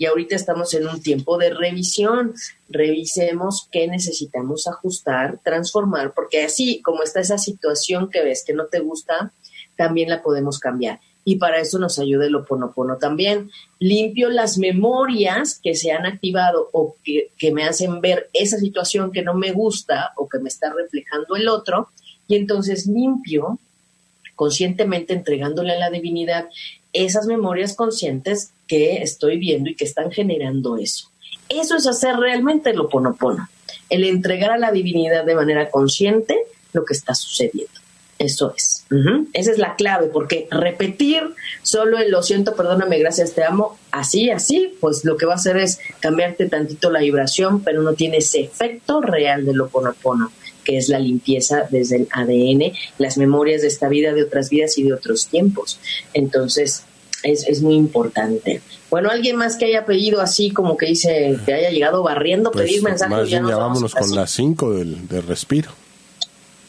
Y 0.00 0.06
ahorita 0.06 0.36
estamos 0.36 0.72
en 0.74 0.86
un 0.86 1.02
tiempo 1.02 1.38
de 1.38 1.50
revisión. 1.50 2.32
Revisemos 2.68 3.68
qué 3.72 3.88
necesitamos 3.88 4.68
ajustar, 4.68 5.40
transformar, 5.42 6.14
porque 6.14 6.44
así 6.44 6.80
como 6.82 7.02
está 7.02 7.20
esa 7.20 7.38
situación 7.38 8.08
que 8.08 8.22
ves 8.22 8.44
que 8.46 8.54
no 8.54 8.66
te 8.66 8.78
gusta, 8.78 9.32
también 9.76 10.08
la 10.08 10.22
podemos 10.22 10.58
cambiar. 10.60 11.00
Y 11.24 11.36
para 11.36 11.58
eso 11.60 11.78
nos 11.78 11.98
ayuda 11.98 12.26
el 12.26 12.34
oponopono 12.36 12.96
también. 12.96 13.50
Limpio 13.80 14.30
las 14.30 14.56
memorias 14.56 15.58
que 15.62 15.74
se 15.74 15.90
han 15.92 16.06
activado 16.06 16.70
o 16.72 16.94
que, 17.04 17.32
que 17.36 17.52
me 17.52 17.64
hacen 17.64 18.00
ver 18.00 18.30
esa 18.32 18.56
situación 18.58 19.12
que 19.12 19.22
no 19.22 19.34
me 19.34 19.52
gusta 19.52 20.12
o 20.16 20.28
que 20.28 20.38
me 20.38 20.48
está 20.48 20.72
reflejando 20.72 21.36
el 21.36 21.48
otro. 21.48 21.88
Y 22.28 22.36
entonces 22.36 22.86
limpio 22.86 23.58
conscientemente 24.38 25.14
entregándole 25.14 25.72
a 25.72 25.78
la 25.78 25.90
divinidad 25.90 26.48
esas 26.92 27.26
memorias 27.26 27.74
conscientes 27.74 28.52
que 28.68 29.02
estoy 29.02 29.36
viendo 29.36 29.68
y 29.68 29.74
que 29.74 29.84
están 29.84 30.12
generando 30.12 30.78
eso. 30.78 31.10
Eso 31.48 31.76
es 31.76 31.88
hacer 31.88 32.14
realmente 32.16 32.70
el 32.70 32.78
oponopono, 32.78 33.48
el 33.90 34.04
entregar 34.04 34.52
a 34.52 34.58
la 34.58 34.70
divinidad 34.70 35.24
de 35.24 35.34
manera 35.34 35.70
consciente 35.70 36.38
lo 36.72 36.84
que 36.84 36.94
está 36.94 37.16
sucediendo. 37.16 37.72
Eso 38.20 38.54
es. 38.56 38.84
Esa 39.32 39.52
es 39.52 39.58
la 39.58 39.74
clave, 39.74 40.08
porque 40.08 40.46
repetir 40.50 41.22
solo 41.62 41.98
el 41.98 42.10
lo 42.10 42.22
siento, 42.22 42.54
perdóname, 42.54 42.98
gracias, 42.98 43.32
te 43.32 43.44
amo, 43.44 43.76
así, 43.90 44.30
así, 44.30 44.76
pues 44.80 45.04
lo 45.04 45.16
que 45.16 45.26
va 45.26 45.32
a 45.32 45.36
hacer 45.36 45.56
es 45.56 45.80
cambiarte 46.00 46.48
tantito 46.48 46.90
la 46.90 47.00
vibración, 47.00 47.62
pero 47.62 47.82
no 47.82 47.94
tiene 47.94 48.18
ese 48.18 48.40
efecto 48.40 49.00
real 49.00 49.44
del 49.44 49.60
oponopono, 49.60 50.32
que 50.68 50.76
es 50.76 50.90
la 50.90 50.98
limpieza 50.98 51.66
desde 51.70 51.96
el 51.96 52.08
ADN, 52.12 52.74
las 52.98 53.16
memorias 53.16 53.62
de 53.62 53.68
esta 53.68 53.88
vida, 53.88 54.12
de 54.12 54.22
otras 54.22 54.50
vidas 54.50 54.76
y 54.76 54.82
de 54.82 54.92
otros 54.92 55.26
tiempos. 55.28 55.78
Entonces, 56.12 56.82
es, 57.22 57.48
es 57.48 57.62
muy 57.62 57.74
importante. 57.74 58.60
Bueno, 58.90 59.08
alguien 59.08 59.36
más 59.36 59.56
que 59.56 59.64
haya 59.64 59.86
pedido 59.86 60.20
así, 60.20 60.50
como 60.50 60.76
que 60.76 60.84
dice, 60.84 61.38
que 61.46 61.54
haya 61.54 61.70
llegado 61.70 62.02
barriendo, 62.02 62.50
Pues, 62.50 62.66
pedir 62.66 62.82
mensajes, 62.82 63.16
más 63.16 63.26
bien 63.26 63.42
nos 63.44 63.50
ya 63.50 63.56
vamos 63.56 63.80
vámonos 63.80 63.94
con 63.94 64.14
las 64.14 64.30
5 64.30 64.72
del, 64.74 65.08
del 65.08 65.22
respiro. 65.26 65.70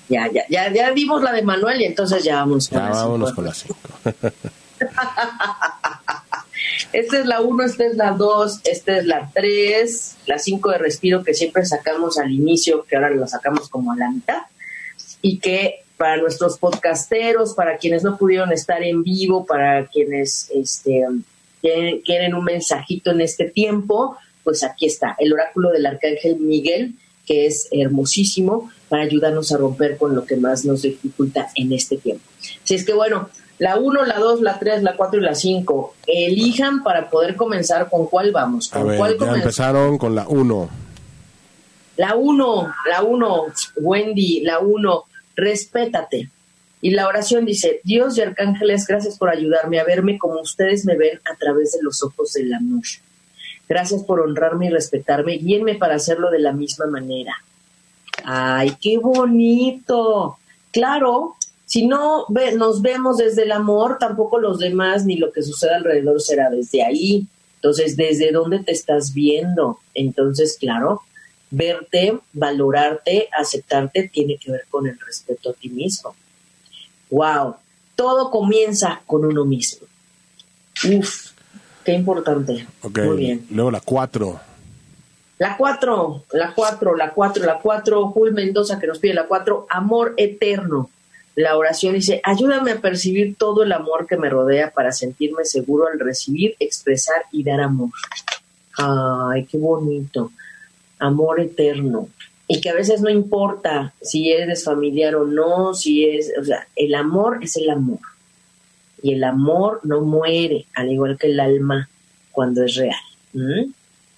Ya, 0.07 0.29
ya, 0.33 0.43
ya, 0.49 0.73
ya 0.73 0.91
dimos 0.91 1.21
la 1.21 1.33
de 1.33 1.41
Manuel 1.41 1.81
y 1.81 1.83
entonces 1.83 2.23
ya 2.23 2.37
vamos 2.37 2.69
con 2.69 2.79
Ya 2.79 2.85
la 2.85 2.91
vámonos 2.95 3.29
cinco. 3.29 3.35
con 3.35 3.45
las 3.45 3.57
5. 3.57 3.75
Esta 6.93 7.19
es 7.19 7.25
la 7.25 7.41
1, 7.41 7.63
esta 7.63 7.85
es 7.85 7.95
la 7.95 8.11
2, 8.11 8.61
esta 8.63 8.97
es 8.97 9.05
la 9.05 9.29
3, 9.33 10.17
la 10.25 10.39
5 10.39 10.71
de 10.71 10.77
respiro 10.77 11.23
que 11.23 11.33
siempre 11.33 11.65
sacamos 11.65 12.17
al 12.17 12.31
inicio, 12.31 12.83
que 12.83 12.95
ahora 12.95 13.09
la 13.11 13.27
sacamos 13.27 13.69
como 13.69 13.91
a 13.91 13.97
la 13.97 14.09
mitad, 14.11 14.41
y 15.21 15.39
que 15.39 15.83
para 15.97 16.17
nuestros 16.17 16.57
podcasteros, 16.57 17.53
para 17.53 17.77
quienes 17.77 18.03
no 18.03 18.17
pudieron 18.17 18.53
estar 18.53 18.81
en 18.83 19.03
vivo, 19.03 19.45
para 19.45 19.85
quienes 19.87 20.49
este, 20.53 21.05
quieren, 21.61 21.99
quieren 22.01 22.33
un 22.33 22.45
mensajito 22.45 23.11
en 23.11 23.21
este 23.21 23.49
tiempo, 23.49 24.17
pues 24.43 24.63
aquí 24.63 24.85
está, 24.85 25.15
el 25.19 25.33
oráculo 25.33 25.71
del 25.71 25.85
arcángel 25.85 26.37
Miguel, 26.37 26.95
que 27.25 27.45
es 27.45 27.67
hermosísimo 27.71 28.71
para 28.87 29.03
ayudarnos 29.03 29.51
a 29.51 29.57
romper 29.57 29.97
con 29.97 30.15
lo 30.15 30.25
que 30.25 30.35
más 30.35 30.65
nos 30.65 30.81
dificulta 30.81 31.49
en 31.55 31.73
este 31.73 31.97
tiempo. 31.97 32.23
Así 32.63 32.75
es 32.75 32.85
que 32.85 32.93
bueno, 32.93 33.29
la 33.59 33.77
1, 33.77 34.05
la 34.05 34.17
2, 34.17 34.41
la 34.41 34.57
3, 34.57 34.83
la 34.83 34.95
4 34.95 35.19
y 35.19 35.23
la 35.23 35.35
5, 35.35 35.95
elijan 36.07 36.81
para 36.81 37.09
poder 37.09 37.35
comenzar 37.35 37.89
con 37.89 38.07
cuál 38.07 38.31
vamos. 38.31 38.73
A 38.73 38.79
¿Con 38.79 38.87
ver, 38.87 38.97
cuál 38.97 39.11
ya 39.11 39.17
comenzamos? 39.17 39.43
empezaron 39.43 39.97
con 39.97 40.15
la 40.15 40.27
1. 40.27 40.69
La 41.97 42.15
1, 42.15 42.73
la 42.89 43.03
1, 43.03 43.45
Wendy, 43.81 44.41
la 44.41 44.59
1, 44.59 45.03
respétate. 45.35 46.29
Y 46.81 46.91
la 46.91 47.07
oración 47.07 47.43
dice, 47.43 47.81
Dios 47.83 48.17
y 48.17 48.21
arcángeles, 48.21 48.87
gracias 48.87 49.17
por 49.17 49.29
ayudarme 49.29 49.79
a 49.79 49.83
verme 49.83 50.17
como 50.17 50.39
ustedes 50.39 50.85
me 50.85 50.95
ven 50.95 51.19
a 51.29 51.35
través 51.35 51.73
de 51.73 51.79
los 51.81 52.01
ojos 52.01 52.31
del 52.31 52.53
amor. 52.53 52.83
Gracias 53.67 54.03
por 54.03 54.21
honrarme 54.21 54.67
y 54.67 54.69
respetarme. 54.69 55.33
Guíenme 55.33 55.75
para 55.75 55.95
hacerlo 55.95 56.31
de 56.31 56.39
la 56.39 56.53
misma 56.53 56.85
manera. 56.87 57.33
¡Ay, 58.23 58.77
qué 58.81 58.97
bonito! 58.97 60.37
Claro, 60.71 61.35
si 61.69 61.85
no 61.85 62.25
ve- 62.29 62.53
nos 62.53 62.81
vemos 62.81 63.17
desde 63.17 63.43
el 63.43 63.51
amor, 63.51 63.97
tampoco 63.99 64.39
los 64.39 64.57
demás 64.57 65.05
ni 65.05 65.17
lo 65.17 65.31
que 65.31 65.43
sucede 65.43 65.75
alrededor 65.75 66.19
será 66.19 66.49
desde 66.49 66.83
ahí. 66.83 67.27
Entonces, 67.57 67.95
¿desde 67.95 68.31
dónde 68.31 68.57
te 68.59 68.71
estás 68.71 69.13
viendo? 69.13 69.77
Entonces, 69.93 70.57
claro, 70.59 71.01
verte, 71.51 72.17
valorarte, 72.33 73.29
aceptarte 73.37 74.09
tiene 74.11 74.37
que 74.37 74.51
ver 74.51 74.65
con 74.71 74.87
el 74.87 74.97
respeto 74.99 75.51
a 75.51 75.53
ti 75.53 75.69
mismo. 75.69 76.15
¡Wow! 77.11 77.55
Todo 77.95 78.31
comienza 78.31 79.01
con 79.05 79.25
uno 79.25 79.45
mismo. 79.45 79.85
Uf, 80.97 81.31
qué 81.83 81.93
importante. 81.93 82.65
Muy 82.81 83.17
bien. 83.17 83.45
luego 83.51 83.69
la 83.71 83.81
4. 83.81 84.39
La 85.37 85.55
4, 85.55 86.23
la 86.33 86.53
4, 86.55 86.95
la 86.95 87.13
4, 87.13 87.45
la 87.45 87.59
4, 87.59 88.07
Jul 88.07 88.33
Mendoza 88.33 88.79
que 88.79 88.87
nos 88.87 88.99
pide 88.99 89.13
la 89.13 89.27
4, 89.27 89.67
amor 89.69 90.13
eterno. 90.17 90.89
La 91.39 91.55
oración 91.55 91.93
dice, 91.93 92.19
ayúdame 92.25 92.71
a 92.71 92.81
percibir 92.81 93.37
todo 93.37 93.63
el 93.63 93.71
amor 93.71 94.07
que 94.07 94.17
me 94.17 94.29
rodea 94.29 94.71
para 94.71 94.91
sentirme 94.91 95.45
seguro 95.45 95.87
al 95.87 95.97
recibir, 95.97 96.57
expresar 96.59 97.23
y 97.31 97.45
dar 97.45 97.61
amor. 97.61 97.91
Ay, 98.77 99.45
qué 99.45 99.57
bonito. 99.57 100.33
Amor 100.99 101.39
eterno. 101.39 102.09
Y 102.45 102.59
que 102.59 102.69
a 102.69 102.73
veces 102.73 102.99
no 102.99 103.09
importa 103.09 103.93
si 104.01 104.33
eres 104.33 104.65
familiar 104.65 105.15
o 105.15 105.23
no, 105.23 105.73
si 105.73 106.09
es, 106.09 106.29
o 106.37 106.43
sea, 106.43 106.67
el 106.75 106.93
amor 106.93 107.39
es 107.41 107.55
el 107.55 107.69
amor. 107.69 107.99
Y 109.01 109.13
el 109.13 109.23
amor 109.23 109.79
no 109.83 110.01
muere, 110.01 110.65
al 110.75 110.91
igual 110.91 111.17
que 111.17 111.27
el 111.27 111.39
alma 111.39 111.89
cuando 112.33 112.65
es 112.65 112.75
real. 112.75 112.99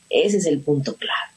Ese 0.09 0.37
es 0.37 0.47
el 0.47 0.59
punto 0.59 0.95
clave. 0.95 1.29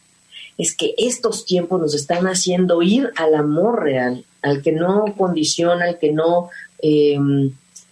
Es 0.57 0.75
que 0.75 0.95
estos 0.97 1.45
tiempos 1.45 1.79
nos 1.79 1.95
están 1.95 2.27
haciendo 2.27 2.81
ir 2.81 3.11
al 3.17 3.35
amor 3.35 3.83
real, 3.83 4.25
al 4.45 4.63
que 4.63 4.73
no 4.73 5.15
condiciona, 5.17 5.87
al 5.87 5.99
que 5.99 6.13
no 6.13 6.51
eh, 6.81 7.19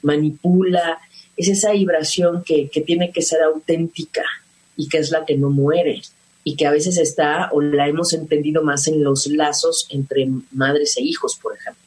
manipula. 0.02 0.98
Es 1.36 1.48
esa 1.48 1.72
vibración 1.72 2.44
que, 2.44 2.68
que 2.68 2.82
tiene 2.82 3.10
que 3.10 3.22
ser 3.22 3.42
auténtica 3.42 4.22
y 4.76 4.88
que 4.88 4.98
es 4.98 5.10
la 5.10 5.24
que 5.24 5.36
no 5.36 5.50
muere 5.50 6.02
y 6.44 6.56
que 6.56 6.66
a 6.66 6.70
veces 6.70 6.98
está 6.98 7.50
o 7.52 7.60
la 7.60 7.88
hemos 7.88 8.12
entendido 8.12 8.62
más 8.62 8.86
en 8.88 9.02
los 9.02 9.26
lazos 9.28 9.86
entre 9.90 10.28
madres 10.50 10.96
e 10.96 11.02
hijos, 11.02 11.38
por 11.40 11.56
ejemplo. 11.56 11.82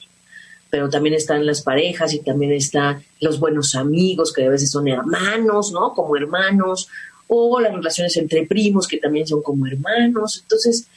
Pero 0.70 0.90
también 0.90 1.16
están 1.16 1.46
las 1.46 1.62
parejas 1.62 2.14
y 2.14 2.20
también 2.20 2.52
están 2.54 3.04
los 3.22 3.40
buenos 3.40 3.76
amigos 3.76 4.34
que 4.34 4.46
a 4.46 4.50
veces 4.50 4.72
son 4.72 4.88
hermanos, 4.88 5.72
¿no? 5.72 5.94
Como 5.94 6.16
hermanos, 6.18 6.88
o 7.28 7.60
las 7.60 7.74
relaciones 7.74 8.16
entre 8.18 8.46
primos 8.46 8.88
que 8.88 8.98
también 8.98 9.28
son 9.28 9.42
como 9.42 9.68
hermanos. 9.68 10.40
Entonces, 10.42 10.88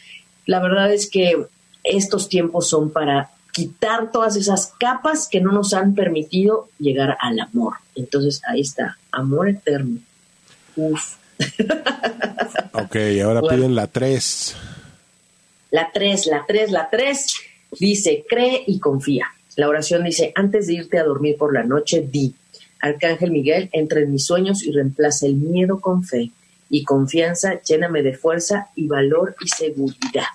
la 0.47 0.61
verdad 0.61 0.93
es 0.93 1.09
que 1.09 1.37
estos 1.85 2.29
tiempos 2.29 2.69
son 2.69 2.91
para 2.91 3.31
quitar 3.53 4.11
todas 4.13 4.37
esas 4.37 4.73
capas 4.79 5.29
que 5.29 5.41
no 5.41 5.53
nos 5.53 5.75
han 5.75 5.95
permitido 5.95 6.69
llegar 6.79 7.17
al 7.21 7.41
amor. 7.41 7.75
Entonces 7.95 8.41
ahí 8.47 8.61
está, 8.61 8.99
amor 9.11 9.49
eterno. 9.49 10.01
Uf. 10.77 11.17
ok, 12.73 12.97
ahora 13.25 13.43
piden 13.43 13.75
la 13.75 13.87
3. 13.87 14.57
La 15.71 15.91
3, 15.93 16.27
la 16.27 16.45
3, 16.47 16.71
la 16.71 16.89
3 16.91 17.35
dice, 17.79 18.25
cree 18.29 18.65
y 18.67 18.79
confía. 18.79 19.27
La 19.57 19.69
oración 19.69 20.05
dice, 20.05 20.33
antes 20.35 20.67
de 20.67 20.75
irte 20.75 20.99
a 20.99 21.05
dormir 21.05 21.37
por 21.37 21.53
la 21.53 21.65
noche, 21.65 22.07
di, 22.09 22.35
Arcángel 22.81 23.31
Miguel, 23.31 23.69
entra 23.73 24.01
en 24.01 24.13
mis 24.13 24.25
sueños 24.25 24.63
y 24.63 24.71
reemplaza 24.71 25.27
el 25.27 25.35
miedo 25.35 25.81
con 25.81 26.05
fe 26.05 26.31
y 26.71 26.85
confianza, 26.85 27.61
lléname 27.63 28.03
de 28.03 28.15
fuerza 28.15 28.69
y 28.77 28.87
valor 28.87 29.35
y 29.41 29.49
seguridad. 29.49 30.27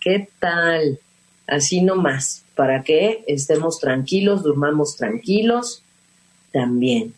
¿Qué 0.00 0.28
tal? 0.38 0.98
Así 1.50 1.82
nomás, 1.82 2.44
para 2.54 2.84
que 2.84 3.24
estemos 3.26 3.80
tranquilos, 3.80 4.44
durmamos 4.44 4.96
tranquilos 4.96 5.82
también. 6.52 7.12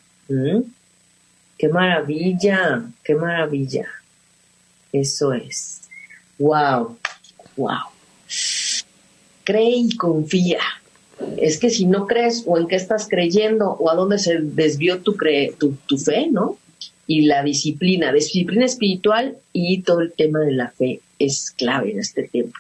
Qué 1.59 1.69
maravilla, 1.69 2.83
qué 3.05 3.15
maravilla. 3.15 3.87
Eso 4.91 5.35
es. 5.35 5.83
Wow, 6.39 6.97
wow. 7.59 7.85
Cree 9.45 9.77
y 9.77 9.97
confía. 9.97 10.61
Es 11.37 11.59
que 11.59 11.69
si 11.69 11.85
no 11.85 12.07
crees 12.07 12.45
o 12.47 12.57
en 12.57 12.69
qué 12.69 12.77
estás 12.77 13.07
creyendo 13.07 13.73
o 13.73 13.91
a 13.91 13.95
dónde 13.95 14.19
se 14.19 14.39
desvió 14.41 15.03
tu, 15.03 15.15
tu, 15.59 15.75
tu 15.87 15.99
fe, 15.99 16.29
¿no? 16.31 16.57
Y 17.07 17.27
la 17.27 17.43
disciplina, 17.43 18.15
disciplina 18.15 18.65
espiritual 18.65 19.37
y 19.53 19.83
todo 19.83 20.01
el 20.01 20.13
tema 20.15 20.39
de 20.39 20.53
la 20.53 20.71
fe 20.71 21.01
es 21.19 21.51
clave 21.51 21.91
en 21.91 21.99
este 21.99 22.23
tiempo. 22.29 22.57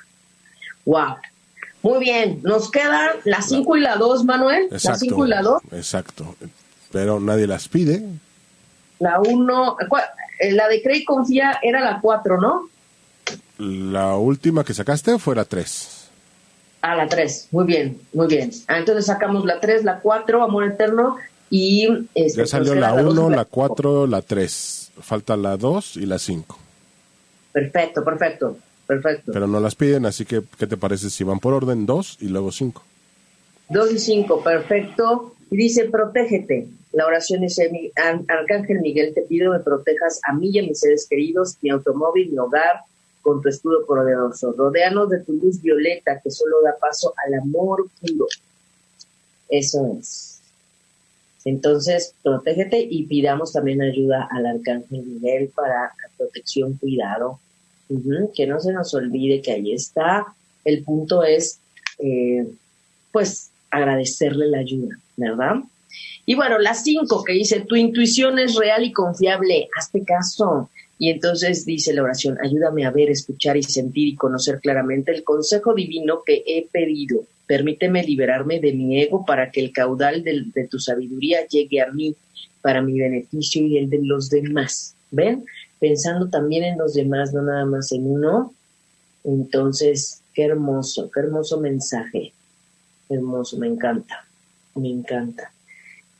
Wow. 0.84 1.16
Muy 1.82 1.98
bien, 1.98 2.40
nos 2.42 2.70
quedan 2.70 3.10
las 3.24 3.48
5 3.48 3.76
y 3.76 3.80
la 3.80 3.96
2, 3.96 4.24
Manuel. 4.24 4.68
Las 4.70 5.00
5 5.00 5.26
y 5.26 5.28
la 5.28 5.42
2. 5.42 5.62
Exacto, 5.72 6.36
pero 6.92 7.18
nadie 7.18 7.46
las 7.46 7.68
pide. 7.68 8.04
La 9.00 9.20
1, 9.20 9.76
eh, 10.38 10.52
la 10.52 10.68
de 10.68 10.80
Crey 10.80 11.04
Confía 11.04 11.58
era 11.60 11.80
la 11.80 12.00
4, 12.00 12.40
¿no? 12.40 12.68
La 13.58 14.16
última 14.16 14.64
que 14.64 14.74
sacaste 14.74 15.18
fue 15.18 15.34
la 15.34 15.44
3. 15.44 16.08
Ah, 16.82 16.96
la 16.96 17.08
3, 17.08 17.48
muy 17.50 17.64
bien, 17.64 18.00
muy 18.12 18.28
bien. 18.28 18.50
Ah, 18.68 18.78
entonces 18.78 19.06
sacamos 19.06 19.44
la 19.44 19.60
3, 19.60 19.84
la 19.84 19.98
4, 20.00 20.42
Amor 20.42 20.64
Eterno, 20.64 21.16
y... 21.50 21.88
Este, 22.14 22.40
ya 22.40 22.46
salió 22.46 22.74
la 22.74 22.94
1, 22.94 23.30
la 23.30 23.44
4, 23.44 24.06
la 24.06 24.22
3. 24.22 24.92
Falta 25.00 25.36
la 25.36 25.56
2 25.56 25.96
y 25.96 26.06
la 26.06 26.18
5. 26.18 26.58
Perfecto, 27.52 28.02
perfecto, 28.02 28.56
perfecto. 28.86 29.32
Pero 29.32 29.46
no 29.46 29.60
las 29.60 29.74
piden, 29.74 30.06
así 30.06 30.24
que, 30.24 30.42
¿qué 30.58 30.66
te 30.66 30.76
parece 30.76 31.10
si 31.10 31.24
van 31.24 31.38
por 31.38 31.54
orden 31.54 31.86
2 31.86 32.18
y 32.20 32.28
luego 32.28 32.52
5? 32.52 32.82
2 33.68 33.92
y 33.92 33.98
5, 33.98 34.42
perfecto. 34.42 35.34
Y 35.50 35.56
dice, 35.56 35.84
protégete. 35.84 36.68
La 36.92 37.06
oración 37.06 37.40
dice, 37.40 37.92
Arcángel 38.28 38.80
Miguel, 38.80 39.14
te 39.14 39.22
pido 39.22 39.52
que 39.52 39.60
protejas 39.60 40.20
a 40.28 40.34
mí 40.34 40.50
y 40.50 40.58
a 40.58 40.62
mis 40.62 40.80
seres 40.80 41.06
queridos, 41.08 41.56
mi 41.62 41.70
automóvil, 41.70 42.30
mi 42.30 42.38
hogar, 42.38 42.80
con 43.22 43.40
tu 43.40 43.48
escudo 43.48 43.86
poderoso. 43.86 44.52
Rodeanos 44.52 45.08
de 45.08 45.20
tu 45.20 45.32
luz 45.32 45.62
violeta 45.62 46.20
que 46.22 46.30
solo 46.30 46.56
da 46.62 46.76
paso 46.78 47.14
al 47.24 47.34
amor 47.34 47.88
puro. 48.00 48.26
Eso 49.48 49.96
es. 49.98 50.40
Entonces, 51.44 52.14
protégete 52.22 52.80
y 52.80 53.06
pidamos 53.06 53.52
también 53.52 53.82
ayuda 53.82 54.28
al 54.30 54.46
Arcángel 54.46 55.02
Miguel 55.02 55.50
para 55.54 55.92
protección, 56.16 56.74
cuidado. 56.74 57.40
Que 58.34 58.46
no 58.46 58.60
se 58.60 58.72
nos 58.72 58.94
olvide 58.94 59.42
que 59.42 59.52
ahí 59.52 59.72
está. 59.72 60.26
El 60.64 60.82
punto 60.84 61.24
es, 61.24 61.58
eh, 61.98 62.46
pues, 63.10 63.50
agradecerle 63.70 64.48
la 64.48 64.58
ayuda, 64.58 64.98
¿verdad? 65.16 65.56
Y 66.24 66.34
bueno, 66.34 66.58
las 66.58 66.84
cinco 66.84 67.24
que 67.24 67.32
dice, 67.32 67.60
tu 67.60 67.74
intuición 67.74 68.38
es 68.38 68.54
real 68.54 68.84
y 68.84 68.92
confiable, 68.92 69.68
hazte 69.76 70.04
caso. 70.04 70.70
Y 70.98 71.10
entonces 71.10 71.64
dice 71.64 71.92
la 71.92 72.04
oración, 72.04 72.38
ayúdame 72.42 72.86
a 72.86 72.90
ver, 72.90 73.10
escuchar 73.10 73.56
y 73.56 73.62
sentir 73.64 74.06
y 74.08 74.14
conocer 74.14 74.60
claramente 74.60 75.10
el 75.10 75.24
consejo 75.24 75.74
divino 75.74 76.22
que 76.24 76.44
he 76.46 76.68
pedido. 76.70 77.24
Permíteme 77.46 78.04
liberarme 78.04 78.60
de 78.60 78.72
mi 78.72 79.00
ego 79.02 79.24
para 79.26 79.50
que 79.50 79.60
el 79.60 79.72
caudal 79.72 80.22
de, 80.22 80.44
de 80.54 80.68
tu 80.68 80.78
sabiduría 80.78 81.44
llegue 81.48 81.80
a 81.80 81.90
mí 81.90 82.14
para 82.60 82.80
mi 82.80 83.00
beneficio 83.00 83.66
y 83.66 83.78
el 83.78 83.90
de 83.90 83.98
los 84.02 84.30
demás. 84.30 84.94
¿Ven? 85.10 85.44
Pensando 85.82 86.28
también 86.28 86.62
en 86.62 86.78
los 86.78 86.94
demás, 86.94 87.34
no 87.34 87.42
nada 87.42 87.64
más 87.64 87.90
en 87.90 88.06
uno. 88.06 88.54
Entonces, 89.24 90.22
qué 90.32 90.44
hermoso, 90.44 91.10
qué 91.10 91.18
hermoso 91.18 91.58
mensaje. 91.58 92.32
Hermoso, 93.08 93.58
me 93.58 93.66
encanta, 93.66 94.24
me 94.76 94.88
encanta. 94.88 95.50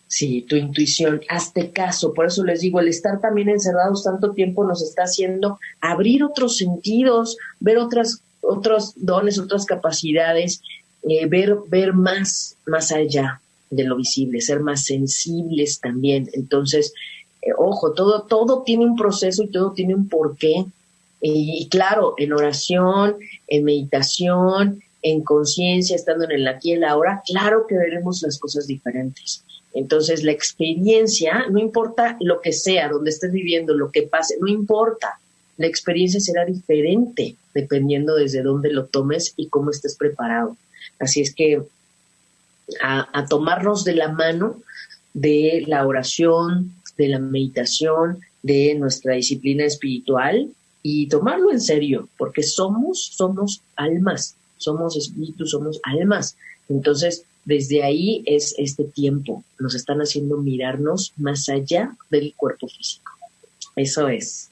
Sí, 0.08 0.44
tu 0.48 0.56
intuición, 0.56 1.20
hazte 1.28 1.70
caso. 1.70 2.12
Por 2.12 2.26
eso 2.26 2.42
les 2.42 2.62
digo, 2.62 2.80
el 2.80 2.88
estar 2.88 3.20
también 3.20 3.50
encerrados 3.50 4.02
tanto 4.02 4.32
tiempo 4.32 4.64
nos 4.64 4.82
está 4.82 5.04
haciendo 5.04 5.60
abrir 5.80 6.24
otros 6.24 6.56
sentidos, 6.56 7.36
ver 7.60 7.78
otras, 7.78 8.20
otros 8.40 8.94
dones, 8.96 9.38
otras 9.38 9.64
capacidades, 9.64 10.60
eh, 11.08 11.26
ver, 11.26 11.54
ver 11.68 11.92
más, 11.92 12.56
más 12.66 12.90
allá 12.90 13.40
de 13.70 13.84
lo 13.84 13.96
visible, 13.96 14.40
ser 14.40 14.58
más 14.58 14.86
sensibles 14.86 15.78
también. 15.78 16.28
Entonces, 16.32 16.92
eh, 17.43 17.51
ojo, 17.57 17.93
todo, 17.93 18.22
todo 18.22 18.62
tiene 18.62 18.84
un 18.84 18.97
proceso 18.97 19.43
y 19.43 19.49
todo 19.49 19.72
tiene 19.72 19.95
un 19.95 20.09
porqué. 20.09 20.64
y 21.20 21.68
claro, 21.68 22.14
en 22.18 22.32
oración, 22.32 23.16
en 23.47 23.64
meditación, 23.64 24.82
en 25.03 25.22
conciencia, 25.22 25.97
estando 25.97 26.24
en 26.24 26.32
el 26.32 26.49
aquí 26.49 26.70
y 26.70 26.72
el 26.74 26.84
ahora, 26.84 27.22
claro 27.26 27.66
que 27.68 27.76
veremos 27.76 28.22
las 28.22 28.38
cosas 28.38 28.66
diferentes. 28.66 29.45
Entonces, 29.74 30.22
la 30.22 30.32
experiencia, 30.32 31.47
no 31.51 31.59
importa 31.59 32.16
lo 32.20 32.40
que 32.40 32.53
sea, 32.53 32.88
donde 32.88 33.11
estés 33.11 33.32
viviendo, 33.32 33.74
lo 33.74 33.90
que 33.90 34.03
pase, 34.03 34.36
no 34.40 34.47
importa. 34.47 35.18
La 35.57 35.66
experiencia 35.66 36.20
será 36.20 36.45
diferente 36.45 37.36
dependiendo 37.55 38.14
desde 38.14 38.43
dónde 38.43 38.70
lo 38.72 38.86
tomes 38.86 39.34
y 39.36 39.49
cómo 39.49 39.70
estés 39.70 39.97
preparado. 39.97 40.57
Así 40.99 41.20
es 41.20 41.34
que 41.34 41.62
a, 42.82 43.26
tomarnos 43.28 43.84
de 43.84 43.95
la 43.95 44.09
mano 44.09 44.57
de 45.14 45.64
la 45.66 45.86
oración, 45.86 46.72
de 46.97 47.09
la 47.09 47.18
meditación, 47.18 48.20
de 48.43 48.74
nuestra 48.74 49.14
disciplina 49.14 49.64
espiritual 49.64 50.51
y 50.82 51.07
tomarlo 51.09 51.53
en 51.53 51.61
serio, 51.61 52.09
porque 52.18 52.43
somos, 52.43 53.11
somos 53.14 53.62
almas, 53.76 54.36
somos 54.57 54.97
espíritus, 54.97 55.51
somos 55.51 55.80
almas. 55.84 56.36
Entonces, 56.68 57.24
desde 57.45 57.82
ahí 57.82 58.22
es 58.26 58.55
este 58.59 58.84
tiempo. 58.84 59.45
Nos 59.59 59.74
están 59.74 59.99
haciendo 59.99 60.36
mirarnos 60.36 61.12
más 61.16 61.49
allá 61.49 61.97
del 62.11 62.34
cuerpo 62.36 62.68
físico. 62.68 63.11
Eso 63.76 64.09
es. 64.09 64.51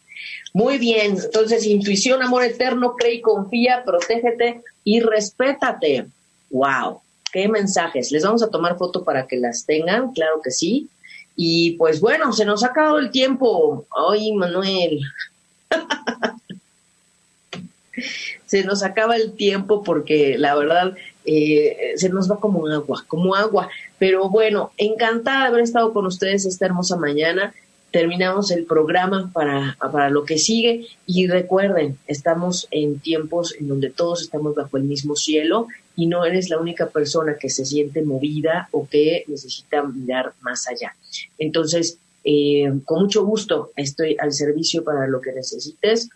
Muy 0.53 0.78
bien, 0.78 1.16
entonces 1.16 1.64
intuición, 1.64 2.22
amor 2.22 2.43
eterno, 2.45 2.95
cree 2.97 3.14
y 3.14 3.20
confía, 3.20 3.84
protégete 3.84 4.62
y 4.84 5.01
respétate. 5.01 6.07
¡Wow! 6.51 7.01
¡Qué 7.32 7.49
mensajes! 7.49 8.11
Les 8.11 8.24
vamos 8.24 8.43
a 8.43 8.51
tomar 8.51 8.76
foto 8.76 9.05
para 9.05 9.26
que 9.26 9.36
las 9.36 9.64
tengan, 9.64 10.12
claro 10.12 10.41
que 10.43 10.51
sí. 10.51 10.88
Y 11.37 11.72
pues 11.72 12.01
bueno, 12.01 12.33
se 12.33 12.45
nos 12.45 12.64
ha 12.64 12.68
acabado 12.68 12.99
el 12.99 13.11
tiempo. 13.11 13.87
Ay, 14.11 14.33
Manuel. 14.33 15.01
se 18.47 18.64
nos 18.64 18.83
acaba 18.83 19.16
el 19.16 19.33
tiempo 19.33 19.83
porque 19.83 20.37
la 20.39 20.55
verdad 20.55 20.97
eh, 21.24 21.93
se 21.97 22.09
nos 22.09 22.31
va 22.31 22.41
como 22.41 22.66
agua, 22.66 23.05
como 23.07 23.35
agua. 23.35 23.68
Pero 23.99 24.28
bueno, 24.28 24.72
encantada 24.76 25.43
de 25.43 25.47
haber 25.49 25.61
estado 25.62 25.93
con 25.93 26.07
ustedes 26.07 26.47
esta 26.47 26.66
hermosa 26.66 26.97
mañana. 26.97 27.55
Terminamos 27.91 28.51
el 28.51 28.64
programa 28.64 29.31
para, 29.33 29.76
para 29.81 30.11
lo 30.11 30.24
que 30.24 30.39
sigue 30.39 30.87
y 31.07 31.26
recuerden, 31.26 31.99
estamos 32.07 32.68
en 32.70 33.01
tiempos 33.01 33.55
en 33.59 33.66
donde 33.66 33.91
todos 33.91 34.22
estamos 34.22 34.55
bajo 34.55 34.76
el 34.76 34.85
mismo 34.85 35.16
cielo 35.16 35.66
y 35.97 36.07
no 36.07 36.24
eres 36.24 36.51
la 36.51 36.59
única 36.59 36.88
persona 36.88 37.36
que 37.38 37.51
se 37.51 37.64
siente 37.64 38.03
movida 38.03 38.68
o 38.72 38.88
que 38.88 39.24
necesita 39.26 39.82
mirar 39.82 40.32
más 40.41 40.68
allá. 40.68 40.95
Entonces, 41.38 41.99
eh, 42.24 42.70
con 42.84 43.03
mucho 43.03 43.24
gusto 43.24 43.72
estoy 43.76 44.16
al 44.20 44.32
servicio 44.32 44.84
para 44.84 45.07
lo 45.07 45.20
que 45.20 45.32
necesites 45.32 46.11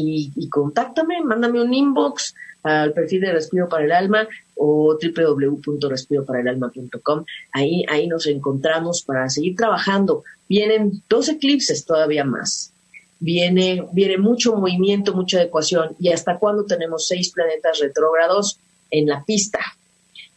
y, 0.00 0.48
contáctame, 0.48 1.20
mándame 1.24 1.60
un 1.60 1.74
inbox 1.74 2.32
al 2.62 2.92
perfil 2.92 3.22
de 3.22 3.32
Respiro 3.32 3.68
para 3.68 3.84
el 3.84 3.90
Alma 3.90 4.28
o 4.54 4.96
www.respiroparaelalma.com. 4.96 7.24
Ahí, 7.52 7.84
ahí 7.88 8.06
nos 8.06 8.26
encontramos 8.26 9.02
para 9.02 9.28
seguir 9.28 9.56
trabajando. 9.56 10.22
Vienen 10.48 11.02
dos 11.08 11.28
eclipses 11.28 11.84
todavía 11.84 12.22
más. 12.24 12.72
Viene, 13.18 13.88
viene 13.92 14.18
mucho 14.18 14.54
movimiento, 14.54 15.14
mucha 15.14 15.38
adecuación. 15.38 15.96
¿Y 15.98 16.10
hasta 16.10 16.38
cuándo 16.38 16.64
tenemos 16.64 17.08
seis 17.08 17.32
planetas 17.32 17.80
retrógrados 17.80 18.60
en 18.90 19.06
la 19.06 19.24
pista? 19.24 19.60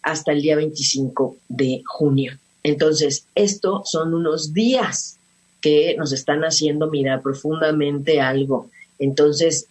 Hasta 0.04 0.32
el 0.32 0.42
día 0.42 0.56
25 0.56 1.38
de 1.48 1.84
junio. 1.86 2.38
Entonces, 2.64 3.26
estos 3.36 3.90
son 3.90 4.14
unos 4.14 4.54
días 4.54 5.18
que 5.62 5.96
nos 5.98 6.12
están 6.12 6.42
haciendo 6.42 6.90
mirar 6.90 7.22
profundamente 7.22 8.20
algo. 8.20 8.70
Entonces, 9.00 9.68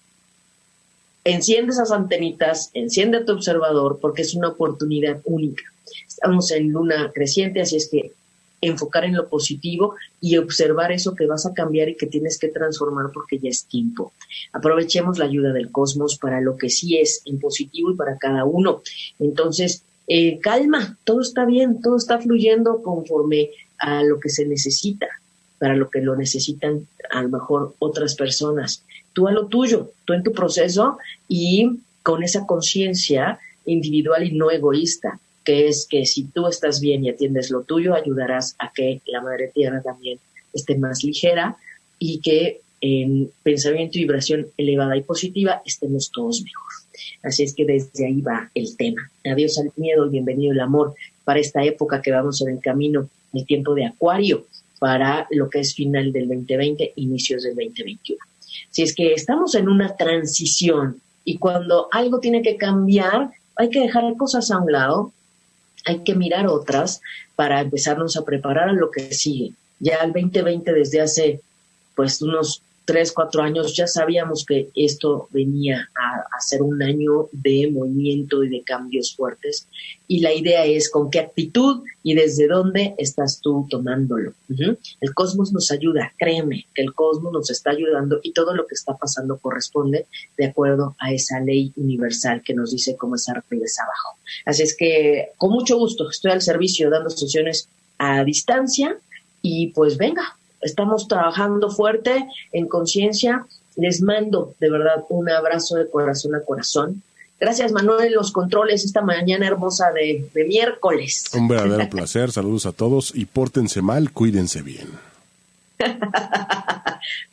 enciende 1.25 1.73
esas 1.73 1.91
antenitas, 1.91 2.71
enciende 2.75 3.25
tu 3.25 3.33
observador 3.33 3.99
porque 4.01 4.23
es 4.23 4.35
una 4.35 4.49
oportunidad 4.49 5.21
única. 5.25 5.65
Estamos 6.07 6.51
en 6.53 6.71
luna 6.71 7.11
creciente, 7.13 7.61
así 7.61 7.77
es 7.77 7.89
que 7.89 8.13
enfocar 8.61 9.05
en 9.05 9.15
lo 9.17 9.29
positivo 9.29 9.95
y 10.21 10.37
observar 10.37 10.93
eso 10.93 11.15
que 11.15 11.27
vas 11.27 11.47
a 11.47 11.55
cambiar 11.55 11.89
y 11.89 11.97
que 11.97 12.07
tienes 12.07 12.39
que 12.39 12.49
transformar 12.49 13.11
porque 13.13 13.39
ya 13.39 13.49
es 13.49 13.65
tiempo. 13.65 14.13
Aprovechemos 14.53 15.19
la 15.19 15.25
ayuda 15.25 15.53
del 15.53 15.71
cosmos 15.71 16.19
para 16.19 16.41
lo 16.41 16.57
que 16.57 16.69
sí 16.69 16.99
es 16.99 17.23
en 17.25 17.39
positivo 17.39 17.91
y 17.91 17.97
para 17.97 18.19
cada 18.19 18.45
uno. 18.45 18.83
Entonces, 19.19 19.83
eh, 20.07 20.39
calma, 20.41 20.99
todo 21.05 21.21
está 21.21 21.45
bien, 21.45 21.81
todo 21.81 21.97
está 21.97 22.19
fluyendo 22.19 22.83
conforme 22.83 23.51
a 23.79 24.03
lo 24.03 24.21
que 24.21 24.29
se 24.29 24.45
necesita, 24.45 25.07
para 25.59 25.75
lo 25.75 25.89
que 25.89 26.01
lo 26.01 26.17
necesitan 26.17 26.87
a 27.11 27.23
lo 27.23 27.29
mejor 27.29 27.75
otras 27.79 28.15
personas. 28.15 28.85
Tú 29.13 29.27
a 29.27 29.33
lo 29.33 29.47
tuyo, 29.47 29.93
tú 30.05 30.13
en 30.13 30.23
tu 30.23 30.33
proceso 30.33 30.99
y 31.29 31.81
con 32.03 32.23
esa 32.23 32.47
conciencia 32.47 33.39
individual 33.65 34.25
y 34.25 34.33
no 34.33 34.51
egoísta 34.51 35.19
que 35.45 35.69
es 35.69 35.87
que 35.89 36.05
si 36.07 36.25
tú 36.25 36.47
estás 36.47 36.81
bien 36.81 37.05
y 37.05 37.11
atiendes 37.11 37.51
lo 37.51 37.63
tuyo, 37.63 37.95
ayudarás 37.95 38.55
a 38.59 38.73
que 38.73 39.01
la 39.07 39.21
Madre 39.21 39.51
Tierra 39.55 39.83
también 39.83 40.19
esté 40.53 40.77
más 40.77 41.03
ligera 41.05 41.57
y 41.99 42.21
que 42.21 42.61
en 42.81 43.31
pensamiento 43.43 43.99
y 43.99 44.03
vibración 44.03 44.47
elevada 44.57 44.97
y 44.97 45.03
positiva 45.03 45.63
estemos 45.65 46.11
todos 46.11 46.43
mejor. 46.43 46.69
Así 47.23 47.43
es 47.43 47.55
que 47.55 47.65
desde 47.65 48.07
ahí 48.07 48.21
va 48.21 48.51
el 48.55 48.77
tema. 48.77 49.11
Adiós 49.25 49.59
al 49.59 49.71
miedo 49.77 50.07
y 50.07 50.11
bienvenido 50.11 50.53
el 50.53 50.61
amor 50.61 50.95
para 51.25 51.41
esta 51.41 51.63
época 51.63 52.01
que 52.01 52.11
vamos 52.11 52.41
en 52.41 52.49
el 52.49 52.61
camino, 52.61 53.09
el 53.35 53.47
tiempo 53.47 53.75
de 53.75 53.85
Acuario, 53.85 54.47
para 54.79 55.27
lo 55.31 55.51
que 55.51 55.61
es 55.61 55.75
final 55.75 56.13
del 56.13 56.29
2020, 56.29 56.95
inicios 56.97 57.43
del 57.43 57.55
2021. 57.55 58.19
Si 58.71 58.83
es 58.83 58.95
que 58.95 59.13
estamos 59.13 59.55
en 59.55 59.69
una 59.69 59.95
transición 59.97 61.01
y 61.25 61.39
cuando 61.39 61.89
algo 61.93 62.21
tiene 62.21 62.41
que 62.41 62.57
cambiar, 62.57 63.31
hay 63.57 63.69
que 63.69 63.81
dejar 63.81 64.17
cosas 64.17 64.51
a 64.51 64.59
un 64.59 64.73
lado 64.73 65.13
hay 65.85 66.03
que 66.05 66.15
mirar 66.15 66.47
otras 66.47 67.01
para 67.37 67.61
empezarnos 67.61 68.17
a 68.17 68.25
preparar 68.25 68.69
a 68.69 68.73
lo 68.73 68.91
que 68.91 69.13
sigue. 69.13 69.53
Ya 69.79 69.97
el 69.97 70.13
2020 70.13 70.73
desde 70.73 71.01
hace 71.01 71.41
pues 71.95 72.21
unos 72.23 72.63
tres, 72.91 73.13
cuatro 73.13 73.41
años 73.43 73.77
ya 73.77 73.87
sabíamos 73.87 74.45
que 74.45 74.71
esto 74.75 75.29
venía 75.31 75.89
a, 75.95 76.41
ser 76.41 76.63
un 76.63 76.83
año 76.83 77.29
de 77.33 77.71
movimiento 77.71 78.43
y 78.43 78.49
de 78.49 78.63
cambios 78.63 79.15
fuertes. 79.15 79.69
Y 80.09 80.21
la 80.21 80.33
idea 80.33 80.65
es 80.65 80.91
con 80.91 81.09
qué 81.09 81.21
actitud 81.21 81.83
y 82.03 82.15
desde 82.15 82.49
dónde 82.49 82.95
estás 82.99 83.41
tú 83.41 83.67
tomándolo. 83.71 84.33
El 84.49 85.15
cosmos 85.15 85.53
nos 85.53 85.71
ayuda, 85.71 86.13
créeme 86.19 86.67
que 86.75 86.83
el 86.83 86.95
cosmos 86.95 87.33
nos 87.33 87.51
está 87.51 87.71
ayudando 87.71 88.19
y 88.25 88.33
todo 88.33 88.55
lo 88.57 88.67
que 88.67 88.75
está 88.75 88.97
pasando 88.97 89.37
corresponde 89.37 90.07
de 90.37 90.47
acuerdo 90.47 90.97
a 90.99 91.13
esa 91.13 91.39
ley 91.39 91.73
universal 91.77 92.43
que 92.43 92.55
nos 92.55 92.73
dice 92.73 92.97
cómo 92.97 93.15
es 93.15 93.29
arriba 93.29 93.67
es 93.67 93.79
abajo. 93.79 94.19
Así 94.47 94.65
es 94.65 94.77
que 94.77 95.29
con 95.37 95.53
mucho 95.53 95.79
gusto 95.79 96.11
estoy 96.11 96.33
al 96.33 96.43
servicio 96.43 96.91
dando 96.91 97.11
sesiones 97.11 97.69
a 97.99 98.25
distancia 98.25 98.97
y 99.43 99.69
pues 99.69 99.97
venga, 99.97 100.39
estamos 100.61 101.09
trabajando 101.09 101.71
fuerte 101.71 102.27
en 102.53 102.69
conciencia. 102.69 103.47
Les 103.77 104.03
mando 104.03 104.55
de 104.61 104.71
verdad 104.71 105.05
un 105.09 105.31
abrazo 105.31 105.77
de 105.77 105.89
corazón 105.89 106.35
a 106.35 106.41
corazón. 106.41 107.03
Gracias 107.41 107.73
Manuel, 107.73 108.13
los 108.13 108.33
controles 108.33 108.85
esta 108.85 109.01
mañana 109.01 109.47
hermosa 109.47 109.91
de, 109.93 110.29
miércoles. 110.47 111.25
Un 111.33 111.49
verdadero 111.49 111.89
placer, 111.91 112.31
saludos 112.33 112.67
a 112.67 112.73
todos 112.73 113.13
y 113.15 113.25
pórtense 113.25 113.81
mal, 113.81 114.13
cuídense 114.13 114.61
bien. 114.61 114.89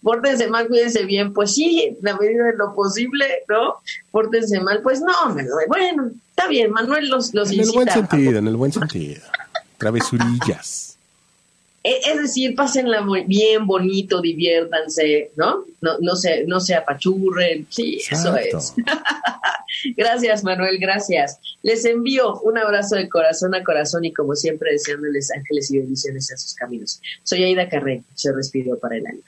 pórtense 0.01 0.47
mal, 0.47 0.69
cuídense 0.69 1.03
bien. 1.03 1.33
Pues 1.33 1.53
sí, 1.53 1.97
la 2.01 2.15
medida 2.15 2.45
de 2.45 2.53
lo 2.55 2.73
posible, 2.73 3.25
¿no? 3.49 3.81
Pórtense 4.09 4.61
mal, 4.61 4.81
pues 4.81 5.01
no, 5.01 5.35
bueno, 5.67 6.11
está 6.29 6.47
bien, 6.47 6.71
Manuel 6.71 7.09
los, 7.09 7.33
los 7.33 7.51
En 7.51 7.59
el 7.59 7.71
buen 7.71 7.89
sentido, 7.89 8.39
en 8.39 8.47
el 8.47 8.55
buen 8.55 8.71
sentido. 8.71 9.21
Travesurillas. 9.77 10.86
E, 11.87 12.01
es 12.05 12.21
decir, 12.21 12.53
pásenla 12.53 13.01
bien 13.27 13.65
bonito, 13.65 14.19
diviértanse, 14.19 15.31
¿no? 15.37 15.63
No, 15.79 15.97
no, 16.01 16.17
se, 16.17 16.43
no 16.43 16.59
se 16.59 16.75
apachurren. 16.75 17.65
Sí, 17.69 18.01
eso 18.11 18.35
es. 18.35 18.73
gracias, 19.95 20.43
Manuel, 20.43 20.79
gracias. 20.79 21.39
Les 21.61 21.85
envío 21.85 22.41
un 22.41 22.57
abrazo 22.57 22.97
de 22.97 23.07
corazón 23.07 23.55
a 23.55 23.63
corazón 23.63 24.03
y 24.03 24.11
como 24.11 24.35
siempre 24.35 24.73
deseándoles 24.73 25.31
ángeles 25.31 25.71
y 25.71 25.77
bendiciones 25.77 26.29
en 26.29 26.37
sus 26.37 26.55
caminos. 26.55 27.01
Soy 27.23 27.45
Aida 27.45 27.69
Carré, 27.69 28.03
se 28.15 28.33
respiro 28.33 28.77
para 28.77 28.97
el 28.97 29.07
alma. 29.07 29.23